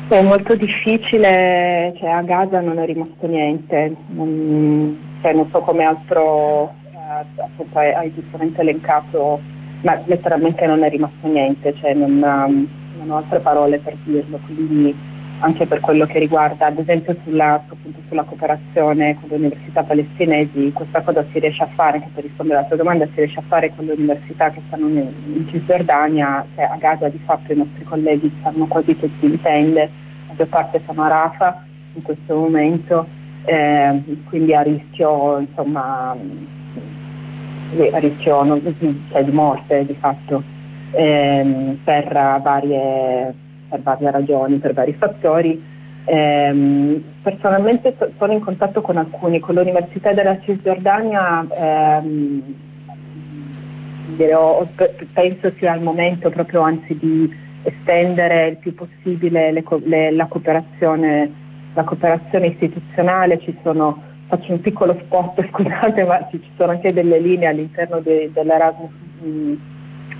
[0.07, 5.83] È molto difficile, cioè a Gaza non è rimasto niente, non, cioè non so come
[5.83, 9.41] altro eh, appunto hai giustamente elencato
[9.81, 12.67] ma letteralmente non è rimasto niente, cioè non, um,
[12.97, 14.95] non, ho altre parole per dirlo, quindi
[15.39, 17.63] anche per quello che riguarda ad esempio sulla,
[18.07, 22.59] sulla cooperazione con le università palestinesi, questa cosa si riesce a fare, anche per rispondere
[22.59, 26.45] alla tua domanda, si riesce a fare con le università che stanno in, in Cisgiordania,
[26.55, 29.89] cioè a Gaza di fatto i nostri colleghi stanno quasi tutti in tende, la
[30.29, 33.07] maggior parte sono a Rafa in questo momento,
[33.45, 36.15] eh, quindi a rischio insomma
[37.91, 38.61] a rischio non,
[39.11, 40.41] cioè di morte di fatto
[40.91, 42.11] ehm, per,
[42.41, 43.33] varie,
[43.69, 45.75] per, varie, ragioni, per vari fattori.
[46.05, 52.55] Ehm, personalmente sono in contatto con alcuni, con l'Università della Cisgiordania ehm,
[55.13, 57.29] penso sia il momento proprio anzi di
[57.63, 61.29] estendere il più possibile le, le, la, cooperazione,
[61.73, 67.19] la cooperazione istituzionale, ci sono faccio un piccolo spot, scusate, ma ci sono anche delle
[67.19, 68.91] linee all'interno de, dell'Erasmus,
[69.21, 69.53] mh,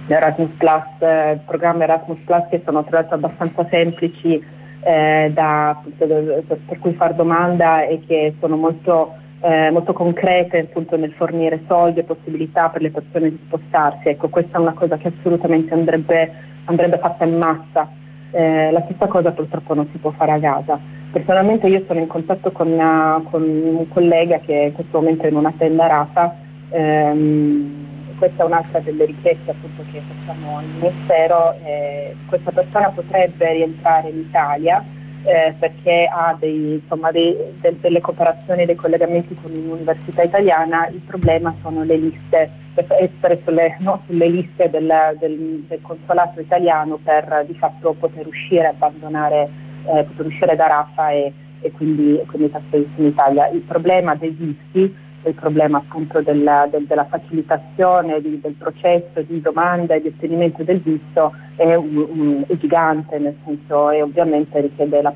[0.08, 4.42] l'Erasmus Plus, eh, programma Erasmus Plus che sono tra l'altro abbastanza semplici
[4.82, 10.96] eh, da, per, per cui far domanda e che sono molto, eh, molto concrete appunto,
[10.96, 14.08] nel fornire soldi e possibilità per le persone di spostarsi.
[14.10, 16.32] Ecco, questa è una cosa che assolutamente andrebbe,
[16.66, 17.90] andrebbe fatta in massa.
[18.32, 20.80] Eh, la stessa cosa purtroppo non si può fare a Gaza.
[21.12, 25.30] Personalmente io sono in contatto con, una, con un collega che in questo momento è
[25.30, 26.36] in una tenda Rafa,
[26.70, 27.86] ehm,
[28.18, 34.10] questa è un'altra delle richieste appunto, che facciamo al Ministero, eh, questa persona potrebbe rientrare
[34.10, 34.84] in Italia
[35.28, 41.02] eh, perché ha dei, insomma, dei, de, delle cooperazioni, dei collegamenti con l'università italiana, il
[41.06, 44.90] problema sono le liste, essere sulle, no, sulle liste del,
[45.20, 49.50] del, del, consolato italiano per di fatto poter uscire e abbandonare,
[49.88, 53.48] eh, poter uscire da Rafa e, e quindi, quindi trasferirsi in Italia.
[53.50, 59.42] Il problema dei visti il problema appunto della, del, della facilitazione di, del processo di
[59.42, 64.62] domanda e di ottenimento del visto è, un, un, è gigante, nel senso e ovviamente
[64.62, 65.14] richiede la,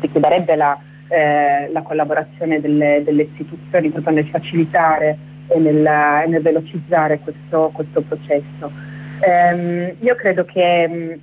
[0.00, 0.78] richiederebbe la,
[1.08, 5.18] eh, la collaborazione delle, delle, istituzioni proprio nel facilitare
[5.48, 8.70] e nel, e nel velocizzare questo, questo processo.
[9.20, 11.20] Ehm, io credo che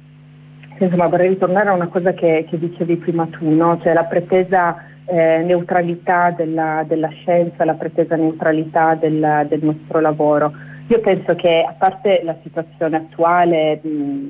[0.85, 3.79] insomma, vorrei ritornare a una cosa che, che dicevi prima tu, no?
[3.81, 4.75] cioè la pretesa
[5.05, 10.53] eh, neutralità della, della, scienza, la pretesa neutralità del, del, nostro lavoro.
[10.87, 14.29] Io penso che a parte la situazione attuale, mh,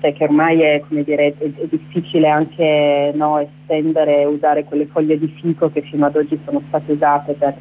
[0.00, 5.18] cioè che ormai è, dire, è, è difficile anche no, estendere e usare quelle foglie
[5.18, 7.54] di fico che fino ad oggi sono state usate per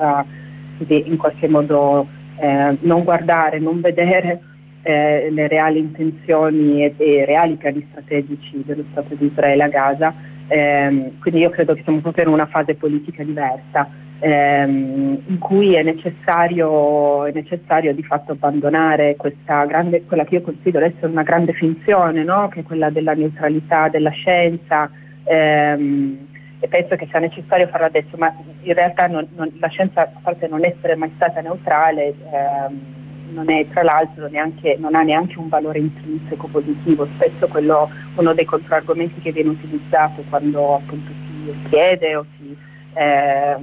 [0.77, 2.07] così, in qualche modo
[2.39, 4.41] eh, non guardare, non vedere
[4.85, 10.13] eh, le reali intenzioni e, e reali piani strategici dello Stato di Israele a Gaza
[10.47, 13.89] ehm, quindi io credo che siamo proprio in una fase politica diversa
[14.19, 20.41] ehm, in cui è necessario, è necessario, di fatto abbandonare questa grande, quella che io
[20.41, 22.47] considero essere una grande finzione, no?
[22.49, 24.89] che è quella della neutralità della scienza
[25.23, 26.27] ehm,
[26.59, 30.19] e penso che sia necessario farlo adesso, ma in realtà non, non, la scienza, a
[30.21, 32.94] parte non essere mai stata neutrale, ehm,
[33.31, 38.33] non è tra l'altro neanche, non ha neanche un valore intrinseco positivo, spesso quello, uno
[38.33, 42.55] dei controargomenti che viene utilizzato quando appunto si chiede o si,
[42.93, 43.55] eh,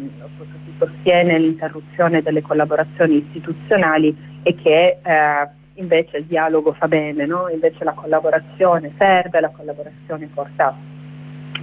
[0.64, 7.48] si sostiene l'interruzione delle collaborazioni istituzionali è che eh, invece il dialogo fa bene, no?
[7.48, 10.76] invece la collaborazione serve, la collaborazione porta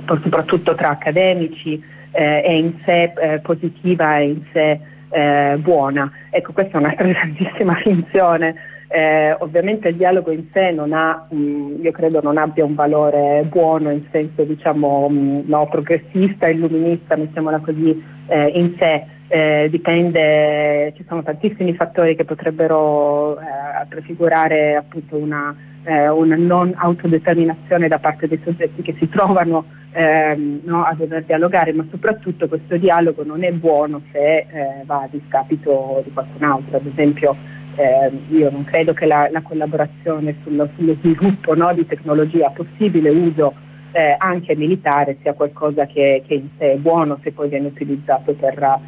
[0.06, 1.82] soprattutto tra accademici,
[2.12, 4.80] eh, è in sé eh, positiva e in sé
[5.10, 6.12] eh, buona.
[6.30, 8.56] Ecco, questa è un'altra grandissima finzione.
[8.92, 13.46] Eh, ovviamente il dialogo in sé non ha, mh, io credo non abbia un valore
[13.48, 19.06] buono in senso diciamo mh, no, progressista, illuminista, mettiamola così, eh, in sé.
[19.32, 25.56] Eh, dipende, ci sono tantissimi fattori che potrebbero eh, prefigurare appunto una,
[25.90, 31.24] eh, una non autodeterminazione da parte dei soggetti che si trovano ehm, no, a dover
[31.24, 34.48] dialogare, ma soprattutto questo dialogo non è buono se eh,
[34.86, 36.78] va a discapito di qualcun altro.
[36.78, 37.36] Ad esempio
[37.76, 43.10] eh, io non credo che la, la collaborazione sullo, sullo sviluppo no, di tecnologia possibile
[43.10, 43.56] uso
[43.92, 48.34] eh, anche militare sia qualcosa che, che, in sé è buono se poi viene utilizzato
[48.34, 48.80] per, eh,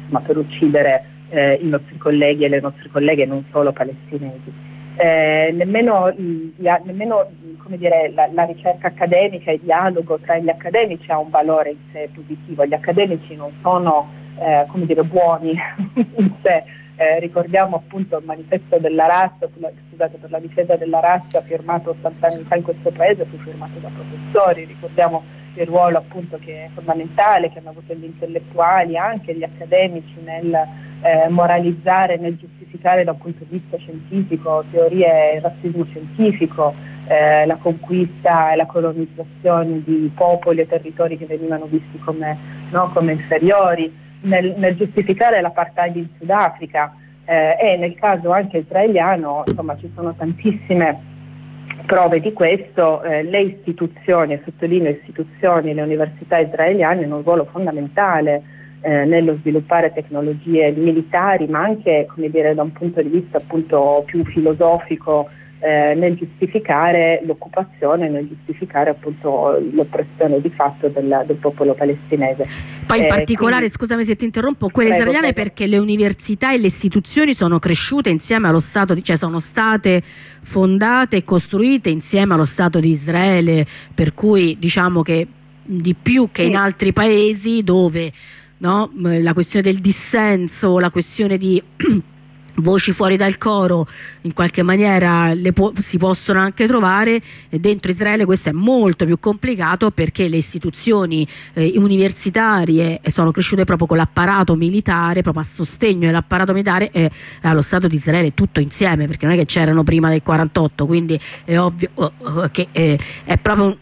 [0.00, 4.69] insomma, per uccidere eh, i nostri colleghi e le nostre colleghe, non solo palestinesi.
[5.02, 6.12] Eh, nemmeno,
[6.84, 7.26] nemmeno
[7.68, 12.10] dire, la, la, ricerca accademica, il dialogo tra gli accademici ha un valore in sé
[12.14, 15.56] positivo, gli accademici non sono eh, dire, buoni.
[16.16, 16.64] In sé,
[16.96, 22.26] eh, ricordiamo appunto il manifesto della razza, scusate, per la difesa della razza firmato 80
[22.26, 25.22] anni fa in questo paese, fu firmato da professori, ricordiamo
[25.54, 30.88] il ruolo appunto che è fondamentale che hanno avuto gli intellettuali, anche gli accademici nel
[31.02, 36.74] eh, moralizzare, nel giustificare da un punto di vista scientifico teorie del razzismo scientifico,
[37.08, 42.36] eh, la conquista e la colonizzazione di popoli e territori che venivano visti come,
[42.70, 46.94] no, come inferiori, nel, nel, giustificare l'apartheid in Sudafrica
[47.24, 51.08] eh, e nel caso anche israeliano insomma, ci sono tantissime
[51.86, 58.42] prove di questo, eh, le istituzioni, sottolineo istituzioni, le università israeliane hanno un ruolo fondamentale
[58.82, 64.24] eh, nello sviluppare tecnologie militari, ma anche dire, da un punto di vista appunto più
[64.24, 65.28] filosofico
[65.60, 72.48] eh, nel giustificare l'occupazione, nel giustificare appunto l'oppressione di fatto del, del popolo palestinese.
[72.86, 75.50] Poi in eh, particolare, quindi, scusami se ti interrompo, quelle prego, israeliane prego.
[75.50, 80.02] perché le università e le istituzioni sono cresciute insieme allo Stato, cioè sono state
[80.40, 85.26] fondate e costruite insieme allo Stato di Israele, per cui diciamo che
[85.62, 88.10] di più che in altri paesi dove
[88.60, 91.62] no, la questione del dissenso, la questione di
[92.56, 93.86] voci fuori dal coro
[94.22, 99.90] in qualche maniera po si possono anche trovare dentro Israele questo è molto più complicato
[99.90, 106.52] perché le istituzioni eh, universitarie sono cresciute proprio con l'apparato militare proprio a sostegno dell'apparato
[106.52, 107.10] militare e
[107.42, 111.18] allo Stato di Israele tutto insieme perché non è che c'erano prima del 48 quindi
[111.44, 113.76] è ovvio oh, oh, che eh, è proprio un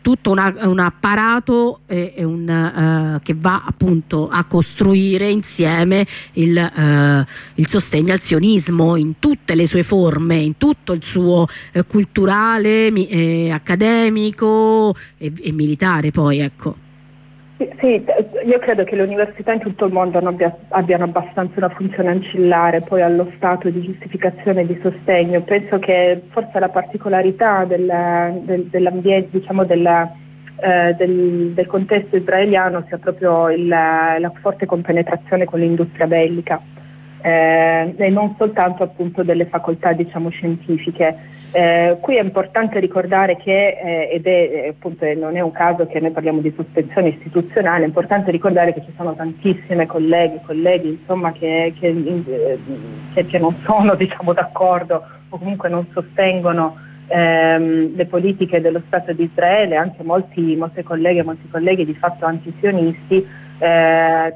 [0.00, 7.24] tutto una, un apparato eh, un, uh, che va appunto a costruire insieme il, uh,
[7.54, 12.90] il, sostegno al sionismo in tutte le sue forme, in tutto il suo eh, culturale,
[12.90, 16.90] mi, eh, accademico e, e militare poi ecco.
[17.78, 18.04] Sì,
[18.44, 22.80] io credo che le università in tutto il mondo abbia, abbiano abbastanza una funzione ancillare
[22.80, 25.42] poi allo Stato di giustificazione e di sostegno.
[25.42, 30.10] Penso che forse la particolarità del, del, dell'ambiente, diciamo della,
[30.60, 36.60] eh, del, del, contesto israeliano sia proprio il, la forte compenetrazione con l'industria bellica
[37.22, 41.30] eh, e non soltanto appunto delle facoltà diciamo, scientifiche.
[41.52, 45.86] Eh, qui è importante ricordare che, eh, ed è eh, appunto non è un caso
[45.86, 50.88] che noi parliamo di sospensione istituzionale, è importante ricordare che ci sono tantissime colleghe, colleghi
[50.88, 52.58] insomma, che, che, eh,
[53.14, 56.76] che, che, non sono diciamo, d'accordo o comunque non sostengono
[57.06, 61.94] ehm, le politiche dello Stato di Israele, anche molti, molte colleghe e molti colleghi di
[61.94, 63.24] fatto antisionisti
[63.62, 64.34] eh,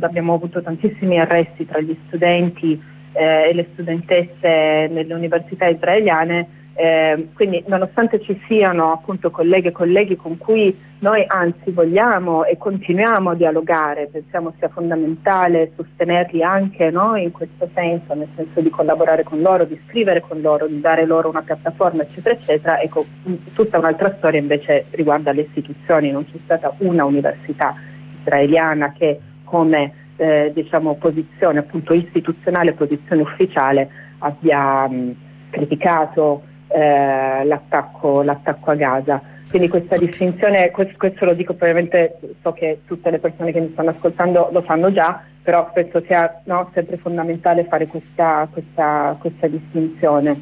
[0.00, 2.80] abbiamo avuto tantissimi arresti tra gli studenti
[3.12, 9.72] eh, e le studentesse nelle università israeliane, eh, quindi nonostante ci siano appunto colleghe e
[9.72, 16.90] colleghi con cui noi anzi vogliamo e continuiamo a dialogare, pensiamo sia fondamentale sostenerli anche
[16.90, 20.80] no, in questo senso, nel senso di collaborare con loro, di scrivere con loro, di
[20.80, 23.04] dare loro una piattaforma eccetera eccetera, ecco
[23.52, 27.92] tutta un'altra storia invece riguarda le istituzioni, non c'è stata una università
[28.24, 33.88] israeliana che come eh, diciamo, posizione appunto istituzionale, posizione ufficiale
[34.18, 35.14] abbia mh,
[35.50, 39.22] criticato eh, l'attacco, l'attacco a Gaza.
[39.48, 43.70] Quindi questa distinzione, questo, questo, lo dico probabilmente, so che tutte le persone che mi
[43.72, 49.46] stanno ascoltando lo sanno già, però penso sia no, sempre fondamentale fare questa, questa, questa
[49.46, 50.40] distinzione.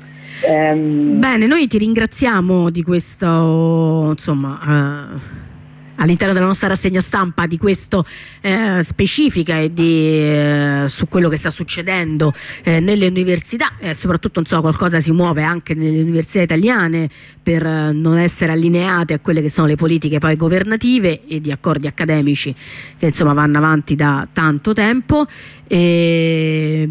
[0.48, 4.58] Um, Bene, noi ti ringraziamo di questo, insomma...
[4.62, 5.50] Uh
[5.96, 8.04] all'interno della nostra rassegna stampa di questo
[8.40, 12.32] eh, specifica e di, eh, su quello che sta succedendo
[12.62, 13.72] eh, nelle università.
[13.78, 17.08] E soprattutto insomma, qualcosa si muove anche nelle università italiane
[17.42, 21.50] per eh, non essere allineate a quelle che sono le politiche poi governative e di
[21.50, 22.54] accordi accademici
[22.98, 25.26] che insomma vanno avanti da tanto tempo.
[25.66, 26.88] E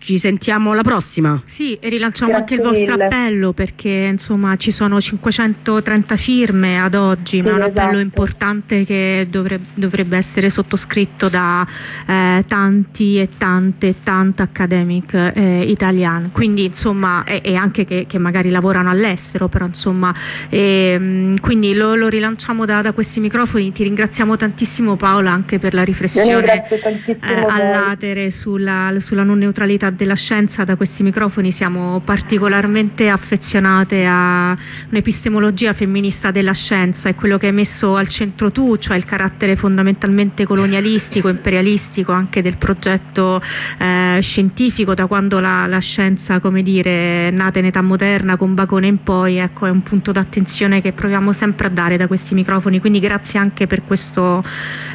[0.00, 1.40] ci sentiamo la prossima.
[1.44, 3.04] Sì, e rilanciamo Grazie anche il vostro mille.
[3.04, 7.80] appello perché insomma ci sono 530 firme ad oggi, ma è un esatto.
[7.80, 11.66] appello importante che dovrebbe, dovrebbe essere sottoscritto da
[12.06, 16.30] eh, tanti e tante e tante academic eh, italiane.
[16.32, 20.14] Quindi insomma, e, e anche che, che magari lavorano all'estero, però insomma,
[20.48, 23.70] ehm, quindi lo, lo rilanciamo da, da questi microfoni.
[23.70, 27.16] Ti ringraziamo tantissimo Paola anche per la Io riflessione eh,
[27.46, 34.56] all'atere sulla, sulla non neutralità della scienza da questi microfoni siamo particolarmente affezionate a
[34.90, 39.56] un'epistemologia femminista della scienza e quello che hai messo al centro tu, cioè il carattere
[39.56, 43.40] fondamentalmente colonialistico, imperialistico anche del progetto
[43.78, 48.54] eh, scientifico da quando la, la scienza, come dire, è nata in età moderna con
[48.54, 52.34] Bacone in poi, ecco, è un punto d'attenzione che proviamo sempre a dare da questi
[52.34, 54.44] microfoni, quindi grazie anche per, questo,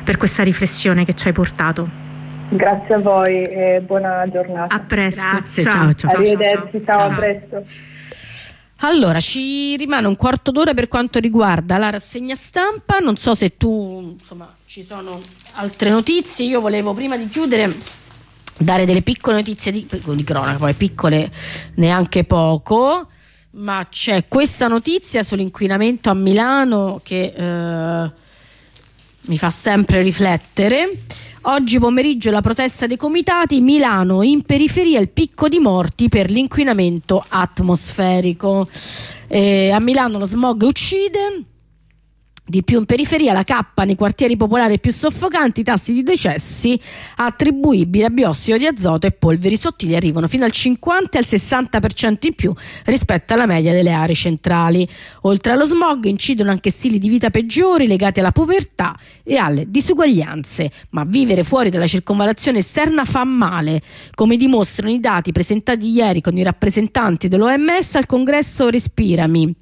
[0.03, 2.04] per questa riflessione che ci hai portato.
[2.49, 4.75] Grazie a voi e buona giornata.
[4.75, 5.21] A presto.
[5.27, 6.11] Grazie, ciao, ciao.
[6.11, 7.11] Arrivederci, ciao, ciao.
[7.11, 7.63] a presto.
[8.79, 12.99] Allora, ci rimane un quarto d'ora per quanto riguarda la rassegna stampa.
[12.99, 15.19] Non so se tu, insomma, ci sono
[15.53, 16.45] altre notizie.
[16.45, 17.73] Io volevo prima di chiudere
[18.57, 21.31] dare delle piccole notizie di, di cronaca, poi piccole
[21.75, 23.07] neanche poco.
[23.51, 28.11] Ma c'è questa notizia sull'inquinamento a Milano che eh,
[29.27, 30.89] mi fa sempre riflettere.
[31.47, 37.23] Oggi pomeriggio la protesta dei comitati, Milano in periferia il picco di morti per l'inquinamento
[37.27, 38.67] atmosferico.
[39.27, 41.43] Eh, a Milano lo smog uccide,
[42.47, 46.79] di più in periferia la cappa nei quartieri popolari più soffocanti, i tassi di decessi
[47.15, 52.17] attribuibili a biossido di azoto e polveri sottili arrivano fino al 50 e al 60%
[52.27, 52.53] in più
[52.85, 54.87] rispetto alla media delle aree centrali.
[55.21, 60.71] Oltre allo smog incidono anche stili di vita peggiori legati alla povertà e alle disuguaglianze,
[60.91, 63.81] ma vivere fuori dalla circonvallazione esterna fa male,
[64.13, 69.55] come dimostrano i dati presentati ieri con i rappresentanti dell'OMS al congresso Respirami.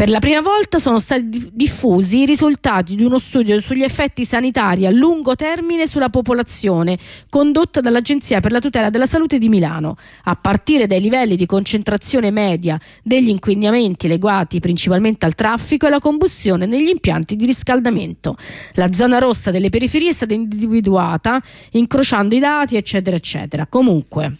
[0.00, 4.24] Per la prima volta sono stati dif- diffusi i risultati di uno studio sugli effetti
[4.24, 6.96] sanitari a lungo termine sulla popolazione
[7.28, 12.30] condotto dall'Agenzia per la tutela della salute di Milano, a partire dai livelli di concentrazione
[12.30, 18.38] media degli inquinamenti legati principalmente al traffico e alla combustione negli impianti di riscaldamento.
[18.76, 23.66] La zona rossa delle periferie è stata individuata incrociando i dati, eccetera, eccetera.
[23.66, 24.32] Comunque.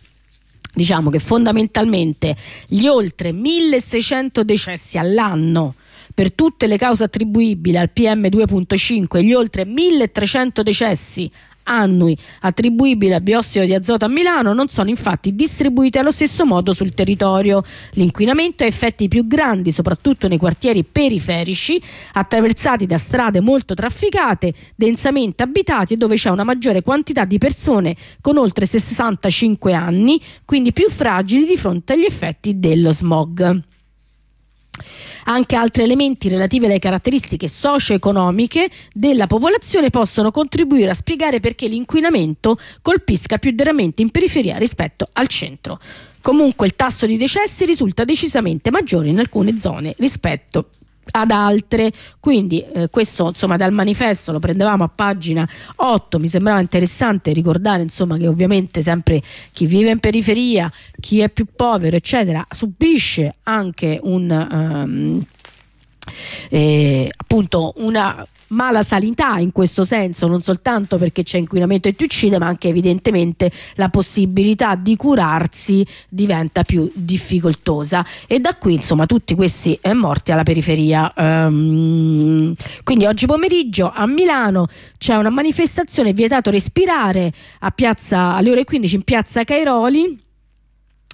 [0.73, 2.37] Diciamo che fondamentalmente
[2.67, 5.75] gli oltre 1600 decessi all'anno
[6.15, 11.31] per tutte le cause attribuibili al PM2.5 e gli oltre 1300 decessi
[11.71, 16.73] annui attribuibili al biossido di azoto a Milano non sono infatti distribuiti allo stesso modo
[16.73, 17.63] sul territorio.
[17.93, 21.81] L'inquinamento ha effetti più grandi soprattutto nei quartieri periferici
[22.13, 27.95] attraversati da strade molto trafficate, densamente abitati e dove c'è una maggiore quantità di persone
[28.21, 33.69] con oltre 65 anni, quindi più fragili di fronte agli effetti dello smog.
[35.25, 42.59] Anche altri elementi relativi alle caratteristiche socio-economiche della popolazione possono contribuire a spiegare perché l'inquinamento
[42.83, 45.79] colpisca più duramente in periferia rispetto al centro.
[46.21, 50.71] Comunque il tasso di decessi risulta decisamente maggiore in alcune zone rispetto
[51.13, 51.93] ad altre.
[52.19, 57.83] Quindi eh, questo insomma dal manifesto lo prendevamo a pagina 8 mi sembrava interessante ricordare
[57.83, 59.23] insomma che ovviamente sempre
[59.53, 65.25] chi vive in periferia chi è più povero eccetera subisce anche un ehm,
[66.51, 72.05] eh, appunto una mala sanità in questo senso, non soltanto perché c'è inquinamento e ti
[72.05, 78.05] uccide, ma anche evidentemente la possibilità di curarsi diventa più difficoltosa.
[78.27, 81.13] E da qui, insomma, tutti questi eh, morti alla periferia.
[81.15, 82.55] Ehm,
[82.85, 84.67] quindi oggi pomeriggio a Milano
[84.99, 90.29] c'è una manifestazione vietato respirare a piazza, alle ore 15 in piazza Cairoli.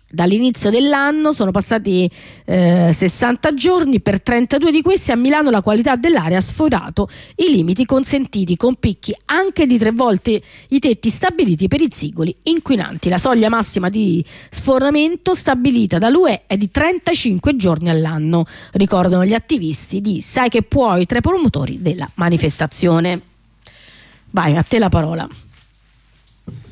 [0.08, 2.08] Dall'inizio dell'anno sono passati
[2.44, 7.50] eh, 60 giorni, per 32 di questi a Milano la qualità dell'aria ha sforato i
[7.50, 13.08] limiti consentiti con picchi anche di tre volte i tetti stabiliti per i singoli inquinanti.
[13.08, 20.00] La soglia massima di sforamento stabilita dall'UE è di 35 giorni all'anno, ricordano gli attivisti
[20.00, 23.20] di Sai che puoi tra i promotori della manifestazione.
[24.30, 25.28] Vai, a te la parola.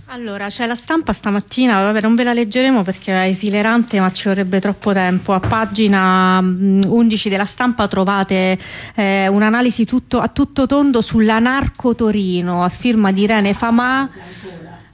[0.08, 4.28] Allora, c'è la stampa stamattina, vabbè, non ve la leggeremo perché è esilerante, ma ci
[4.28, 5.32] vorrebbe troppo tempo.
[5.32, 8.58] A pagina mh, 11 della stampa trovate
[8.94, 14.08] eh, un'analisi tutto, a tutto tondo sull'anarco Torino, a firma di Irene Famà.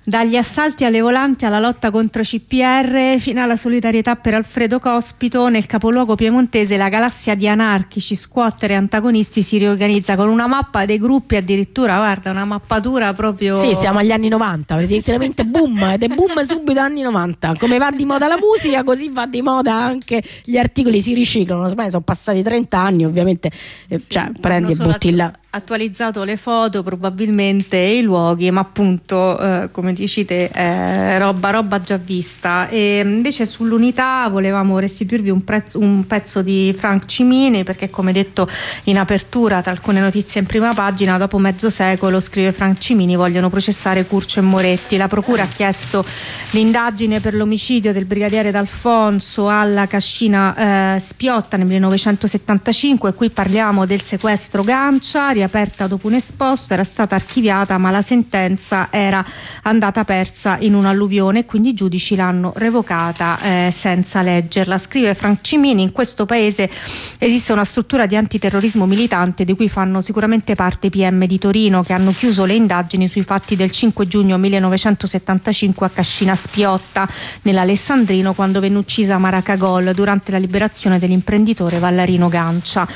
[0.02, 5.66] Dagli assalti alle volanti alla lotta contro CPR fino alla solidarietà per Alfredo Cospito, nel
[5.66, 10.98] capoluogo piemontese la galassia di anarchici, squatter e antagonisti si riorganizza con una mappa dei
[10.98, 13.60] gruppi, addirittura guarda una mappatura proprio...
[13.60, 17.56] Sì, siamo agli anni 90, praticamente boom, ed è boom subito anni 90.
[17.58, 21.66] Come va di moda la musica, così va di moda anche gli articoli, si riciclano,
[21.66, 23.50] ormai sono passati 30 anni, ovviamente,
[23.86, 25.30] eh, cioè prendi e butti là.
[25.52, 31.80] Attualizzato le foto probabilmente e i luoghi ma appunto eh, come dici eh, roba, roba
[31.80, 32.68] già vista.
[32.68, 38.48] E invece sull'unità volevamo restituirvi un, prezzo- un pezzo di Frank Cimini perché come detto
[38.84, 43.50] in apertura tra alcune notizie in prima pagina dopo mezzo secolo scrive Frank Cimini vogliono
[43.50, 44.96] processare Curcio e Moretti.
[44.96, 46.04] La procura ha chiesto
[46.50, 54.00] l'indagine per l'omicidio del brigadiere D'Alfonso alla Cascina eh, Spiotta nel 1975 qui parliamo del
[54.00, 59.24] sequestro Gancia riaperta dopo un esposto, era stata archiviata ma la sentenza era
[59.62, 64.76] andata persa in un'alluvione e quindi i giudici l'hanno revocata eh, senza leggerla.
[64.76, 66.70] Scrive Frank Cimini, in questo paese
[67.18, 71.82] esiste una struttura di antiterrorismo militante di cui fanno sicuramente parte i PM di Torino
[71.82, 77.08] che hanno chiuso le indagini sui fatti del 5 giugno 1975 a Cascina Spiotta
[77.42, 82.86] nell'Alessandrino quando venne uccisa Maracagol durante la liberazione dell'imprenditore Vallarino Gancia.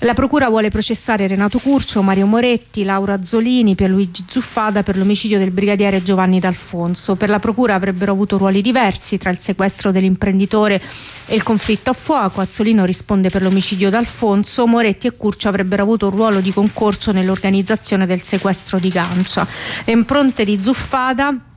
[0.00, 5.50] La procura vuole processare Renato Curcio, Mario Moretti, Laura Azzolini, Pierluigi Zuffada per l'omicidio del
[5.50, 7.16] brigadiere Giovanni D'Alfonso.
[7.16, 10.80] Per la procura avrebbero avuto ruoli diversi tra il sequestro dell'imprenditore
[11.26, 12.40] e il conflitto a fuoco.
[12.40, 18.06] Azzolino risponde per l'omicidio d'Alfonso, Moretti e Curcio avrebbero avuto un ruolo di concorso nell'organizzazione
[18.06, 19.46] del sequestro di Gancia.
[19.84, 21.52] Le impronte di Zuffada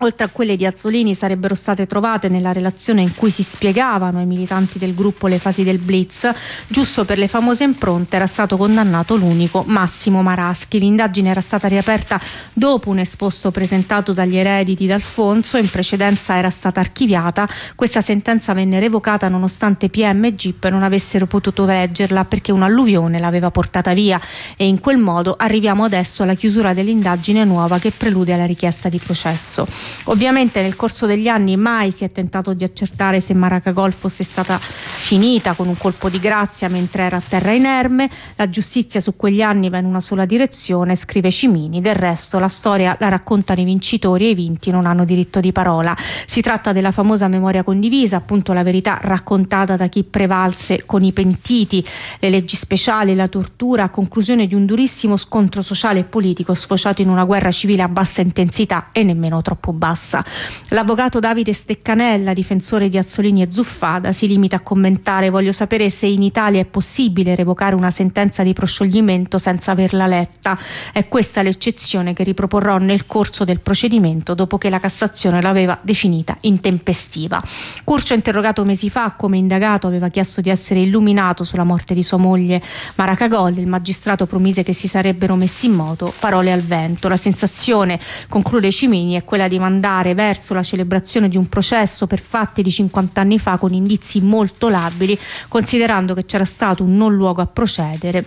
[0.00, 4.26] Oltre a quelle di Azzolini sarebbero state trovate nella relazione in cui si spiegavano ai
[4.26, 6.30] militanti del gruppo le fasi del blitz,
[6.66, 10.78] giusto per le famose impronte era stato condannato l'unico Massimo Maraschi.
[10.78, 12.20] L'indagine era stata riaperta
[12.52, 18.78] dopo un esposto presentato dagli erediti d'Alfonso, in precedenza era stata archiviata, questa sentenza venne
[18.78, 24.20] revocata nonostante PM e GIP non avessero potuto leggerla perché un'alluvione l'aveva portata via
[24.58, 28.98] e in quel modo arriviamo adesso alla chiusura dell'indagine nuova che prelude alla richiesta di
[28.98, 29.66] processo.
[30.04, 34.58] Ovviamente nel corso degli anni mai si è tentato di accertare se Maracagol fosse stata
[34.58, 39.42] finita con un colpo di grazia mentre era a terra inerme, la giustizia su quegli
[39.42, 43.64] anni va in una sola direzione, scrive Cimini, del resto la storia la raccontano i
[43.64, 45.96] vincitori e i vinti non hanno diritto di parola.
[46.26, 51.12] Si tratta della famosa memoria condivisa, appunto la verità raccontata da chi prevalse con i
[51.12, 51.84] pentiti,
[52.18, 57.02] le leggi speciali, la tortura, a conclusione di un durissimo scontro sociale e politico sfociato
[57.02, 60.24] in una guerra civile a bassa intensità e nemmeno troppo bassa.
[60.70, 66.06] L'avvocato Davide Steccanella, difensore di Azzolini e Zuffada, si limita a commentare voglio sapere se
[66.06, 70.58] in Italia è possibile revocare una sentenza di proscioglimento senza averla letta.
[70.92, 76.36] È questa l'eccezione che riproporrò nel corso del procedimento dopo che la Cassazione l'aveva definita
[76.40, 77.42] intempestiva.
[77.84, 82.18] Curcio, interrogato mesi fa come indagato, aveva chiesto di essere illuminato sulla morte di sua
[82.18, 82.62] moglie
[82.94, 83.58] Maracagol.
[83.58, 87.08] Il magistrato promise che si sarebbero messi in moto, parole al vento.
[87.08, 87.98] La sensazione,
[88.28, 92.70] conclude Cimini, è quella di mandare verso la celebrazione di un processo per fatti di
[92.70, 95.18] 50 anni fa con indizi molto labili,
[95.48, 98.24] considerando che c'era stato un non luogo a procedere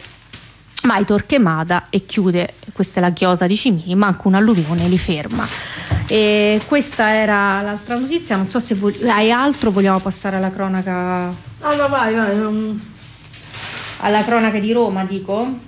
[0.84, 5.46] mai Torquemada e chiude, questa è la chiosa di Cimini, manca un'alluvione li ferma.
[6.08, 11.26] E questa era l'altra notizia, non so se vo- hai altro, vogliamo passare alla cronaca.
[11.62, 12.38] No, no, vai, vai.
[12.38, 12.82] non-
[14.02, 15.68] Alla cronaca di Roma, dico.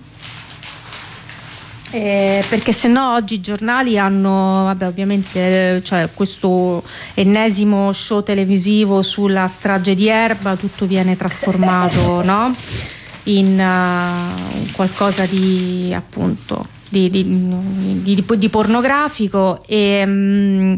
[1.93, 6.83] Eh, perché se no oggi i giornali hanno, vabbè, ovviamente cioè, questo
[7.15, 12.55] ennesimo show televisivo sulla strage di Erba, tutto viene trasformato no?
[13.23, 20.73] in uh, qualcosa di appunto di, di- di- di pornografico e mm,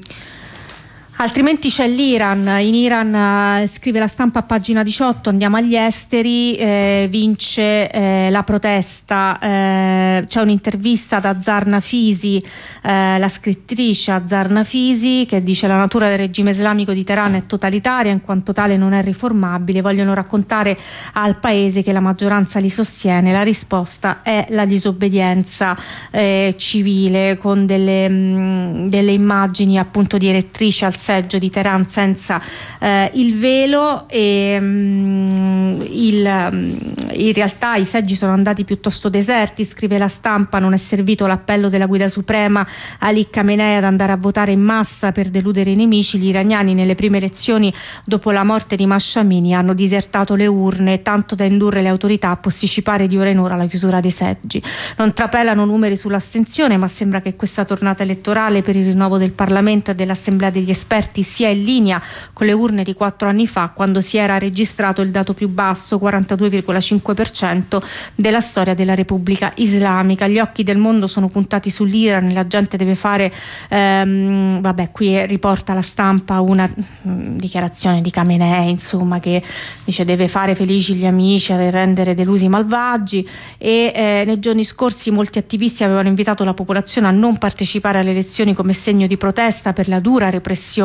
[1.24, 6.54] Altrimenti c'è l'Iran, in Iran eh, scrive la stampa a pagina 18, andiamo agli esteri,
[6.58, 12.44] eh, vince eh, la protesta, eh, c'è un'intervista da Zarna Fisi,
[12.84, 17.46] eh, la scrittrice Zarna Fisi che dice la natura del regime islamico di Teheran è
[17.46, 20.78] totalitaria, in quanto tale non è riformabile, vogliono raccontare
[21.14, 25.78] al paese che la maggioranza li sostiene, la risposta è la disobbedienza
[26.12, 32.42] eh, civile con delle, mh, delle immagini appunto di elettrici al seggio di Teheran senza
[32.80, 36.74] eh, il velo e mm, il, mm,
[37.14, 41.70] in realtà i seggi sono andati piuttosto deserti, scrive la stampa, non è servito l'appello
[41.70, 42.66] della guida suprema
[43.00, 46.96] Ali Khamenei ad andare a votare in massa per deludere i nemici, gli iraniani nelle
[46.96, 47.72] prime elezioni
[48.04, 52.38] dopo la morte di Mashamini hanno disertato le urne tanto da indurre le autorità a
[52.38, 54.62] posticipare di ora in ora la chiusura dei seggi.
[54.98, 59.92] Non trapelano numeri sull'astensione, ma sembra che questa tornata elettorale per il rinnovo del Parlamento
[59.92, 62.02] e dell'Assemblea degli esperti sia in linea
[62.32, 65.98] con le urne di quattro anni fa, quando si era registrato il dato più basso,
[65.98, 67.82] 42,5%
[68.16, 70.28] della storia della Repubblica Islamica.
[70.28, 73.34] Gli occhi del mondo sono puntati sull'Iran, la gente deve fare,
[73.70, 79.44] ehm, vabbè, qui riporta la stampa una mh, dichiarazione di Khamenei, insomma, che
[79.84, 83.28] dice deve fare felici gli amici, rendere delusi i malvagi
[83.58, 88.12] e eh, nei giorni scorsi molti attivisti avevano invitato la popolazione a non partecipare alle
[88.12, 90.83] elezioni come segno di protesta per la dura repressione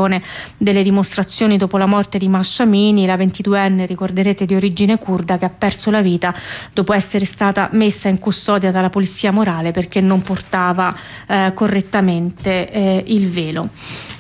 [0.57, 5.51] delle dimostrazioni dopo la morte di Mashamini, la 22enne, ricorderete, di origine kurda che ha
[5.51, 6.35] perso la vita
[6.73, 10.95] dopo essere stata messa in custodia dalla polizia morale perché non portava
[11.27, 13.69] eh, correttamente eh, il velo.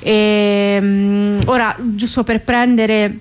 [0.00, 3.20] E, mh, ora, giusto per prendere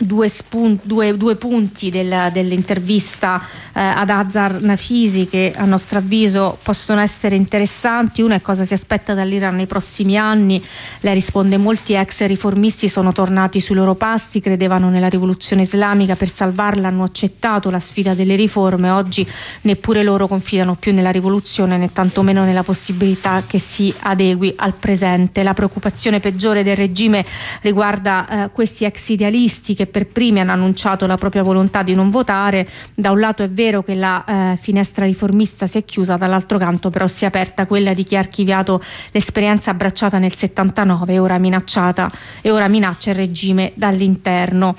[0.00, 3.42] Due, spunti, due, due, punti del, dell'intervista
[3.72, 8.22] eh, ad Azar Nafisi che a nostro avviso possono essere interessanti.
[8.22, 10.64] Uno è cosa si aspetta dall'Iran nei prossimi anni.
[11.00, 16.28] Lei risponde: molti ex riformisti sono tornati sui loro passi, credevano nella rivoluzione islamica, per
[16.28, 18.90] salvarla hanno accettato la sfida delle riforme.
[18.90, 19.26] Oggi
[19.62, 25.42] neppure loro confidano più nella rivoluzione né tantomeno nella possibilità che si adegui al presente.
[25.42, 27.26] La preoccupazione peggiore del regime
[27.62, 32.10] riguarda eh, questi ex idealisti che per primi hanno annunciato la propria volontà di non
[32.10, 32.68] votare.
[32.94, 36.90] Da un lato è vero che la eh, finestra riformista si è chiusa, dall'altro canto
[36.90, 41.38] però si è aperta quella di chi ha archiviato l'esperienza abbracciata nel 79 e ora,
[41.38, 42.10] minacciata,
[42.40, 44.76] e ora minaccia il regime dall'interno.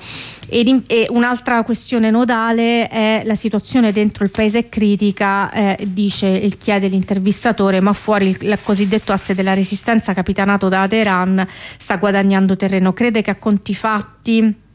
[0.48, 6.40] E, e un'altra questione nodale è la situazione dentro il paese è critica, eh, dice
[6.40, 11.46] e chiede l'intervistatore, ma fuori il, il cosiddetto asse della resistenza capitanato da Teheran
[11.76, 12.92] sta guadagnando terreno.
[12.92, 14.68] Crede che a conti fatti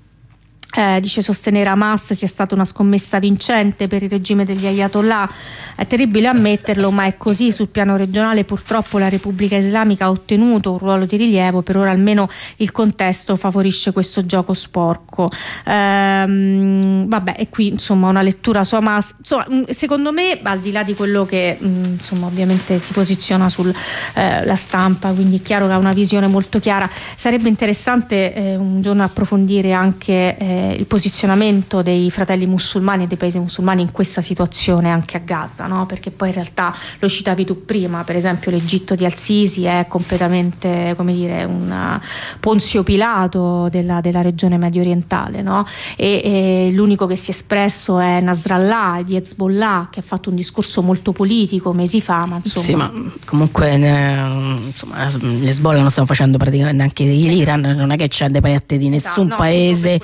[0.76, 5.30] eh, dice sostenere Hamas sia stata una scommessa vincente per il regime degli Ayatollah.
[5.76, 7.52] È terribile ammetterlo, ma è così.
[7.52, 11.91] Sul piano regionale purtroppo la Repubblica Islamica ha ottenuto un ruolo di rilievo, per ora
[11.91, 15.30] almeno il contesto favorisce questo gioco sporco.
[15.65, 19.15] Ehm, vabbè, e qui insomma una lettura su Hamas.
[19.19, 23.49] Insomma, mm, secondo me, al di là di quello che mm, insomma ovviamente si posiziona
[23.49, 23.73] sulla
[24.14, 28.81] eh, stampa, quindi è chiaro che ha una visione molto chiara, sarebbe interessante eh, un
[28.81, 34.22] giorno approfondire anche eh, il posizionamento dei fratelli musulmani e dei paesi musulmani in questa
[34.22, 35.86] situazione anche a Gaza, no?
[35.86, 40.94] perché poi in realtà lo citavi tu prima, per esempio l'Egitto di Al-Sisi è completamente
[40.96, 42.00] come dire, un
[42.40, 45.66] Ponzio Pilato della, della regione medio orientale no?
[45.96, 50.36] e, e, l'unico che si è espresso è Nasrallah di Hezbollah che ha fatto un
[50.36, 52.66] discorso molto politico mesi fa, ma insomma...
[52.66, 52.92] Sì, ma
[53.26, 58.42] comunque ne, insomma, l'Hezbollah non stiamo facendo praticamente neanche l'Iran, non è che c'è dei
[58.42, 60.00] parte di nessun esatto, no, paese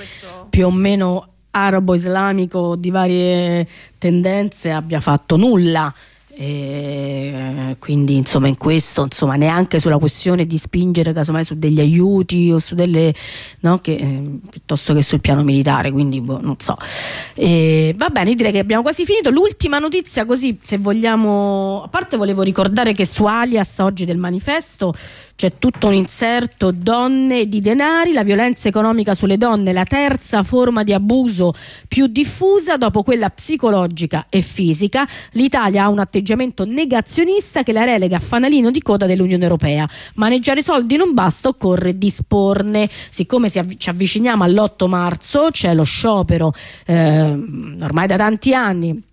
[0.52, 3.66] più o meno arabo-islamico di varie
[3.96, 5.92] tendenze abbia fatto nulla.
[6.34, 12.50] E quindi insomma in questo insomma neanche sulla questione di spingere casomai su degli aiuti
[12.50, 13.12] o su delle
[13.60, 16.74] no, che, eh, piuttosto che sul piano militare quindi boh, non so
[17.34, 21.88] e, va bene io direi che abbiamo quasi finito l'ultima notizia così se vogliamo a
[21.88, 24.94] parte volevo ricordare che su Alias oggi del manifesto
[25.42, 30.84] c'è tutto un inserto donne di denari, la violenza economica sulle donne, la terza forma
[30.84, 31.52] di abuso
[31.88, 35.04] più diffusa dopo quella psicologica e fisica.
[35.32, 39.84] L'Italia ha un atteggiamento negazionista che la relega a fanalino di coda dell'Unione Europea.
[40.14, 42.88] Maneggiare soldi non basta, occorre disporne.
[42.88, 46.52] Siccome ci avviciniamo all'8 marzo, c'è lo sciopero
[46.86, 47.36] eh,
[47.80, 49.10] ormai da tanti anni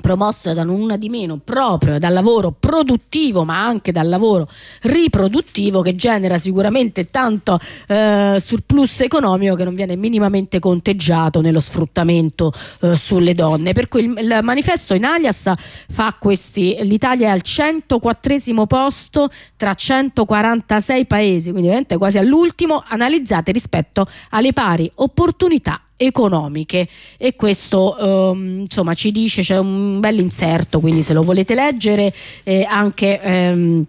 [0.00, 4.48] promossa da una di meno proprio dal lavoro produttivo ma anche dal lavoro
[4.82, 12.52] riproduttivo che genera sicuramente tanto eh, surplus economico che non viene minimamente conteggiato nello sfruttamento
[12.80, 13.72] eh, sulle donne.
[13.72, 15.52] Per cui il, il, manifesto in alias
[15.90, 23.52] fa questi l'Italia è al 104 posto tra 146 paesi quindi veramente quasi all'ultimo analizzate
[23.52, 26.88] rispetto alle pari opportunità economiche.
[27.18, 32.12] E questo ehm, insomma ci dice c'è un bel inserto quindi se lo volete leggere
[32.42, 33.84] eh, anche ehm,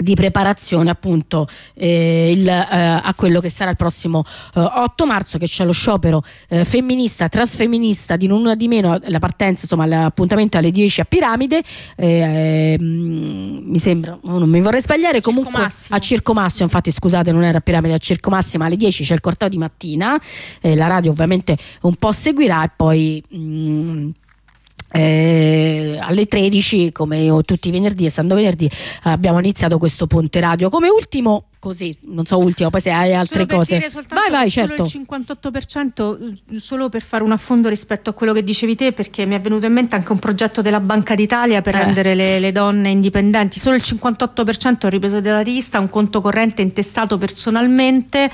[0.00, 4.24] di preparazione appunto eh, il, eh, a quello che sarà il prossimo
[4.54, 8.98] eh, 8 marzo che c'è lo sciopero eh, femminista trasfemminista di non una di meno
[9.02, 11.62] la partenza insomma l'appuntamento alle 10 a Piramide
[11.96, 15.96] eh, mm, mi sembra oh, non mi vorrei sbagliare comunque Massimo.
[15.96, 19.14] a Circo Massimo infatti scusate non era a Piramide a Circo Massimo alle 10 c'è
[19.14, 20.18] il corteo di mattina
[20.60, 24.10] eh, la radio ovviamente un po' seguirà e poi mm,
[24.92, 28.68] eh, alle 13 come io tutti i venerdì essendo venerdì
[29.04, 30.68] abbiamo iniziato questo ponte radio.
[30.68, 33.78] Come ultimo così non so ultimo poi se hai altre cose
[34.08, 38.42] vai vai certo Solo il 58% solo per fare un affondo rispetto a quello che
[38.42, 41.74] dicevi te, perché mi è venuto in mente anche un progetto della Banca d'Italia per
[41.74, 41.84] Eh.
[41.84, 43.58] rendere le, le donne indipendenti.
[43.58, 48.30] Solo il 58% ha ripreso della rivista un conto corrente intestato personalmente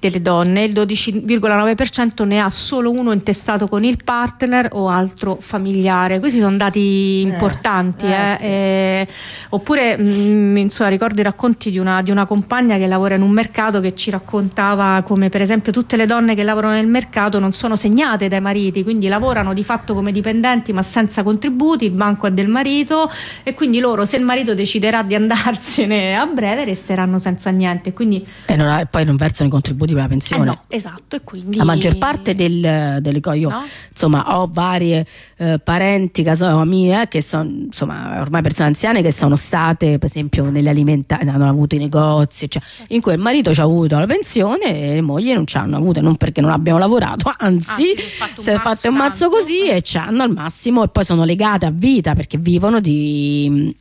[0.00, 6.18] delle donne, il 12,9% ne ha solo uno intestato con il partner o altro familiare.
[6.18, 8.06] Questi sono dati importanti.
[8.06, 8.36] eh, eh.
[8.38, 8.44] sì.
[8.46, 9.08] Eh,
[9.50, 13.30] oppure mh, insomma, ricordo i racconti di una, di una compagna che lavora in un
[13.30, 17.52] mercato che ci raccontava come per esempio tutte le donne che lavorano nel mercato non
[17.52, 22.26] sono segnate dai mariti, quindi lavorano di fatto come dipendenti ma senza contributi, il banco
[22.26, 23.10] è del marito
[23.42, 27.92] e quindi loro se il marito deciderà di andarsene a breve resteranno senza niente.
[27.92, 31.16] Quindi e non ha- poi non versano i contributi per la eh pensione no, esatto,
[31.16, 33.62] e quindi la maggior parte del- delle cose io No?
[33.90, 39.34] insomma ho varie eh, parenti caso mie che sono insomma ormai persone anziane che sono
[39.36, 43.60] state per esempio nelle alimentari hanno avuto i negozi cioè, in cui il marito ci
[43.60, 46.78] ha avuto la pensione e le mogli non ci hanno avuto non perché non abbiano
[46.78, 50.88] lavorato anzi, Anzi, si è fatto un mazzo così e ci hanno al massimo e
[50.88, 53.74] poi sono legate a vita perché vivono di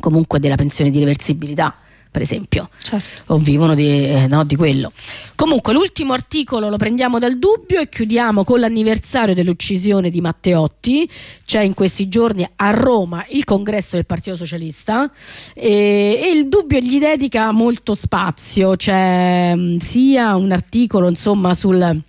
[0.00, 1.74] comunque della pensione di reversibilità
[2.12, 3.32] per esempio Certo.
[3.32, 4.92] o vivono di, eh, no, di quello.
[5.34, 11.08] Comunque l'ultimo articolo lo prendiamo dal dubbio e chiudiamo con l'anniversario dell'uccisione di Matteotti.
[11.44, 15.10] C'è in questi giorni a Roma il congresso del Partito Socialista
[15.54, 18.76] e, e il dubbio gli dedica molto spazio.
[18.76, 22.02] C'è mh, sia un articolo insomma sul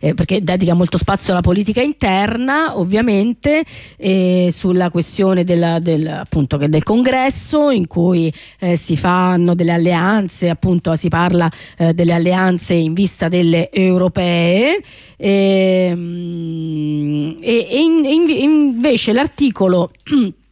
[0.00, 3.64] eh, perché dedica molto spazio alla politica interna, ovviamente,
[3.96, 10.48] eh, sulla questione della- del, appunto, del congresso in cui eh, si fanno delle alleanze,
[10.48, 14.80] appunto si parla eh, delle alleanze in vista delle europee.
[15.96, 19.90] ehm, e, e in- in- invece l'articolo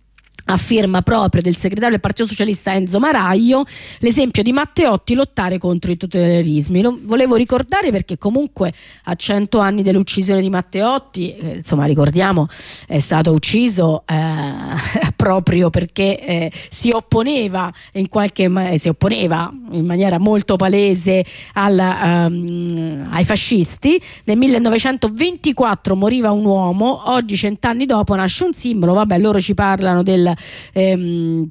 [0.47, 3.65] a firma proprio del segretario del Partito Socialista Enzo Maraglio,
[3.99, 6.83] l'esempio di Matteotti lottare contro i totalitarismi.
[6.83, 8.73] Lo volevo ricordare perché comunque
[9.05, 12.49] a cento anni dell'uccisione di Matteotti, eh, insomma ricordiamo,
[12.87, 14.15] è stato ucciso eh,
[15.17, 21.25] proprio perché eh, si opponeva in qualche ma- eh, si opponeva in maniera molto palese
[21.55, 24.01] al, ehm, ai fascisti.
[24.25, 30.03] Nel 1924 moriva un uomo, oggi cent'anni dopo nasce un simbolo, vabbè loro ci parlano
[30.03, 30.34] del...
[30.75, 31.51] ehm,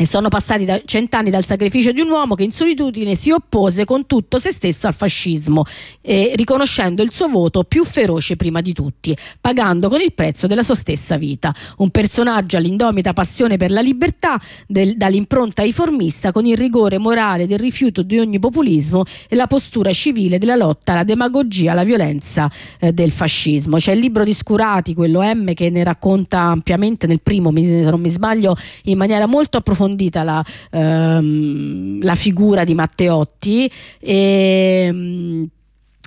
[0.00, 3.84] e sono passati da cent'anni dal sacrificio di un uomo che in solitudine si oppose
[3.84, 5.62] con tutto se stesso al fascismo,
[6.00, 10.62] eh, riconoscendo il suo voto più feroce prima di tutti, pagando con il prezzo della
[10.62, 11.54] sua stessa vita.
[11.76, 17.58] Un personaggio all'indomita passione per la libertà, del- dall'impronta riformista, con il rigore morale del
[17.58, 22.94] rifiuto di ogni populismo e la postura civile della lotta alla demagogia, alla violenza eh,
[22.94, 23.76] del fascismo.
[23.76, 28.00] C'è il libro di Scurati, quello M, che ne racconta ampiamente nel primo, se non
[28.00, 29.88] mi sbaglio, in maniera molto approfondita
[30.22, 33.70] la, ehm, la figura di Matteotti.
[33.98, 35.48] E,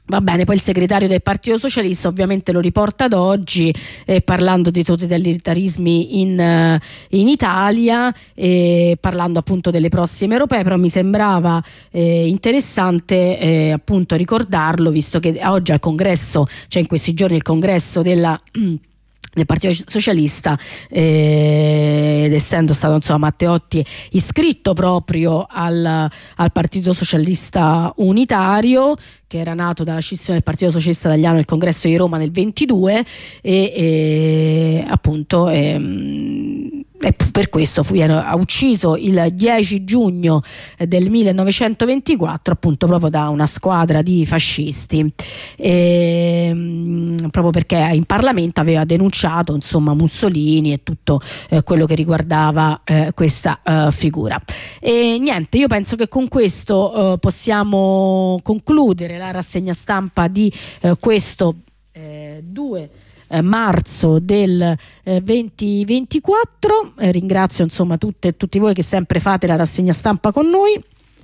[0.05, 3.73] Va bene, poi il segretario del Partito Socialista ovviamente lo riporta ad oggi
[4.05, 6.81] eh, parlando dei totalitarismi in, eh,
[7.11, 14.15] in Italia, e parlando appunto delle prossime europee, però mi sembrava eh, interessante eh, appunto
[14.15, 18.37] ricordarlo visto che oggi al congresso, cioè in questi giorni il congresso della
[19.33, 20.57] del Partito Socialista
[20.89, 28.95] eh, ed essendo stato insomma Matteotti iscritto proprio al, al Partito Socialista Unitario
[29.27, 33.05] che era nato dalla scissione del Partito Socialista Italiano nel congresso di Roma nel 22
[33.41, 36.72] e, e appunto ehm,
[37.03, 40.41] e per questo fu ucciso il 10 giugno
[40.77, 45.13] eh, del 1924 appunto proprio da una squadra di fascisti.
[45.57, 51.19] Ehm, proprio perché in Parlamento aveva denunciato insomma Mussolini e tutto
[51.49, 54.41] eh, quello che riguardava eh, questa eh, figura.
[54.79, 60.51] E niente io penso che con questo eh, possiamo concludere la rassegna stampa di
[60.81, 61.55] eh, questo
[61.91, 62.89] eh, 2
[63.33, 69.47] eh, marzo del eh, 2024 Eh, ringrazio insomma tutte e tutti voi che sempre fate
[69.47, 70.79] la rassegna stampa con noi